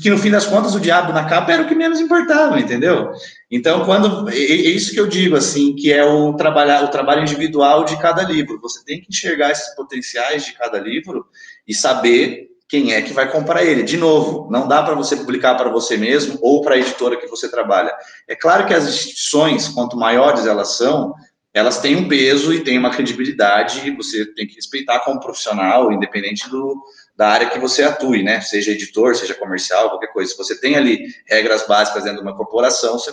que 0.00 0.10
no 0.10 0.18
fim 0.18 0.30
das 0.30 0.46
contas 0.46 0.74
o 0.74 0.80
diabo 0.80 1.12
na 1.12 1.24
capa 1.24 1.52
era 1.52 1.62
o 1.62 1.68
que 1.68 1.74
menos 1.74 2.00
importava, 2.00 2.58
entendeu? 2.58 3.12
Então, 3.50 3.84
quando 3.84 4.28
é 4.28 4.34
isso 4.34 4.92
que 4.92 5.00
eu 5.00 5.06
digo 5.06 5.36
assim, 5.36 5.74
que 5.74 5.92
é 5.92 6.04
o 6.04 6.34
trabalhar 6.34 6.84
o 6.84 6.88
trabalho 6.88 7.22
individual 7.22 7.84
de 7.84 7.96
cada 8.00 8.22
livro. 8.22 8.60
Você 8.60 8.84
tem 8.84 9.00
que 9.00 9.08
enxergar 9.08 9.50
esses 9.50 9.74
potenciais 9.74 10.44
de 10.44 10.52
cada 10.52 10.78
livro 10.78 11.26
e 11.66 11.74
saber 11.74 12.48
quem 12.68 12.92
é 12.92 13.00
que 13.00 13.14
vai 13.14 13.30
comprar 13.30 13.64
ele. 13.64 13.82
De 13.82 13.96
novo, 13.96 14.46
não 14.50 14.68
dá 14.68 14.82
para 14.82 14.94
você 14.94 15.16
publicar 15.16 15.54
para 15.54 15.70
você 15.70 15.96
mesmo 15.96 16.38
ou 16.42 16.60
para 16.60 16.74
a 16.74 16.78
editora 16.78 17.16
que 17.16 17.26
você 17.26 17.50
trabalha. 17.50 17.92
É 18.28 18.36
claro 18.36 18.66
que 18.66 18.74
as 18.74 18.86
instituições, 18.86 19.68
quanto 19.68 19.96
maiores 19.96 20.46
elas 20.46 20.76
são, 20.76 21.14
elas 21.54 21.80
têm 21.80 21.96
um 21.96 22.06
peso 22.06 22.52
e 22.52 22.62
têm 22.62 22.78
uma 22.78 22.90
credibilidade 22.90 23.88
e 23.88 23.90
você 23.90 24.26
tem 24.26 24.46
que 24.46 24.54
respeitar 24.54 25.00
como 25.00 25.18
profissional, 25.18 25.90
independente 25.90 26.48
do, 26.50 26.76
da 27.16 27.28
área 27.28 27.48
que 27.48 27.58
você 27.58 27.82
atue, 27.82 28.22
né? 28.22 28.40
Seja 28.42 28.70
editor, 28.70 29.16
seja 29.16 29.34
comercial, 29.34 29.88
qualquer 29.88 30.12
coisa. 30.12 30.30
Se 30.30 30.36
você 30.36 30.60
tem 30.60 30.76
ali 30.76 31.06
regras 31.26 31.66
básicas 31.66 32.04
dentro 32.04 32.18
de 32.18 32.28
uma 32.28 32.36
corporação, 32.36 32.98
você 32.98 33.12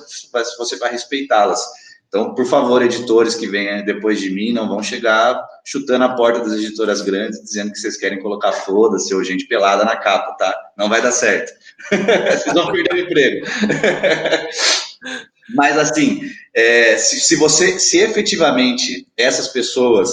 você 0.57 0.77
vai 0.77 0.91
respeitá-las. 0.91 1.65
Então, 2.07 2.33
por 2.33 2.45
favor, 2.45 2.81
editores 2.81 3.35
que 3.35 3.47
venham 3.47 3.83
depois 3.83 4.19
de 4.19 4.29
mim, 4.29 4.53
não 4.53 4.67
vão 4.67 4.81
chegar 4.81 5.43
chutando 5.65 6.05
a 6.05 6.15
porta 6.15 6.39
das 6.39 6.53
editoras 6.53 7.01
grandes, 7.01 7.41
dizendo 7.41 7.71
que 7.71 7.79
vocês 7.79 7.97
querem 7.97 8.21
colocar 8.21 8.51
foda-se 8.51 9.13
ou 9.13 9.23
gente 9.23 9.47
pelada 9.47 9.83
na 9.83 9.97
capa, 9.97 10.33
tá? 10.33 10.55
Não 10.77 10.87
vai 10.87 11.01
dar 11.01 11.11
certo. 11.11 11.51
vocês 11.89 12.53
vão 12.53 12.71
perder 12.71 12.93
o 12.93 12.99
emprego. 12.99 13.45
Mas, 15.55 15.77
assim, 15.77 16.21
é, 16.53 16.97
se, 16.97 17.19
se 17.19 17.35
você, 17.35 17.77
se 17.79 17.99
efetivamente 17.99 19.07
essas 19.17 19.49
pessoas 19.49 20.09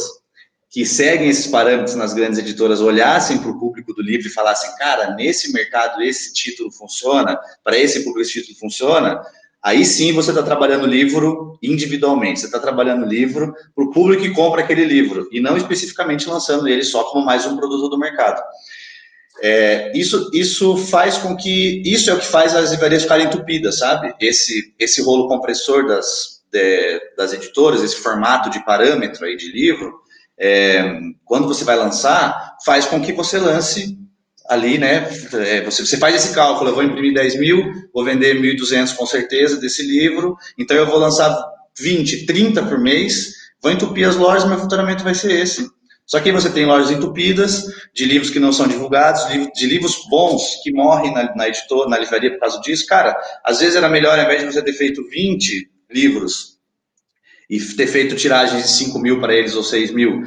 que 0.73 0.87
seguem 0.87 1.29
esses 1.29 1.47
parâmetros 1.47 1.95
nas 1.95 2.15
grandes 2.15 2.39
editoras 2.39 2.81
olhassem 2.81 3.37
para 3.37 3.51
o 3.51 3.61
público 3.61 3.93
do 3.93 4.03
livro 4.03 4.27
e 4.27 4.31
falassem, 4.31 4.75
cara, 4.77 5.15
nesse 5.15 5.53
mercado 5.53 6.03
esse 6.03 6.33
título 6.33 6.73
funciona, 6.73 7.39
para 7.63 7.77
esse 7.77 8.01
público 8.01 8.23
esse 8.23 8.41
título 8.41 8.59
funciona, 8.59 9.23
aí 9.63 9.85
sim 9.85 10.13
você 10.13 10.31
está 10.31 10.43
trabalhando 10.43 10.85
o 10.85 10.89
livro 10.89 11.59
individualmente, 11.63 12.41
você 12.41 12.47
está 12.47 12.59
trabalhando 12.59 13.05
o 13.05 13.09
livro 13.09 13.55
para 13.75 13.85
o 13.85 13.91
público 13.91 14.23
que 14.23 14.31
compra 14.31 14.63
aquele 14.63 14.85
livro, 14.85 15.29
e 15.31 15.41
não 15.41 15.57
especificamente 15.57 16.29
lançando 16.29 16.69
ele 16.69 16.83
só 16.83 17.05
como 17.05 17.25
mais 17.25 17.47
um 17.47 17.57
produto 17.57 17.89
do 17.89 17.99
mercado. 17.99 18.43
É, 19.41 19.93
isso, 19.97 20.31
isso 20.33 20.77
faz 20.77 21.19
com 21.19 21.37
que, 21.37 21.83
isso 21.85 22.11
é 22.11 22.15
o 22.15 22.19
que 22.19 22.27
faz 22.27 22.55
as 22.55 22.71
livrarias 22.71 23.03
ficarem 23.03 23.27
entupidas, 23.27 23.79
sabe? 23.79 24.15
Esse, 24.21 24.75
esse 24.79 25.03
rolo 25.03 25.29
compressor 25.29 25.87
das, 25.87 26.43
de, 26.51 27.01
das 27.17 27.33
editoras, 27.33 27.83
esse 27.83 27.97
formato 27.97 28.51
de 28.51 28.65
parâmetro 28.65 29.25
aí 29.25 29.37
de 29.37 29.51
livro, 29.51 30.01
é, 30.39 31.01
quando 31.25 31.49
você 31.49 31.65
vai 31.65 31.77
lançar, 31.77 32.57
faz 32.65 32.85
com 32.85 33.01
que 33.01 33.13
você 33.13 33.39
lance 33.39 33.99
ali, 34.53 34.79
né? 34.79 35.09
É, 35.35 35.63
você, 35.63 35.85
você 35.85 35.97
faz 35.97 36.15
esse 36.15 36.35
cálculo, 36.35 36.71
eu 36.71 36.75
vou 36.75 36.85
imprimir 36.85 37.15
10 37.15 37.39
mil, 37.39 37.73
vou 37.93 38.05
vender 38.05 38.41
1.200 38.41 38.95
com 38.95 39.07
certeza 39.07 39.59
desse 39.59 39.83
livro, 39.83 40.37
então 40.59 40.77
eu 40.77 40.87
vou 40.87 40.99
lançar 40.99 41.37
20, 41.79 42.27
30 42.27 42.63
por 42.65 42.79
mês, 42.79 43.33
vou 43.63 43.73
entupir 43.73 44.09
as 44.09 44.17
lojas, 44.17 44.49
meu 44.49 44.59
faturamento 44.59 45.05
vai 45.05 45.15
ser 45.15 45.33
esse. 45.33 45.67
Só 46.05 46.21
que 46.21 46.29
aí 46.29 46.35
você 46.35 46.51
tem 46.51 46.67
lojas 46.67 46.91
entupidas, 46.91 47.65
de 47.95 48.05
livros 48.05 48.31
que 48.31 48.41
não 48.41 48.53
são 48.53 48.67
divulgados, 48.67 49.23
de 49.55 49.67
livros 49.67 49.97
bons 50.11 50.61
que 50.63 50.73
morrem 50.73 51.15
na, 51.15 51.35
na 51.35 51.49
editora, 51.49 51.89
na 51.89 51.99
livraria 51.99 52.33
por 52.33 52.41
causa 52.41 52.61
disso. 52.61 52.87
Cara, 52.87 53.17
às 53.45 53.61
vezes 53.61 53.77
era 53.77 53.89
melhor, 53.89 54.19
ao 54.19 54.25
invés 54.25 54.41
de 54.41 54.53
você 54.53 54.63
ter 54.63 54.75
feito 54.75 55.03
20 55.09 55.71
livros 55.91 56.59
e 57.49 57.61
ter 57.61 57.87
feito 57.87 58.17
tiragem 58.17 58.61
de 58.61 58.69
5 58.69 58.99
mil 58.99 59.21
para 59.21 59.35
eles 59.35 59.55
ou 59.55 59.63
6 59.63 59.93
mil, 59.93 60.23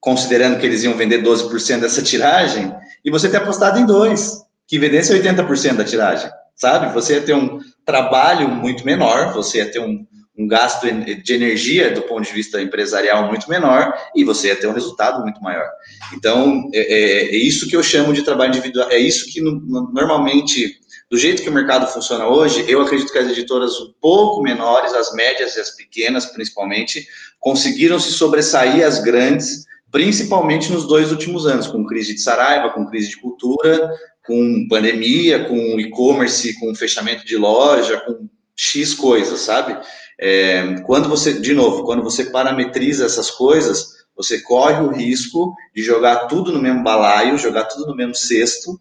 considerando 0.00 0.58
que 0.58 0.66
eles 0.66 0.82
iam 0.82 0.96
vender 0.96 1.22
12% 1.22 1.80
dessa 1.80 2.02
tiragem, 2.02 2.72
e 3.04 3.10
você 3.10 3.28
ter 3.28 3.38
apostado 3.38 3.78
em 3.78 3.86
dois, 3.86 4.38
que 4.66 4.78
vendesse 4.78 5.12
80% 5.12 5.76
da 5.76 5.84
tiragem, 5.84 6.30
sabe? 6.54 6.92
Você 6.92 7.14
ia 7.14 7.22
ter 7.22 7.34
um 7.34 7.58
trabalho 7.84 8.48
muito 8.48 8.84
menor, 8.84 9.32
você 9.32 9.58
ia 9.58 9.70
ter 9.70 9.80
um, 9.80 10.06
um 10.38 10.46
gasto 10.46 10.86
de 10.86 11.34
energia 11.34 11.90
do 11.90 12.02
ponto 12.02 12.24
de 12.24 12.32
vista 12.32 12.60
empresarial 12.60 13.26
muito 13.26 13.48
menor 13.48 13.92
e 14.14 14.22
você 14.24 14.48
ia 14.48 14.56
ter 14.56 14.66
um 14.66 14.72
resultado 14.72 15.22
muito 15.22 15.40
maior. 15.42 15.68
Então, 16.12 16.70
é, 16.72 16.78
é, 16.78 17.34
é 17.34 17.36
isso 17.36 17.66
que 17.66 17.74
eu 17.74 17.82
chamo 17.82 18.12
de 18.12 18.22
trabalho 18.22 18.50
individual, 18.50 18.88
é 18.90 18.98
isso 18.98 19.26
que 19.32 19.40
no, 19.40 19.58
normalmente 19.92 20.78
do 21.10 21.16
jeito 21.16 21.42
que 21.42 21.48
o 21.48 21.52
mercado 21.52 21.86
funciona 21.86 22.26
hoje, 22.26 22.64
eu 22.68 22.82
acredito 22.82 23.10
que 23.10 23.18
as 23.18 23.28
editoras 23.28 23.80
um 23.80 23.92
pouco 24.00 24.42
menores, 24.42 24.92
as 24.92 25.12
médias 25.14 25.56
e 25.56 25.60
as 25.60 25.70
pequenas, 25.70 26.26
principalmente, 26.26 27.06
conseguiram 27.40 27.98
se 27.98 28.12
sobressair 28.12 28.86
as 28.86 29.00
grandes, 29.00 29.64
principalmente 29.90 30.70
nos 30.70 30.86
dois 30.86 31.10
últimos 31.10 31.46
anos, 31.46 31.66
com 31.66 31.86
crise 31.86 32.14
de 32.14 32.20
Saraiva, 32.20 32.70
com 32.70 32.86
crise 32.86 33.08
de 33.10 33.16
cultura, 33.16 33.90
com 34.26 34.66
pandemia, 34.68 35.44
com 35.44 35.80
e-commerce, 35.80 36.58
com 36.60 36.74
fechamento 36.74 37.24
de 37.24 37.36
loja, 37.36 38.00
com 38.00 38.28
X 38.54 38.92
coisas, 38.94 39.40
sabe? 39.40 39.78
É, 40.20 40.80
quando 40.82 41.08
você, 41.08 41.40
de 41.40 41.54
novo, 41.54 41.84
quando 41.84 42.02
você 42.02 42.26
parametriza 42.26 43.06
essas 43.06 43.30
coisas, 43.30 43.98
você 44.16 44.40
corre 44.42 44.82
o 44.82 44.90
risco 44.90 45.54
de 45.74 45.82
jogar 45.82 46.26
tudo 46.26 46.52
no 46.52 46.60
mesmo 46.60 46.82
balaio, 46.82 47.38
jogar 47.38 47.64
tudo 47.64 47.86
no 47.86 47.94
mesmo 47.94 48.16
cesto 48.16 48.78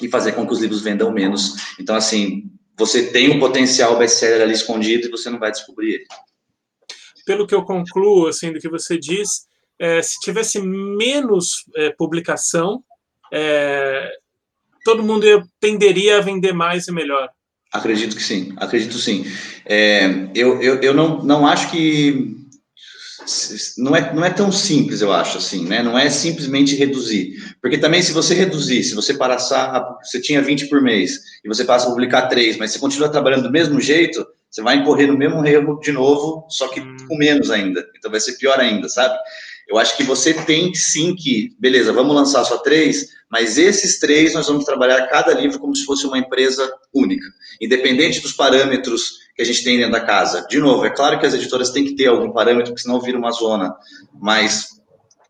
e 0.00 0.08
fazer 0.08 0.32
com 0.32 0.46
que 0.46 0.52
os 0.52 0.60
livros 0.60 0.80
vendam 0.80 1.12
menos. 1.12 1.74
Então, 1.78 1.94
assim, 1.94 2.50
você 2.76 3.10
tem 3.10 3.30
um 3.30 3.38
potencial 3.38 3.98
best-seller 3.98 4.40
ali 4.40 4.54
escondido 4.54 5.06
e 5.06 5.10
você 5.10 5.28
não 5.28 5.38
vai 5.38 5.50
descobrir 5.50 5.94
ele. 5.94 6.06
Pelo 7.26 7.46
que 7.46 7.54
eu 7.54 7.64
concluo, 7.64 8.26
assim, 8.26 8.50
do 8.50 8.58
que 8.58 8.68
você 8.68 8.98
diz, 8.98 9.46
é, 9.82 10.00
se 10.00 10.20
tivesse 10.20 10.60
menos 10.62 11.64
é, 11.74 11.90
publicação, 11.90 12.84
é, 13.32 14.12
todo 14.84 15.02
mundo 15.02 15.26
tenderia 15.60 16.18
a 16.18 16.20
vender 16.20 16.52
mais 16.52 16.86
e 16.86 16.92
melhor. 16.92 17.28
Acredito 17.72 18.14
que 18.14 18.22
sim, 18.22 18.54
acredito 18.58 18.96
sim. 18.96 19.26
É, 19.66 20.28
eu, 20.36 20.62
eu, 20.62 20.80
eu 20.80 20.94
não, 20.94 21.20
não 21.24 21.44
acho 21.44 21.68
que 21.72 22.36
não 23.76 23.96
é, 23.96 24.14
não 24.14 24.24
é 24.24 24.30
tão 24.30 24.52
simples, 24.52 25.00
eu 25.00 25.12
acho, 25.12 25.38
assim, 25.38 25.64
né? 25.66 25.82
Não 25.82 25.98
é 25.98 26.08
simplesmente 26.10 26.76
reduzir. 26.76 27.56
Porque 27.60 27.78
também, 27.78 28.02
se 28.02 28.12
você 28.12 28.34
reduzir, 28.34 28.84
se 28.84 28.94
você 28.94 29.14
passar, 29.14 29.98
você 30.00 30.20
tinha 30.20 30.42
20 30.42 30.68
por 30.68 30.80
mês, 30.80 31.18
e 31.44 31.48
você 31.48 31.64
passa 31.64 31.86
a 31.86 31.90
publicar 31.90 32.28
3, 32.28 32.56
mas 32.56 32.70
você 32.70 32.78
continua 32.78 33.08
trabalhando 33.08 33.44
do 33.44 33.50
mesmo 33.50 33.80
jeito, 33.80 34.24
você 34.48 34.62
vai 34.62 34.76
incorrer 34.76 35.08
no 35.08 35.16
mesmo 35.16 35.44
erro 35.46 35.80
de 35.80 35.90
novo, 35.90 36.46
só 36.50 36.68
que 36.68 36.80
hum. 36.80 36.96
com 37.08 37.16
menos 37.16 37.50
ainda. 37.50 37.84
Então 37.96 38.10
vai 38.10 38.20
ser 38.20 38.36
pior 38.36 38.60
ainda, 38.60 38.88
sabe? 38.88 39.18
Eu 39.72 39.78
acho 39.78 39.96
que 39.96 40.02
você 40.02 40.34
tem 40.34 40.74
sim 40.74 41.16
que, 41.16 41.56
beleza, 41.58 41.94
vamos 41.94 42.14
lançar 42.14 42.44
só 42.44 42.58
três, 42.58 43.08
mas 43.30 43.56
esses 43.56 43.98
três 43.98 44.34
nós 44.34 44.46
vamos 44.46 44.66
trabalhar 44.66 45.06
cada 45.06 45.32
livro 45.32 45.58
como 45.58 45.74
se 45.74 45.86
fosse 45.86 46.06
uma 46.06 46.18
empresa 46.18 46.70
única, 46.92 47.24
independente 47.58 48.20
dos 48.20 48.32
parâmetros 48.32 49.14
que 49.34 49.40
a 49.40 49.44
gente 49.46 49.64
tem 49.64 49.78
dentro 49.78 49.92
da 49.92 50.02
casa. 50.02 50.46
De 50.46 50.58
novo, 50.58 50.84
é 50.84 50.90
claro 50.90 51.18
que 51.18 51.24
as 51.24 51.32
editoras 51.32 51.70
têm 51.70 51.86
que 51.86 51.96
ter 51.96 52.08
algum 52.08 52.30
parâmetro, 52.32 52.72
porque 52.72 52.82
senão 52.82 53.00
vira 53.00 53.16
uma 53.16 53.30
zona, 53.30 53.74
mas 54.20 54.68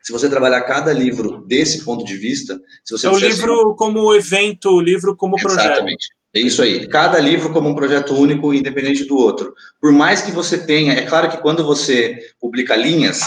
se 0.02 0.10
você 0.10 0.28
trabalhar 0.28 0.62
cada 0.62 0.92
livro 0.92 1.44
desse 1.46 1.84
ponto 1.84 2.04
de 2.04 2.16
vista, 2.16 2.60
se 2.84 2.98
você 2.98 3.06
é 3.06 3.10
o 3.10 3.16
livro 3.16 3.54
assim, 3.54 3.76
como 3.76 4.12
evento, 4.12 4.70
o 4.70 4.80
livro 4.80 5.14
como 5.14 5.36
projeto. 5.36 5.66
Exatamente. 5.66 6.08
É 6.34 6.40
isso 6.40 6.62
aí. 6.62 6.88
Cada 6.88 7.20
livro 7.20 7.52
como 7.52 7.68
um 7.68 7.76
projeto 7.76 8.12
único, 8.14 8.52
independente 8.52 9.04
do 9.04 9.16
outro. 9.16 9.54
Por 9.80 9.92
mais 9.92 10.22
que 10.22 10.32
você 10.32 10.58
tenha, 10.58 10.94
é 10.94 11.02
claro 11.02 11.30
que 11.30 11.36
quando 11.36 11.64
você 11.64 12.18
publica 12.40 12.74
linhas, 12.74 13.20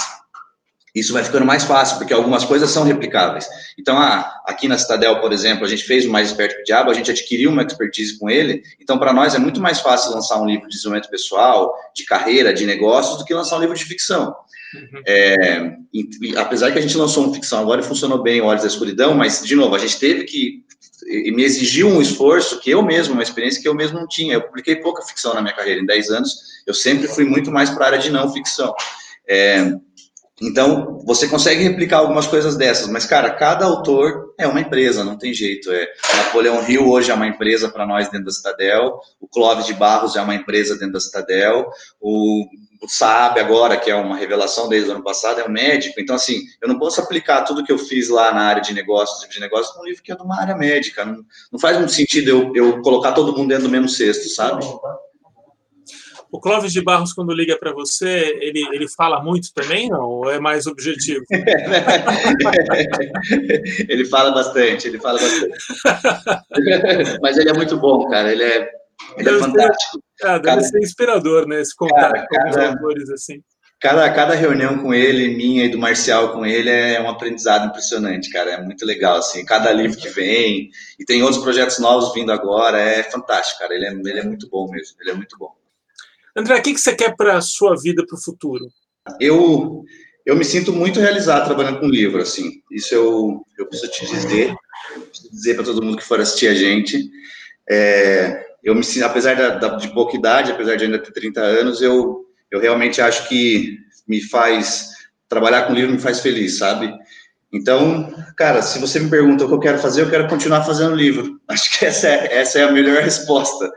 isso 0.95 1.11
vai 1.11 1.23
ficando 1.23 1.45
mais 1.45 1.65
fácil, 1.65 1.97
porque 1.97 2.13
algumas 2.13 2.45
coisas 2.45 2.71
são 2.71 2.83
replicáveis. 2.83 3.47
Então, 3.77 3.97
ah, 3.97 4.41
aqui 4.45 4.67
na 4.67 4.77
Citadel, 4.77 5.19
por 5.19 5.33
exemplo, 5.33 5.65
a 5.65 5.67
gente 5.67 5.83
fez 5.83 6.05
o 6.05 6.09
Mais 6.09 6.29
Esperto 6.29 6.55
que 6.55 6.61
o 6.61 6.63
Diabo, 6.63 6.89
a 6.89 6.93
gente 6.93 7.11
adquiriu 7.11 7.51
uma 7.51 7.63
expertise 7.63 8.17
com 8.17 8.29
ele, 8.29 8.63
então 8.79 8.97
para 8.97 9.11
nós 9.11 9.35
é 9.35 9.39
muito 9.39 9.59
mais 9.59 9.81
fácil 9.81 10.11
lançar 10.11 10.41
um 10.41 10.45
livro 10.45 10.67
de 10.67 10.75
desenvolvimento 10.75 11.09
pessoal, 11.09 11.75
de 11.93 12.05
carreira, 12.05 12.53
de 12.53 12.65
negócios, 12.65 13.17
do 13.17 13.25
que 13.25 13.33
lançar 13.33 13.57
um 13.57 13.61
livro 13.61 13.75
de 13.75 13.83
ficção. 13.83 14.33
Uhum. 14.73 15.01
É, 15.05 15.73
e, 15.93 16.09
e, 16.21 16.37
apesar 16.37 16.71
que 16.71 16.79
a 16.79 16.81
gente 16.81 16.97
lançou 16.97 17.25
uma 17.25 17.33
ficção 17.33 17.59
agora 17.59 17.81
e 17.81 17.83
funcionou 17.83 18.21
bem, 18.23 18.41
Olhos 18.41 18.61
da 18.61 18.67
Escuridão, 18.67 19.13
mas, 19.13 19.43
de 19.43 19.55
novo, 19.55 19.75
a 19.75 19.79
gente 19.79 19.99
teve 19.99 20.23
que 20.23 20.63
e 21.07 21.31
me 21.31 21.43
exigiu 21.43 21.87
um 21.87 22.01
esforço 22.01 22.59
que 22.59 22.71
eu 22.71 22.81
mesmo, 22.81 23.13
uma 23.13 23.21
experiência 23.21 23.61
que 23.61 23.67
eu 23.67 23.75
mesmo 23.75 23.99
não 23.99 24.07
tinha. 24.07 24.33
Eu 24.33 24.41
publiquei 24.41 24.77
pouca 24.77 25.03
ficção 25.03 25.35
na 25.35 25.41
minha 25.41 25.53
carreira, 25.53 25.79
em 25.79 25.85
10 25.85 26.09
anos, 26.09 26.35
eu 26.65 26.73
sempre 26.73 27.07
fui 27.07 27.25
muito 27.25 27.51
mais 27.51 27.69
para 27.69 27.83
a 27.83 27.87
área 27.89 27.99
de 27.99 28.09
não 28.09 28.31
ficção. 28.33 28.73
É, 29.27 29.71
então, 30.41 30.99
você 31.05 31.29
consegue 31.29 31.63
replicar 31.63 31.99
algumas 31.99 32.27
coisas 32.27 32.57
dessas, 32.57 32.89
mas, 32.89 33.05
cara, 33.05 33.29
cada 33.31 33.65
autor 33.65 34.33
é 34.37 34.45
uma 34.45 34.59
empresa, 34.59 35.03
não 35.03 35.17
tem 35.17 35.33
jeito. 35.33 35.71
É, 35.71 35.87
Napoleão 36.17 36.67
Hill 36.67 36.89
hoje 36.89 37.09
é 37.09 37.13
uma 37.13 37.27
empresa 37.27 37.69
para 37.69 37.87
nós 37.87 38.09
dentro 38.09 38.25
da 38.25 38.31
Citadel, 38.31 38.99
o 39.19 39.27
Clóvis 39.29 39.65
de 39.65 39.73
Barros 39.73 40.17
é 40.17 40.21
uma 40.21 40.35
empresa 40.35 40.75
dentro 40.75 40.93
da 40.93 40.99
Citadel, 40.99 41.69
o, 42.01 42.45
o 42.81 42.89
Saab 42.89 43.39
agora, 43.39 43.77
que 43.77 43.89
é 43.89 43.95
uma 43.95 44.17
revelação 44.17 44.67
desde 44.67 44.89
o 44.89 44.95
ano 44.95 45.03
passado, 45.03 45.39
é 45.39 45.45
um 45.45 45.51
médico. 45.51 46.01
Então, 46.01 46.17
assim, 46.17 46.41
eu 46.61 46.67
não 46.67 46.77
posso 46.77 46.99
aplicar 46.99 47.43
tudo 47.43 47.63
que 47.63 47.71
eu 47.71 47.77
fiz 47.77 48.09
lá 48.09 48.33
na 48.33 48.41
área 48.41 48.61
de 48.61 48.73
negócios, 48.73 49.29
de 49.29 49.39
negócios, 49.39 49.73
num 49.77 49.85
livro 49.85 50.03
que 50.03 50.11
é 50.11 50.15
de 50.15 50.21
uma 50.21 50.41
área 50.41 50.55
médica. 50.57 51.05
Não, 51.05 51.23
não 51.49 51.59
faz 51.59 51.77
muito 51.77 51.93
sentido 51.93 52.29
eu, 52.29 52.51
eu 52.53 52.81
colocar 52.81 53.13
todo 53.13 53.31
mundo 53.31 53.47
dentro 53.47 53.63
do 53.63 53.71
mesmo 53.71 53.87
cesto, 53.87 54.27
sabe? 54.27 54.65
O 56.35 56.39
Clóvis 56.41 56.73
de 56.73 56.81
Barros, 56.81 57.13
quando 57.13 57.33
liga 57.33 57.57
para 57.57 57.71
você, 57.71 58.37
ele, 58.41 58.61
ele 58.73 58.89
fala 58.89 59.23
muito 59.23 59.53
também, 59.53 59.87
não? 59.87 60.03
Ou 60.03 60.29
é 60.29 60.37
mais 60.37 60.67
objetivo? 60.67 61.23
ele 63.87 64.03
fala 64.03 64.31
bastante, 64.31 64.89
ele 64.89 64.99
fala 64.99 65.17
bastante. 65.17 65.57
Mas 67.23 67.37
ele 67.37 67.51
é 67.51 67.53
muito 67.53 67.77
bom, 67.77 68.09
cara. 68.09 68.33
Ele 68.33 68.43
é, 68.43 68.69
ele 69.17 69.29
é 69.29 69.39
fantástico. 69.39 70.03
Ser, 70.19 70.27
ah, 70.27 70.37
deve 70.37 70.43
cada, 70.43 70.61
ser 70.61 70.79
inspirador, 70.79 71.47
né? 71.47 71.61
Esse 71.61 71.73
contato 71.73 72.11
cara, 72.11 72.27
com 72.27 72.49
os 72.49 72.57
autores 72.57 73.09
assim. 73.11 73.41
Cada, 73.79 74.11
cada 74.11 74.35
reunião 74.35 74.79
com 74.79 74.93
ele, 74.93 75.37
minha 75.37 75.63
e 75.63 75.69
do 75.69 75.77
Marcial 75.77 76.33
com 76.33 76.45
ele, 76.45 76.69
é 76.69 77.01
um 77.01 77.09
aprendizado 77.09 77.67
impressionante, 77.67 78.29
cara. 78.29 78.51
É 78.51 78.61
muito 78.61 78.85
legal, 78.85 79.19
assim. 79.19 79.45
Cada 79.45 79.71
livro 79.71 79.97
que 79.97 80.09
vem, 80.09 80.69
e 80.99 81.05
tem 81.05 81.23
outros 81.23 81.41
projetos 81.41 81.79
novos 81.79 82.13
vindo 82.13 82.33
agora, 82.33 82.77
é 82.77 83.03
fantástico, 83.03 83.59
cara. 83.59 83.73
Ele 83.73 83.85
é, 83.85 83.91
ele 83.91 84.19
é 84.19 84.23
muito 84.23 84.49
bom 84.49 84.69
mesmo, 84.69 84.97
ele 84.99 85.11
é 85.11 85.13
muito 85.13 85.37
bom. 85.37 85.55
André, 86.35 86.59
o 86.59 86.61
que 86.61 86.77
você 86.77 86.95
quer 86.95 87.15
para 87.15 87.37
a 87.37 87.41
sua 87.41 87.75
vida, 87.81 88.05
para 88.05 88.17
o 88.17 88.21
futuro? 88.21 88.65
eu 89.19 89.83
eu 90.25 90.35
me 90.35 90.43
sinto 90.43 90.73
muito 90.73 90.99
realizado 90.99 91.45
trabalhando 91.45 91.79
com 91.79 91.87
livro, 91.87 92.19
assim. 92.19 92.63
Isso 92.71 92.95
eu, 92.95 93.45
eu 93.59 93.67
preciso 93.67 93.91
te 93.91 94.07
dizer, 94.07 94.55
preciso 95.07 95.29
dizer 95.31 95.53
para 95.53 95.63
todo 95.63 95.83
mundo 95.83 95.97
que 95.97 96.03
for 96.03 96.19
assistir 96.19 96.47
a 96.47 96.55
gente. 96.55 97.07
É, 97.69 98.43
eu 98.63 98.73
me 98.73 98.83
sinto, 98.83 99.05
apesar 99.05 99.35
da, 99.35 99.49
da, 99.49 99.75
de 99.75 99.93
pouca 99.93 100.17
idade, 100.17 100.51
apesar 100.51 100.77
de 100.77 100.85
ainda 100.85 100.97
ter 100.97 101.11
30 101.11 101.39
anos, 101.39 101.79
eu, 101.79 102.25
eu 102.49 102.59
realmente 102.59 102.99
acho 102.99 103.29
que 103.29 103.77
me 104.07 104.19
faz 104.19 104.95
trabalhar 105.29 105.63
com 105.63 105.73
livro 105.73 105.91
me 105.91 105.99
faz 105.99 106.21
feliz, 106.21 106.57
sabe? 106.57 106.91
Então, 107.53 108.11
cara, 108.35 108.61
se 108.63 108.79
você 108.79 108.99
me 108.99 109.09
pergunta 109.09 109.45
o 109.45 109.47
que 109.47 109.53
eu 109.53 109.59
quero 109.59 109.79
fazer, 109.79 110.01
eu 110.01 110.09
quero 110.09 110.27
continuar 110.27 110.63
fazendo 110.63 110.95
livro. 110.95 111.39
Acho 111.47 111.77
que 111.77 111.85
essa 111.85 112.07
é, 112.07 112.37
essa 112.37 112.59
é 112.59 112.63
a 112.63 112.71
melhor 112.71 113.01
resposta. 113.01 113.71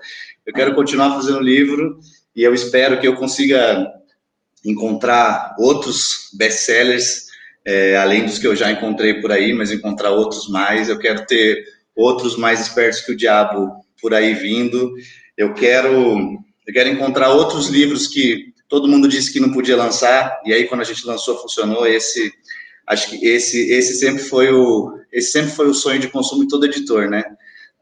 Eu 0.47 0.53
quero 0.53 0.75
continuar 0.75 1.15
fazendo 1.15 1.41
livro 1.41 1.99
e 2.35 2.43
eu 2.43 2.55
espero 2.55 3.01
que 3.01 3.07
eu 3.07 3.17
consiga 3.17 3.93
encontrar 4.65 5.55
outros 5.59 6.31
best-sellers, 6.35 7.27
é, 7.65 7.97
além 7.97 8.25
dos 8.25 8.39
que 8.39 8.47
eu 8.47 8.57
já 8.57 8.71
encontrei 8.71 9.21
por 9.21 9.31
aí, 9.31 9.53
mas 9.53 9.71
encontrar 9.71 10.11
outros 10.11 10.49
mais. 10.49 10.89
Eu 10.89 10.99
quero 10.99 11.27
ter 11.27 11.65
outros 11.95 12.37
mais 12.37 12.61
espertos 12.61 13.01
que 13.01 13.13
o 13.13 13.17
diabo 13.17 13.85
por 14.01 14.15
aí 14.15 14.35
vindo. 14.35 14.95
Eu 15.37 15.55
quero, 15.55 16.39
eu 16.67 16.73
quero 16.73 16.89
encontrar 16.89 17.31
outros 17.31 17.69
livros 17.69 18.07
que 18.07 18.53
todo 18.69 18.89
mundo 18.89 19.09
disse 19.09 19.33
que 19.33 19.41
não 19.41 19.53
podia 19.53 19.77
lançar, 19.77 20.41
e 20.45 20.53
aí 20.53 20.67
quando 20.67 20.83
a 20.83 20.85
gente 20.85 21.07
lançou 21.07 21.41
funcionou. 21.41 21.87
Esse, 21.87 22.33
acho 22.87 23.11
que 23.11 23.27
esse, 23.27 23.71
esse 23.71 23.95
sempre 23.95 24.23
foi 24.23 24.53
o, 24.53 24.99
esse 25.13 25.33
sempre 25.33 25.51
foi 25.51 25.69
o 25.69 25.75
sonho 25.75 25.99
de 25.99 26.09
consumo 26.09 26.43
de 26.43 26.49
todo 26.49 26.67
editor, 26.67 27.09
né? 27.09 27.25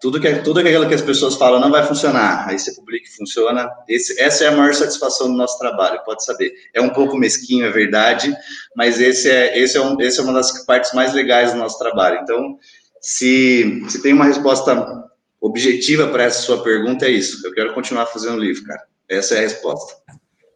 Tudo 0.00 0.20
que 0.20 0.34
tudo 0.36 0.60
aquilo 0.60 0.88
que 0.88 0.94
as 0.94 1.02
pessoas 1.02 1.36
falam 1.36 1.60
não 1.60 1.70
vai 1.70 1.86
funcionar, 1.86 2.46
aí 2.48 2.58
você 2.58 2.74
publica 2.74 3.08
e 3.08 3.16
funciona. 3.16 3.68
Esse, 3.88 4.20
essa 4.20 4.44
é 4.44 4.48
a 4.48 4.52
maior 4.52 4.74
satisfação 4.74 5.28
do 5.28 5.36
nosso 5.36 5.58
trabalho, 5.58 6.04
pode 6.04 6.24
saber. 6.24 6.52
É 6.74 6.80
um 6.80 6.90
pouco 6.90 7.16
mesquinho, 7.16 7.66
é 7.66 7.70
verdade, 7.70 8.34
mas 8.76 9.00
esse 9.00 9.30
é 9.30 9.58
esse 9.58 9.76
é, 9.76 9.80
um, 9.80 10.00
esse 10.00 10.20
é 10.20 10.22
uma 10.22 10.32
das 10.32 10.64
partes 10.64 10.92
mais 10.92 11.14
legais 11.14 11.52
do 11.52 11.58
nosso 11.58 11.78
trabalho. 11.78 12.20
Então, 12.22 12.58
se, 13.00 13.82
se 13.88 14.02
tem 14.02 14.12
uma 14.12 14.24
resposta 14.24 15.04
objetiva 15.40 16.08
para 16.08 16.24
essa 16.24 16.42
sua 16.42 16.62
pergunta, 16.62 17.06
é 17.06 17.10
isso. 17.10 17.46
Eu 17.46 17.52
quero 17.52 17.72
continuar 17.72 18.06
fazendo 18.06 18.38
livro, 18.38 18.64
cara. 18.64 18.82
Essa 19.08 19.36
é 19.36 19.38
a 19.38 19.42
resposta. 19.42 19.94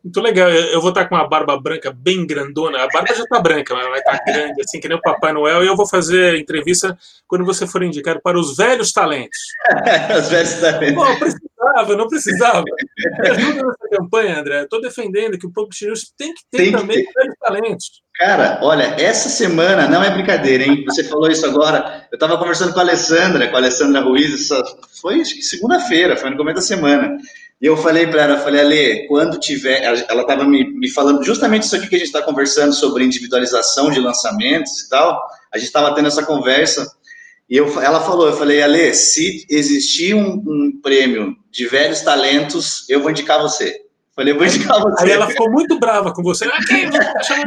Muito 0.02 0.20
legal. 0.20 0.48
Eu 0.48 0.80
vou 0.80 0.90
estar 0.90 1.06
com 1.06 1.14
uma 1.14 1.28
barba 1.28 1.60
branca 1.60 1.92
bem 1.92 2.26
grandona. 2.26 2.82
A 2.82 2.88
barba 2.88 3.14
já 3.14 3.22
está 3.22 3.40
branca, 3.40 3.74
mas 3.74 3.88
vai 3.88 3.98
estar 3.98 4.18
grande, 4.24 4.62
assim, 4.62 4.80
que 4.80 4.88
nem 4.88 4.96
o 4.96 5.00
Papai 5.00 5.32
Noel. 5.32 5.62
E 5.62 5.66
eu 5.66 5.76
vou 5.76 5.86
fazer 5.86 6.38
entrevista 6.38 6.96
quando 7.28 7.44
você 7.44 7.66
for 7.66 7.82
indicado 7.82 8.20
para 8.22 8.38
os 8.38 8.56
velhos 8.56 8.92
talentos. 8.92 9.38
os 10.18 10.28
velhos 10.28 10.54
talentos. 10.54 10.94
Pô, 10.94 11.40
precisava, 11.72 11.96
não 11.96 12.08
precisava. 12.08 12.64
ajuda 13.24 13.62
nessa 13.62 13.88
campanha, 13.90 14.40
André. 14.40 14.62
Estou 14.62 14.80
defendendo 14.80 15.38
que 15.38 15.46
o 15.46 15.52
Public 15.52 15.84
News 15.84 16.12
tem 16.16 16.34
que 16.34 16.42
ter 16.50 16.58
tem 16.58 16.72
também 16.72 17.04
que 17.04 17.12
ter. 17.12 17.20
velhos 17.20 17.34
talentos. 17.40 18.02
Cara, 18.16 18.60
olha, 18.62 18.96
essa 18.98 19.28
semana 19.28 19.88
não 19.88 20.04
é 20.04 20.10
brincadeira, 20.10 20.64
hein? 20.64 20.84
Você 20.84 21.04
falou 21.04 21.30
isso 21.30 21.46
agora. 21.46 22.06
Eu 22.12 22.16
estava 22.16 22.36
conversando 22.36 22.72
com 22.72 22.80
a 22.80 22.82
Alessandra, 22.82 23.48
com 23.48 23.56
a 23.56 23.58
Alessandra 23.58 24.02
Ruiz, 24.02 24.48
foi 25.00 25.24
segunda-feira, 25.24 26.16
foi 26.16 26.30
no 26.30 26.36
começo 26.36 26.56
da 26.56 26.62
semana. 26.62 27.16
E 27.60 27.66
eu 27.66 27.76
falei 27.76 28.06
para 28.06 28.22
ela, 28.22 28.34
eu 28.34 28.40
falei, 28.40 28.60
Ale, 28.60 29.06
quando 29.06 29.38
tiver. 29.38 29.82
Ela 29.82 30.22
estava 30.22 30.44
me, 30.44 30.64
me 30.70 30.90
falando 30.90 31.22
justamente 31.22 31.64
isso 31.64 31.76
aqui 31.76 31.88
que 31.88 31.96
a 31.96 31.98
gente 31.98 32.08
está 32.08 32.22
conversando 32.22 32.74
sobre 32.74 33.04
individualização 33.04 33.90
de 33.90 34.00
lançamentos 34.00 34.80
e 34.80 34.88
tal. 34.88 35.20
A 35.52 35.58
gente 35.58 35.66
estava 35.66 35.94
tendo 35.94 36.08
essa 36.08 36.24
conversa. 36.24 36.90
E 37.48 37.56
eu, 37.56 37.66
ela 37.82 38.00
falou, 38.00 38.28
eu 38.28 38.32
falei, 38.32 38.62
Ale, 38.62 38.94
se 38.94 39.44
existir 39.50 40.14
um, 40.14 40.42
um 40.46 40.80
prêmio 40.80 41.36
de 41.50 41.66
velhos 41.66 42.00
talentos, 42.02 42.88
eu 42.88 43.00
vou 43.00 43.10
indicar 43.10 43.40
você. 43.40 43.84
Falei, 44.14 44.34
vou 44.34 44.44
indicar 44.44 44.80
você. 44.80 45.04
Aí 45.04 45.12
ela 45.12 45.26
ficou 45.28 45.50
muito 45.50 45.78
brava 45.78 46.12
com 46.12 46.22
você. 46.22 46.44
Ah, 46.44 46.58
quem? 46.66 46.90
Tá 46.90 46.98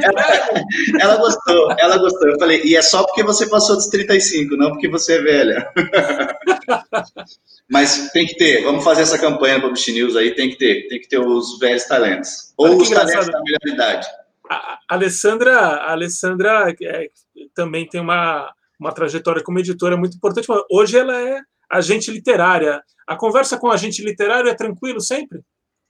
ela, 0.02 0.64
ela 1.00 1.18
gostou, 1.18 1.72
ela 1.78 1.98
gostou. 1.98 2.30
Eu 2.30 2.40
falei, 2.40 2.62
e 2.64 2.76
é 2.76 2.82
só 2.82 3.04
porque 3.04 3.24
você 3.24 3.48
passou 3.48 3.76
dos 3.76 3.88
35, 3.88 4.56
não 4.58 4.72
porque 4.72 4.88
você 4.88 5.18
é 5.18 5.22
velha. 5.22 5.72
Mas 7.70 8.12
tem 8.12 8.26
que 8.26 8.36
ter, 8.36 8.64
vamos 8.64 8.84
fazer 8.84 9.04
essa 9.04 9.20
campanha 9.20 9.60
para 9.60 9.70
o 9.70 9.74
News 9.74 10.16
aí, 10.16 10.36
tem 10.36 10.50
que 10.50 10.58
ter, 10.58 10.88
tem 10.88 11.00
que 11.00 11.08
ter 11.08 11.20
os 11.20 11.60
velhos 11.60 11.84
talentos. 11.84 12.54
Ou 12.58 12.78
os 12.78 12.90
talentos 12.90 13.28
da 13.28 13.42
melhor 13.42 13.60
idade. 13.68 14.08
A 14.50 14.80
Alessandra, 14.90 15.58
a 15.58 15.92
Alessandra 15.92 16.76
é, 16.82 17.08
também 17.54 17.88
tem 17.88 18.02
uma, 18.02 18.52
uma 18.80 18.92
trajetória 18.92 19.44
como 19.44 19.60
editora 19.60 19.96
muito 19.96 20.18
importante. 20.18 20.48
Hoje 20.70 20.98
ela 20.98 21.20
é 21.20 21.40
agente 21.78 22.12
literária. 22.12 22.82
A 23.08 23.16
conversa 23.16 23.58
com 23.58 23.70
agente 23.70 24.04
literário 24.04 24.50
é 24.50 24.54
tranquilo 24.54 25.02
sempre? 25.02 25.42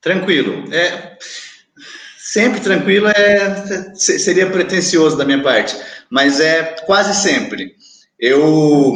Tranquilo. 0.02 0.74
É, 0.74 1.18
sempre 2.18 2.60
tranquilo 2.60 3.08
é, 3.08 3.94
seria 3.96 4.50
pretencioso 4.50 5.18
da 5.18 5.26
minha 5.26 5.42
parte, 5.42 5.76
mas 6.10 6.40
é 6.40 6.76
quase 6.86 7.16
sempre. 7.16 7.76
Eu 8.20 8.94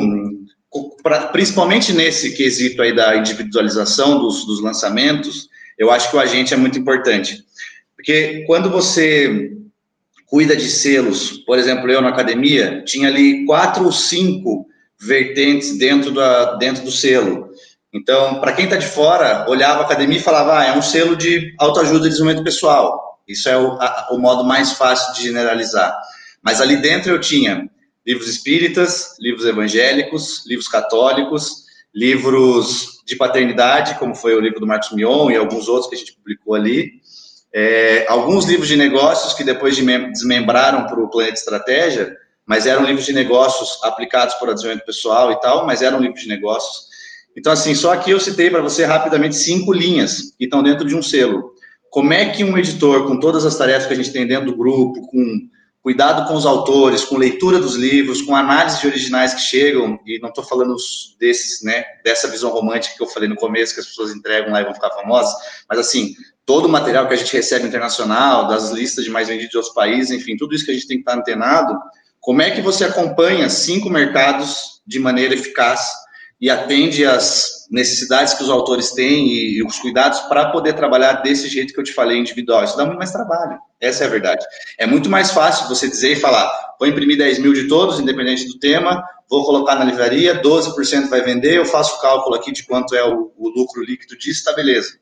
principalmente 1.32 1.94
nesse 1.94 2.36
quesito 2.36 2.82
aí 2.82 2.94
da 2.94 3.16
individualização 3.16 4.20
dos, 4.20 4.46
dos 4.46 4.62
lançamentos, 4.62 5.50
eu 5.78 5.90
acho 5.92 6.10
que 6.10 6.16
o 6.16 6.20
agente 6.20 6.54
é 6.54 6.58
muito 6.58 6.78
importante. 6.78 7.44
Porque 7.96 8.44
quando 8.46 8.70
você 8.70 9.52
cuida 10.26 10.56
de 10.56 10.70
selos, 10.70 11.32
por 11.46 11.58
exemplo, 11.58 11.90
eu 11.90 12.02
na 12.02 12.10
academia, 12.10 12.84
tinha 12.84 13.08
ali 13.08 13.46
quatro 13.46 13.86
ou 13.86 13.92
cinco 13.92 14.67
vertentes 15.00 15.78
dentro, 15.78 16.12
da, 16.12 16.56
dentro 16.56 16.84
do 16.84 16.92
selo. 16.92 17.50
Então, 17.94 18.40
para 18.40 18.54
quem 18.54 18.66
está 18.66 18.78
de 18.78 18.88
fora, 18.88 19.46
olhava 19.50 19.82
a 19.82 19.86
academia 19.86 20.18
e 20.18 20.22
falava, 20.22 20.60
ah, 20.60 20.66
é 20.66 20.78
um 20.78 20.82
selo 20.82 21.16
de 21.16 21.54
autoajuda 21.58 22.06
e 22.06 22.10
desenvolvimento 22.10 22.44
pessoal. 22.44 23.20
Isso 23.28 23.50
é 23.50 23.58
o, 23.58 23.74
a, 23.74 24.10
o 24.12 24.18
modo 24.18 24.44
mais 24.44 24.74
fácil 24.74 25.14
de 25.14 25.24
generalizar. 25.24 25.98
Mas 26.42 26.62
ali 26.62 26.78
dentro 26.78 27.12
eu 27.12 27.20
tinha 27.20 27.70
livros 28.06 28.28
espíritas, 28.30 29.18
livros 29.20 29.46
evangélicos, 29.46 30.46
livros 30.48 30.68
católicos, 30.68 31.66
livros 31.94 33.02
de 33.06 33.16
paternidade, 33.16 33.96
como 33.96 34.16
foi 34.16 34.36
o 34.36 34.40
livro 34.40 34.60
do 34.60 34.68
Marcos 34.68 34.92
Mion 34.92 35.30
e 35.32 35.36
alguns 35.36 35.68
outros 35.68 35.90
que 35.90 35.96
a 35.96 35.98
gente 35.98 36.14
publicou 36.14 36.56
ali, 36.56 37.02
é, 37.54 38.06
alguns 38.08 38.46
livros 38.46 38.68
de 38.68 38.76
negócios 38.76 39.34
que 39.34 39.44
depois 39.44 39.76
de 39.76 39.84
desmembraram 40.10 40.86
para 40.86 41.00
o 41.00 41.10
Planeta 41.10 41.34
Estratégia, 41.34 42.16
mas 42.48 42.66
eram 42.66 42.86
livros 42.86 43.06
de 43.06 43.14
negócios 43.14 43.78
aplicados 43.84 44.34
por 44.36 44.48
desenvolvimento 44.48 44.86
pessoal 44.86 45.32
e 45.34 45.40
tal, 45.42 45.66
mas 45.66 45.82
eram 45.82 46.00
livros 46.00 46.22
de 46.22 46.30
negócios. 46.30 46.88
Então, 47.36 47.52
assim, 47.52 47.76
só 47.76 47.94
aqui 47.94 48.10
eu 48.10 48.20
citei 48.20 48.50
para 48.50 48.62
você 48.62 48.86
rapidamente 48.86 49.36
cinco 49.36 49.74
linhas 49.74 50.34
que 50.38 50.46
estão 50.46 50.64
dentro 50.64 50.88
de 50.88 50.96
um 50.96 51.04
selo. 51.04 51.52
Como 51.92 52.14
é 52.14 52.30
que 52.30 52.44
um 52.44 52.58
editor, 52.58 53.06
com 53.06 53.20
todas 53.20 53.46
as 53.46 53.58
tarefas 53.58 53.86
que 53.86 53.94
a 53.94 53.98
gente 53.98 54.12
tem 54.12 54.26
dentro 54.26 54.48
do 54.52 54.58
grupo, 54.58 55.06
com 55.08 55.50
cuidado 55.84 56.28
com 56.28 56.36
os 56.36 56.46
autores, 56.46 57.06
com 57.06 57.16
leitura 57.16 57.60
dos 57.60 57.76
livros, 57.76 58.22
com 58.22 58.36
análise 58.36 58.82
de 58.82 58.88
originais 58.88 59.34
que 59.34 59.42
chegam, 59.42 60.00
e 60.06 60.20
não 60.20 60.30
estou 60.30 60.44
falando 60.44 60.76
desses, 61.18 61.64
né, 61.64 61.86
dessa 62.04 62.28
visão 62.28 62.50
romântica 62.50 62.96
que 62.96 63.02
eu 63.02 63.08
falei 63.08 63.30
no 63.30 63.36
começo, 63.36 63.74
que 63.74 63.80
as 63.80 63.86
pessoas 63.86 64.14
entregam 64.14 64.52
lá 64.52 64.60
e 64.60 64.66
vão 64.66 64.74
ficar 64.74 64.90
famosas, 64.90 65.34
mas 65.70 65.80
assim, 65.80 66.14
todo 66.46 66.66
o 66.66 66.70
material 66.70 67.08
que 67.08 67.14
a 67.14 67.18
gente 67.18 67.32
recebe 67.32 67.68
internacional, 67.68 68.50
das 68.50 68.72
listas 68.72 69.06
de 69.06 69.10
mais 69.10 69.30
vendidos 69.30 69.52
de 69.52 69.58
outros 69.58 69.74
países, 69.74 70.12
enfim, 70.12 70.36
tudo 70.36 70.54
isso 70.54 70.66
que 70.66 70.72
a 70.72 70.74
gente 70.74 70.88
tem 70.88 70.98
que 70.98 71.04
estar 71.04 71.18
antenado, 71.18 71.78
como 72.28 72.42
é 72.42 72.52
que 72.52 72.60
você 72.60 72.84
acompanha 72.84 73.50
cinco 73.50 73.90
mercados 73.90 74.82
de 74.86 75.00
maneira 75.00 75.34
eficaz 75.34 75.90
e 76.42 76.50
atende 76.50 77.06
às 77.06 77.66
necessidades 77.72 78.34
que 78.34 78.44
os 78.44 78.50
autores 78.50 78.92
têm 78.92 79.30
e, 79.30 79.64
os 79.64 79.80
cuidados 79.80 80.20
para 80.28 80.52
poder 80.52 80.74
trabalhar 80.74 81.22
desse 81.22 81.48
jeito 81.48 81.74
que 81.74 81.80
eu 81.80 81.86
te 81.86 81.94
falei, 81.94 82.18
individual. 82.18 82.66
Isso 82.66 82.76
dá 82.76 82.86
muito 82.86 82.98
mais 82.98 83.14
trabalho. 83.14 83.58
Essa 83.80 84.04
é 84.04 84.08
a 84.08 84.10
verdade. 84.10 84.46
É 84.78 84.86
muito 84.86 85.10
mais 85.10 85.32
fácil 85.32 85.70
você 85.70 85.88
dizer 85.88 86.12
e 86.12 86.16
falar: 86.18 86.52
vou 86.78 86.90
imprimir 86.90 87.18
10 87.18 87.40
mil 87.40 87.54
de 87.54 87.70
todos, 87.70 87.98
independente 87.98 88.46
do 88.46 88.60
tema, 88.60 89.02
vou 89.30 89.46
colocar 89.46 89.76
na 89.76 89.86
livraria, 89.86 90.42
12% 90.42 91.08
vai 91.08 91.22
vender, 91.22 91.56
eu 91.56 91.66
faço 91.66 91.96
o 91.96 92.02
cálculo 92.02 92.36
aqui 92.36 92.52
de 92.52 92.66
quanto 92.66 92.94
é 92.94 93.06
o, 93.06 93.32
o 93.38 93.48
lucro 93.48 93.82
líquido 93.82 94.18
disso, 94.18 94.44
tá 94.44 94.52
beleza. 94.52 95.00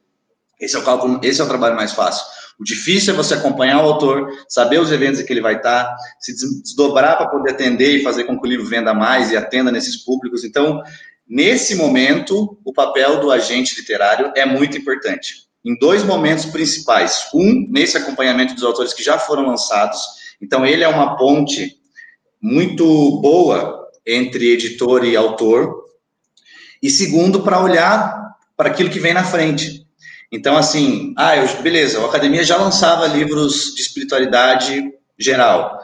Esse 0.62 0.76
é 0.76 0.80
o 0.80 0.84
cálculo, 0.84 1.20
esse 1.24 1.42
é 1.42 1.44
o 1.44 1.48
trabalho 1.48 1.76
mais 1.76 1.92
fácil. 1.92 2.24
O 2.60 2.64
difícil 2.64 3.14
é 3.14 3.18
você 3.18 3.34
acompanhar 3.34 3.84
o 3.84 3.88
autor, 3.88 4.30
saber 4.48 4.80
os 4.80 4.92
eventos 4.92 5.20
em 5.20 5.26
que 5.26 5.34
ele 5.34 5.42
vai 5.42 5.56
estar, 5.56 5.94
se 6.20 6.34
desdobrar 6.62 7.18
para 7.18 7.28
poder 7.28 7.52
atender 7.52 7.98
e 7.98 8.04
fazer 8.04 8.24
com 8.24 8.40
que 8.40 8.48
o 8.48 8.50
livro 8.50 8.66
venda 8.66 8.94
mais 8.94 9.32
e 9.32 9.38
atenda 9.38 9.72
nesses 9.72 9.98
públicos. 9.98 10.44
Então, 10.44 10.82
Nesse 11.28 11.74
momento, 11.74 12.60
o 12.64 12.72
papel 12.72 13.20
do 13.20 13.32
agente 13.32 13.76
literário 13.76 14.32
é 14.36 14.46
muito 14.46 14.78
importante. 14.78 15.46
Em 15.66 15.76
dois 15.76 16.04
momentos 16.04 16.46
principais. 16.46 17.28
Um, 17.34 17.68
nesse 17.68 17.98
acompanhamento 17.98 18.54
dos 18.54 18.64
autores 18.64 18.94
que 18.94 19.04
já 19.04 19.18
foram 19.18 19.48
lançados. 19.48 20.00
Então, 20.40 20.64
ele 20.64 20.84
é 20.84 20.88
uma 20.88 21.18
ponte 21.18 21.78
muito 22.40 23.20
boa 23.22 23.90
entre 24.06 24.52
editor 24.52 25.04
e 25.04 25.16
autor. 25.16 25.86
E 26.82 26.92
segundo, 26.92 27.42
para 27.42 27.64
olhar 27.64 28.36
para 28.56 28.70
aquilo 28.70 28.92
que 28.92 29.00
vem 29.00 29.14
na 29.14 29.24
frente. 29.24 29.85
Então, 30.32 30.58
assim, 30.58 31.14
ah, 31.18 31.36
eu, 31.38 31.48
beleza, 31.62 32.02
a 32.02 32.06
academia 32.06 32.44
já 32.44 32.58
lançava 32.58 33.08
livros 33.08 33.74
de 33.76 33.82
espiritualidade 33.82 34.92
geral. 35.18 35.80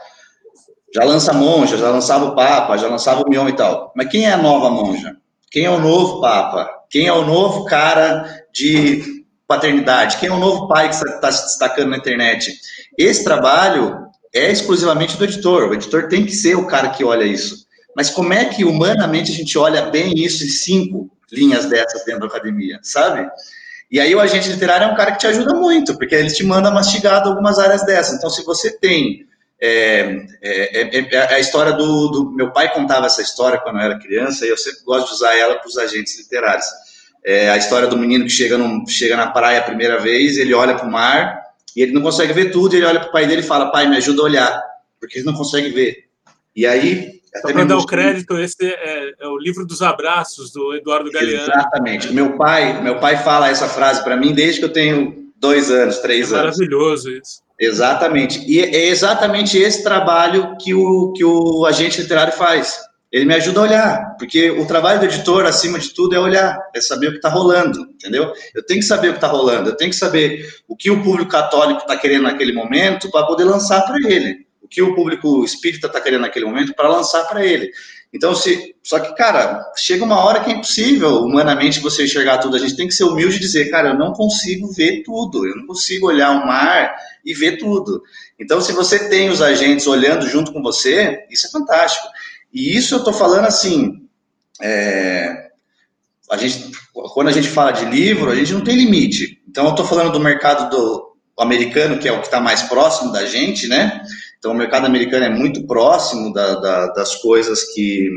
Já 0.93 1.03
lança 1.03 1.33
monja, 1.33 1.77
já 1.77 1.89
lançava 1.89 2.25
o 2.25 2.35
Papa, 2.35 2.77
já 2.77 2.87
lançava 2.87 3.21
o 3.21 3.29
Mion 3.29 3.47
e 3.47 3.55
tal. 3.55 3.93
Mas 3.95 4.09
quem 4.09 4.25
é 4.25 4.33
a 4.33 4.37
nova 4.37 4.69
monja? 4.69 5.15
Quem 5.49 5.65
é 5.65 5.69
o 5.69 5.79
novo 5.79 6.19
Papa? 6.19 6.69
Quem 6.89 7.07
é 7.07 7.13
o 7.13 7.25
novo 7.25 7.63
cara 7.65 8.43
de 8.53 9.21
paternidade, 9.47 10.17
quem 10.17 10.29
é 10.29 10.31
o 10.31 10.39
novo 10.39 10.67
pai 10.67 10.87
que 10.87 10.95
está 10.95 11.29
se 11.29 11.43
destacando 11.43 11.89
na 11.89 11.97
internet. 11.97 12.57
Esse 12.97 13.21
trabalho 13.21 14.07
é 14.33 14.49
exclusivamente 14.49 15.17
do 15.17 15.25
editor. 15.25 15.69
O 15.69 15.73
editor 15.73 16.07
tem 16.07 16.25
que 16.25 16.31
ser 16.31 16.55
o 16.55 16.67
cara 16.67 16.89
que 16.89 17.03
olha 17.03 17.25
isso. 17.25 17.65
Mas 17.95 18.09
como 18.09 18.31
é 18.31 18.45
que 18.45 18.63
humanamente 18.63 19.31
a 19.31 19.35
gente 19.35 19.57
olha 19.57 19.83
bem 19.83 20.13
isso 20.15 20.45
em 20.45 20.49
cinco 20.49 21.11
linhas 21.29 21.65
dessas 21.65 22.05
dentro 22.05 22.21
da 22.21 22.27
academia, 22.27 22.79
sabe? 22.81 23.29
E 23.91 23.99
aí 23.99 24.15
o 24.15 24.21
agente 24.21 24.49
literário 24.49 24.85
é 24.85 24.87
um 24.87 24.95
cara 24.95 25.11
que 25.11 25.19
te 25.19 25.27
ajuda 25.27 25.53
muito, 25.53 25.97
porque 25.97 26.15
ele 26.15 26.31
te 26.31 26.45
manda 26.45 26.71
mastigado 26.71 27.27
algumas 27.27 27.59
áreas 27.59 27.85
dessas. 27.85 28.17
Então, 28.17 28.29
se 28.29 28.43
você 28.45 28.71
tem 28.71 29.27
é, 29.61 30.25
é, 30.41 30.97
é, 30.97 31.15
é, 31.15 31.35
a 31.35 31.39
história 31.39 31.73
do, 31.73 32.07
do, 32.07 32.31
Meu 32.31 32.51
pai 32.51 32.73
contava 32.73 33.05
essa 33.05 33.21
história 33.21 33.59
quando 33.59 33.75
eu 33.75 33.83
era 33.83 33.99
criança, 33.99 34.45
e 34.45 34.49
eu 34.49 34.57
sempre 34.57 34.83
gosto 34.83 35.09
de 35.09 35.13
usar 35.13 35.37
ela 35.37 35.55
para 35.55 35.67
os 35.67 35.77
agentes 35.77 36.17
literários. 36.17 36.65
É 37.23 37.51
a 37.51 37.57
história 37.57 37.87
do 37.87 37.97
menino 37.97 38.23
que 38.23 38.31
chega, 38.31 38.57
no, 38.57 38.87
chega 38.87 39.15
na 39.15 39.27
praia 39.27 39.59
a 39.59 39.63
primeira 39.63 39.99
vez, 39.99 40.37
ele 40.37 40.53
olha 40.53 40.73
para 40.73 40.87
o 40.87 40.91
mar, 40.91 41.39
e 41.75 41.81
ele 41.83 41.91
não 41.91 42.01
consegue 42.01 42.33
ver 42.33 42.49
tudo, 42.49 42.75
ele 42.75 42.85
olha 42.85 42.99
para 42.99 43.09
o 43.09 43.11
pai 43.11 43.27
dele 43.27 43.41
e 43.41 43.45
fala: 43.45 43.71
Pai, 43.71 43.87
me 43.87 43.97
ajuda 43.97 44.21
a 44.21 44.25
olhar, 44.25 44.63
porque 44.99 45.19
ele 45.19 45.25
não 45.25 45.33
consegue 45.33 45.69
ver. 45.69 46.05
E 46.55 46.65
aí 46.65 47.20
só 47.39 47.53
para 47.53 47.63
dar 47.63 47.77
o 47.77 47.85
crédito, 47.85 48.37
esse 48.37 48.57
é, 48.61 49.13
é, 49.19 49.27
o 49.27 49.37
livro 49.37 49.65
dos 49.65 49.81
abraços 49.81 50.51
do 50.51 50.75
Eduardo 50.75 51.09
Galeano. 51.09 51.43
Exatamente. 51.43 52.11
Meu 52.11 52.35
pai, 52.35 52.81
meu 52.81 52.99
pai 52.99 53.23
fala 53.23 53.49
essa 53.49 53.69
frase 53.69 54.03
para 54.03 54.17
mim 54.17 54.33
desde 54.33 54.59
que 54.59 54.65
eu 54.65 54.73
tenho 54.73 55.31
dois 55.37 55.71
anos, 55.71 55.99
três 55.99 56.31
é 56.31 56.35
anos. 56.35 56.57
Maravilhoso 56.57 57.09
isso. 57.09 57.41
Exatamente. 57.57 58.43
E 58.47 58.59
é 58.59 58.87
exatamente 58.87 59.57
esse 59.57 59.81
trabalho 59.81 60.57
que 60.57 60.73
o, 60.73 61.13
que 61.13 61.23
o 61.23 61.65
agente 61.65 62.01
literário 62.01 62.33
faz. 62.33 62.77
Ele 63.11 63.25
me 63.25 63.35
ajuda 63.35 63.59
a 63.59 63.63
olhar, 63.63 64.15
porque 64.17 64.49
o 64.51 64.65
trabalho 64.65 64.99
do 64.99 65.05
editor, 65.05 65.45
acima 65.45 65.77
de 65.77 65.93
tudo, 65.93 66.15
é 66.15 66.19
olhar, 66.19 66.57
é 66.73 66.79
saber 66.79 67.07
o 67.07 67.11
que 67.11 67.17
está 67.17 67.27
rolando, 67.27 67.81
entendeu? 67.81 68.31
Eu 68.55 68.65
tenho 68.65 68.79
que 68.79 68.85
saber 68.85 69.09
o 69.09 69.11
que 69.11 69.17
está 69.17 69.27
rolando, 69.27 69.69
eu 69.69 69.75
tenho 69.75 69.91
que 69.91 69.97
saber 69.97 70.47
o 70.65 70.77
que 70.77 70.89
o 70.89 71.03
público 71.03 71.29
católico 71.29 71.81
está 71.81 71.97
querendo 71.97 72.23
naquele 72.23 72.53
momento 72.53 73.11
para 73.11 73.25
poder 73.25 73.43
lançar 73.43 73.81
para 73.81 73.97
ele 74.09 74.45
que 74.71 74.81
o 74.81 74.95
público 74.95 75.43
espírita 75.43 75.87
está 75.87 75.99
querendo 75.99 76.21
naquele 76.21 76.45
momento 76.45 76.73
para 76.73 76.87
lançar 76.87 77.25
para 77.25 77.45
ele. 77.45 77.69
Então, 78.13 78.33
se, 78.33 78.73
só 78.81 78.99
que, 78.99 79.13
cara, 79.15 79.61
chega 79.75 80.05
uma 80.05 80.23
hora 80.23 80.41
que 80.41 80.49
é 80.49 80.53
impossível 80.53 81.17
humanamente 81.19 81.81
você 81.81 82.05
enxergar 82.05 82.37
tudo. 82.37 82.55
A 82.55 82.59
gente 82.59 82.77
tem 82.77 82.87
que 82.87 82.93
ser 82.93 83.03
humilde 83.03 83.35
e 83.35 83.39
dizer, 83.39 83.69
cara, 83.69 83.89
eu 83.89 83.97
não 83.97 84.13
consigo 84.13 84.71
ver 84.71 85.03
tudo, 85.03 85.45
eu 85.45 85.57
não 85.57 85.67
consigo 85.67 86.07
olhar 86.07 86.31
o 86.31 86.47
mar 86.47 86.95
e 87.25 87.33
ver 87.33 87.57
tudo. 87.57 88.01
Então, 88.39 88.61
se 88.61 88.71
você 88.71 89.09
tem 89.09 89.29
os 89.29 89.41
agentes 89.41 89.85
olhando 89.87 90.27
junto 90.27 90.53
com 90.53 90.61
você, 90.61 91.25
isso 91.29 91.47
é 91.47 91.51
fantástico. 91.51 92.07
E 92.53 92.75
isso 92.75 92.95
eu 92.95 92.99
estou 92.99 93.13
falando 93.13 93.45
assim, 93.45 94.07
é, 94.61 95.49
a 96.29 96.37
gente, 96.37 96.71
quando 97.13 97.27
a 97.27 97.33
gente 97.33 97.49
fala 97.49 97.71
de 97.71 97.85
livro, 97.85 98.31
a 98.31 98.35
gente 98.35 98.53
não 98.53 98.61
tem 98.61 98.77
limite. 98.77 99.41
Então, 99.47 99.65
eu 99.65 99.71
estou 99.71 99.85
falando 99.85 100.13
do 100.13 100.19
mercado 100.19 100.69
do, 100.69 101.11
americano, 101.41 101.97
que 101.97 102.07
é 102.07 102.11
o 102.11 102.19
que 102.19 102.27
está 102.27 102.39
mais 102.39 102.63
próximo 102.63 103.11
da 103.11 103.25
gente, 103.25 103.67
né? 103.67 104.01
Então, 104.41 104.53
o 104.53 104.55
mercado 104.55 104.87
americano 104.87 105.23
é 105.23 105.29
muito 105.29 105.67
próximo 105.67 106.33
da, 106.33 106.55
da, 106.55 106.87
das 106.87 107.15
coisas 107.17 107.63
que, 107.75 108.09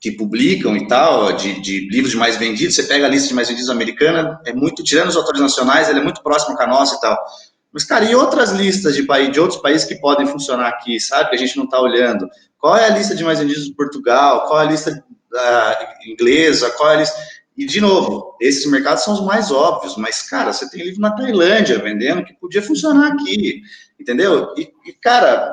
que 0.00 0.10
publicam 0.10 0.74
e 0.74 0.88
tal, 0.88 1.34
de, 1.34 1.60
de, 1.60 1.86
livros 1.90 2.12
de 2.12 2.16
mais 2.16 2.38
vendidos. 2.38 2.74
Você 2.74 2.84
pega 2.84 3.04
a 3.04 3.10
lista 3.10 3.28
de 3.28 3.34
mais 3.34 3.46
vendidos 3.46 3.68
americana, 3.68 4.40
é 4.46 4.54
muito, 4.54 4.82
tirando 4.82 5.08
os 5.08 5.16
autores 5.16 5.38
nacionais, 5.38 5.90
ele 5.90 5.98
é 5.98 6.02
muito 6.02 6.22
próximo 6.22 6.56
com 6.56 6.62
a 6.62 6.66
nossa 6.66 6.96
e 6.96 7.00
tal. 7.02 7.22
Mas, 7.70 7.84
cara, 7.84 8.06
e 8.06 8.14
outras 8.14 8.52
listas 8.52 8.96
de, 8.96 9.06
de 9.30 9.38
outros 9.38 9.60
países 9.60 9.86
que 9.86 9.96
podem 9.96 10.26
funcionar 10.26 10.66
aqui, 10.66 10.98
sabe? 10.98 11.28
Que 11.28 11.36
a 11.36 11.38
gente 11.38 11.58
não 11.58 11.64
está 11.64 11.78
olhando. 11.78 12.26
Qual 12.58 12.74
é 12.74 12.86
a 12.86 12.96
lista 12.96 13.14
de 13.14 13.22
mais 13.22 13.38
vendidos 13.38 13.66
de 13.66 13.74
Portugal? 13.74 14.46
Qual 14.46 14.62
é 14.62 14.64
a 14.64 14.70
lista 14.70 14.90
uh, 14.90 16.10
inglesa? 16.10 16.70
Qual 16.70 16.90
é 16.90 16.94
a 16.94 17.00
lista. 17.00 17.18
E, 17.54 17.66
de 17.66 17.82
novo, 17.82 18.34
esses 18.40 18.64
mercados 18.64 19.04
são 19.04 19.12
os 19.12 19.20
mais 19.20 19.50
óbvios, 19.50 19.94
mas, 19.98 20.22
cara, 20.22 20.54
você 20.54 20.70
tem 20.70 20.82
livro 20.82 21.02
na 21.02 21.14
Tailândia 21.14 21.78
vendendo 21.78 22.24
que 22.24 22.32
podia 22.40 22.62
funcionar 22.62 23.12
aqui 23.12 23.60
entendeu? 24.00 24.54
E, 24.56 24.72
e, 24.86 24.92
cara, 24.92 25.52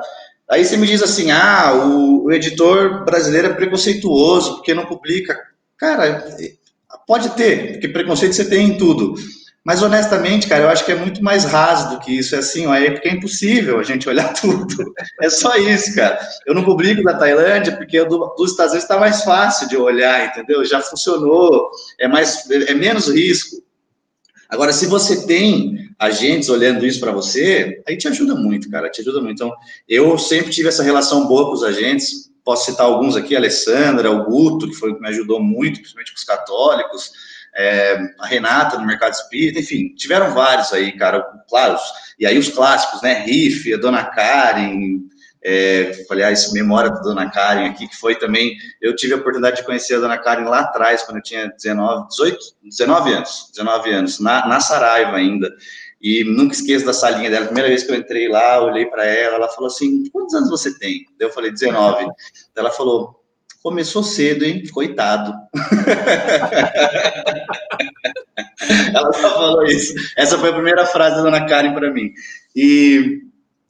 aí 0.50 0.64
você 0.64 0.76
me 0.76 0.86
diz 0.86 1.02
assim, 1.02 1.30
ah, 1.30 1.72
o, 1.74 2.24
o, 2.24 2.32
editor 2.32 3.04
brasileiro 3.04 3.48
é 3.48 3.54
preconceituoso 3.54 4.56
porque 4.56 4.74
não 4.74 4.86
publica. 4.86 5.38
Cara, 5.76 6.24
pode 7.06 7.30
ter, 7.30 7.72
porque 7.72 7.88
preconceito 7.88 8.34
você 8.34 8.44
tem 8.44 8.70
em 8.70 8.78
tudo. 8.78 9.14
Mas 9.64 9.82
honestamente, 9.82 10.48
cara, 10.48 10.64
eu 10.64 10.68
acho 10.70 10.82
que 10.82 10.92
é 10.92 10.94
muito 10.94 11.22
mais 11.22 11.44
raso 11.44 11.90
do 11.90 12.00
que 12.00 12.16
isso. 12.16 12.34
É 12.34 12.38
assim, 12.38 12.66
ó, 12.66 12.74
é 12.74 12.90
porque 12.90 13.08
é 13.08 13.12
impossível 13.12 13.78
a 13.78 13.82
gente 13.82 14.08
olhar 14.08 14.32
tudo. 14.32 14.94
É 15.20 15.28
só 15.28 15.56
isso, 15.56 15.94
cara. 15.94 16.18
Eu 16.46 16.54
não 16.54 16.64
publico 16.64 17.02
da 17.02 17.18
Tailândia 17.18 17.76
porque 17.76 18.02
do, 18.04 18.34
dos 18.36 18.52
Estados 18.52 18.72
Unidos 18.72 18.84
está 18.84 18.98
mais 18.98 19.22
fácil 19.24 19.68
de 19.68 19.76
olhar, 19.76 20.26
entendeu? 20.26 20.64
Já 20.64 20.80
funcionou, 20.80 21.70
é 21.98 22.08
mais, 22.08 22.48
é 22.50 22.72
menos 22.72 23.08
risco. 23.08 23.62
Agora, 24.48 24.72
se 24.72 24.86
você 24.86 25.26
tem 25.26 25.87
agentes 25.98 26.48
olhando 26.48 26.86
isso 26.86 27.00
para 27.00 27.10
você, 27.10 27.82
aí 27.86 27.96
te 27.96 28.06
ajuda 28.06 28.34
muito, 28.34 28.70
cara, 28.70 28.88
te 28.88 29.00
ajuda 29.00 29.20
muito. 29.20 29.34
Então, 29.34 29.54
eu 29.88 30.16
sempre 30.16 30.52
tive 30.52 30.68
essa 30.68 30.82
relação 30.82 31.26
boa 31.26 31.46
com 31.46 31.52
os 31.52 31.64
agentes, 31.64 32.30
posso 32.44 32.66
citar 32.70 32.86
alguns 32.86 33.16
aqui, 33.16 33.34
Alessandra, 33.34 34.10
o 34.10 34.24
Guto, 34.24 34.68
que 34.68 34.76
foi 34.76 34.94
que 34.94 35.00
me 35.00 35.08
ajudou 35.08 35.42
muito, 35.42 35.80
principalmente 35.80 36.12
com 36.12 36.18
os 36.18 36.24
católicos, 36.24 37.10
é, 37.56 37.98
a 38.20 38.26
Renata 38.26 38.78
no 38.78 38.86
Mercado 38.86 39.12
Espírita, 39.12 39.58
enfim, 39.58 39.92
tiveram 39.96 40.32
vários 40.32 40.72
aí, 40.72 40.92
cara, 40.92 41.20
claro, 41.48 41.76
e 42.18 42.24
aí 42.24 42.38
os 42.38 42.48
clássicos, 42.48 43.02
né, 43.02 43.24
Riff, 43.24 43.74
a 43.74 43.76
Dona 43.76 44.04
Karen, 44.04 45.00
é, 45.44 46.04
aliás, 46.10 46.52
memória 46.52 46.90
da 46.90 47.00
Dona 47.00 47.30
Karen 47.30 47.70
aqui, 47.70 47.88
que 47.88 47.96
foi 47.96 48.14
também, 48.16 48.56
eu 48.80 48.94
tive 48.94 49.14
a 49.14 49.16
oportunidade 49.16 49.56
de 49.56 49.64
conhecer 49.64 49.96
a 49.96 50.00
Dona 50.00 50.18
Karen 50.18 50.44
lá 50.44 50.60
atrás, 50.60 51.02
quando 51.02 51.18
eu 51.18 51.22
tinha 51.22 51.48
19, 51.48 52.08
18, 52.08 52.38
19 52.62 53.12
anos, 53.12 53.50
19 53.52 53.90
anos, 53.90 54.20
na, 54.20 54.46
na 54.46 54.60
Saraiva 54.60 55.16
ainda, 55.16 55.50
e 56.00 56.24
nunca 56.24 56.54
esqueço 56.54 56.86
da 56.86 56.92
salinha 56.92 57.28
dela. 57.28 57.44
A 57.44 57.48
primeira 57.48 57.68
vez 57.68 57.82
que 57.82 57.90
eu 57.90 57.96
entrei 57.96 58.28
lá, 58.28 58.62
olhei 58.62 58.86
para 58.86 59.04
ela, 59.04 59.34
ela 59.36 59.48
falou 59.48 59.66
assim: 59.66 60.08
quantos 60.10 60.34
anos 60.34 60.48
você 60.48 60.78
tem? 60.78 61.04
Eu 61.18 61.30
falei: 61.30 61.50
19. 61.50 62.06
Ela 62.54 62.70
falou: 62.70 63.20
começou 63.62 64.02
cedo, 64.02 64.44
hein? 64.44 64.62
Coitado. 64.72 65.34
ela 68.94 69.12
só 69.12 69.34
falou 69.34 69.64
isso. 69.64 69.94
Essa 70.16 70.38
foi 70.38 70.50
a 70.50 70.54
primeira 70.54 70.86
frase 70.86 71.16
da 71.16 71.22
dona 71.22 71.46
Karen 71.46 71.74
para 71.74 71.92
mim. 71.92 72.12
E, 72.54 73.22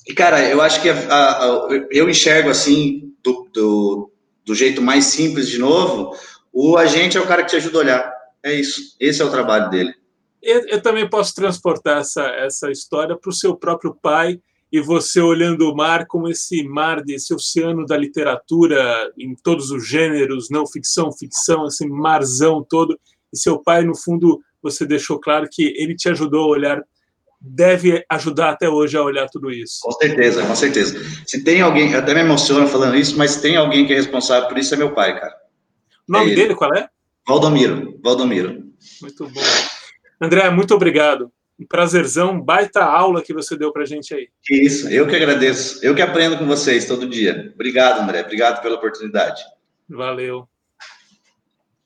e, 0.06 0.12
cara, 0.12 0.46
eu 0.46 0.60
acho 0.60 0.82
que 0.82 0.90
a, 0.90 0.94
a, 0.94 1.68
eu 1.90 2.10
enxergo 2.10 2.50
assim, 2.50 3.14
do, 3.22 3.48
do, 3.52 4.12
do 4.44 4.54
jeito 4.54 4.82
mais 4.82 5.06
simples 5.06 5.48
de 5.48 5.58
novo, 5.58 6.14
o 6.52 6.76
agente 6.76 7.16
é 7.16 7.20
o 7.20 7.26
cara 7.26 7.42
que 7.42 7.50
te 7.50 7.56
ajuda 7.56 7.78
a 7.78 7.80
olhar. 7.80 8.12
É 8.42 8.52
isso. 8.52 8.94
Esse 9.00 9.22
é 9.22 9.24
o 9.24 9.30
trabalho 9.30 9.70
dele 9.70 9.94
eu, 10.42 10.66
eu 10.68 10.82
também 10.82 11.08
posso 11.08 11.34
transportar 11.34 11.98
essa, 11.98 12.22
essa 12.22 12.70
história 12.70 13.16
para 13.16 13.30
o 13.30 13.34
seu 13.34 13.56
próprio 13.56 13.94
pai 14.00 14.40
e 14.70 14.80
você 14.80 15.20
olhando 15.20 15.70
o 15.70 15.74
mar 15.74 16.06
como 16.06 16.28
esse 16.28 16.62
mar 16.62 17.02
desse 17.02 17.32
oceano 17.32 17.86
da 17.86 17.96
literatura 17.96 19.10
em 19.18 19.34
todos 19.34 19.70
os 19.70 19.86
gêneros, 19.86 20.48
não 20.50 20.66
ficção, 20.66 21.10
ficção, 21.10 21.66
esse 21.66 21.86
marzão 21.88 22.64
todo. 22.68 22.98
E 23.32 23.38
seu 23.38 23.58
pai, 23.58 23.82
no 23.82 23.96
fundo, 23.96 24.40
você 24.62 24.86
deixou 24.86 25.18
claro 25.18 25.48
que 25.50 25.74
ele 25.76 25.96
te 25.96 26.08
ajudou 26.10 26.44
a 26.44 26.48
olhar, 26.48 26.82
deve 27.40 28.04
ajudar 28.10 28.50
até 28.50 28.68
hoje 28.68 28.96
a 28.96 29.02
olhar 29.02 29.28
tudo 29.30 29.50
isso. 29.50 29.78
Com 29.82 29.92
certeza, 29.92 30.46
com 30.46 30.54
certeza. 30.54 30.98
Se 31.26 31.42
tem 31.42 31.62
alguém, 31.62 31.94
até 31.94 32.12
me 32.12 32.20
emociona 32.20 32.66
falando 32.66 32.96
isso, 32.96 33.16
mas 33.16 33.40
tem 33.40 33.56
alguém 33.56 33.86
que 33.86 33.92
é 33.94 33.96
responsável 33.96 34.48
por 34.48 34.58
isso, 34.58 34.74
é 34.74 34.76
meu 34.76 34.94
pai, 34.94 35.18
cara. 35.18 35.34
O 36.06 36.12
nome 36.12 36.32
é 36.32 36.34
dele 36.34 36.54
qual 36.54 36.74
é? 36.74 36.88
Valdomiro, 37.26 37.98
Valdomiro. 38.02 38.64
Muito 39.00 39.28
bom. 39.28 39.40
André, 40.20 40.50
muito 40.50 40.74
obrigado. 40.74 41.32
Um 41.58 41.66
prazerzão, 41.66 42.40
baita 42.40 42.84
aula 42.84 43.22
que 43.22 43.34
você 43.34 43.56
deu 43.56 43.72
para 43.72 43.84
gente 43.84 44.14
aí. 44.14 44.28
Isso, 44.48 44.88
eu 44.88 45.08
que 45.08 45.16
agradeço. 45.16 45.84
Eu 45.84 45.94
que 45.94 46.02
aprendo 46.02 46.38
com 46.38 46.46
vocês 46.46 46.84
todo 46.84 47.08
dia. 47.08 47.50
Obrigado, 47.54 48.00
André. 48.00 48.20
Obrigado 48.20 48.62
pela 48.62 48.76
oportunidade. 48.76 49.42
Valeu. 49.88 50.48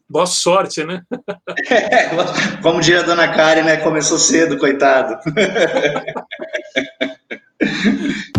Boa 0.08 0.26
sorte, 0.26 0.84
né? 0.84 1.02
É, 1.70 2.10
como 2.60 2.82
diria 2.82 3.00
a 3.00 3.02
dona 3.02 3.34
Karen, 3.34 3.62
né? 3.62 3.78
Começou 3.78 4.18
cedo, 4.18 4.58
coitado. 4.58 5.18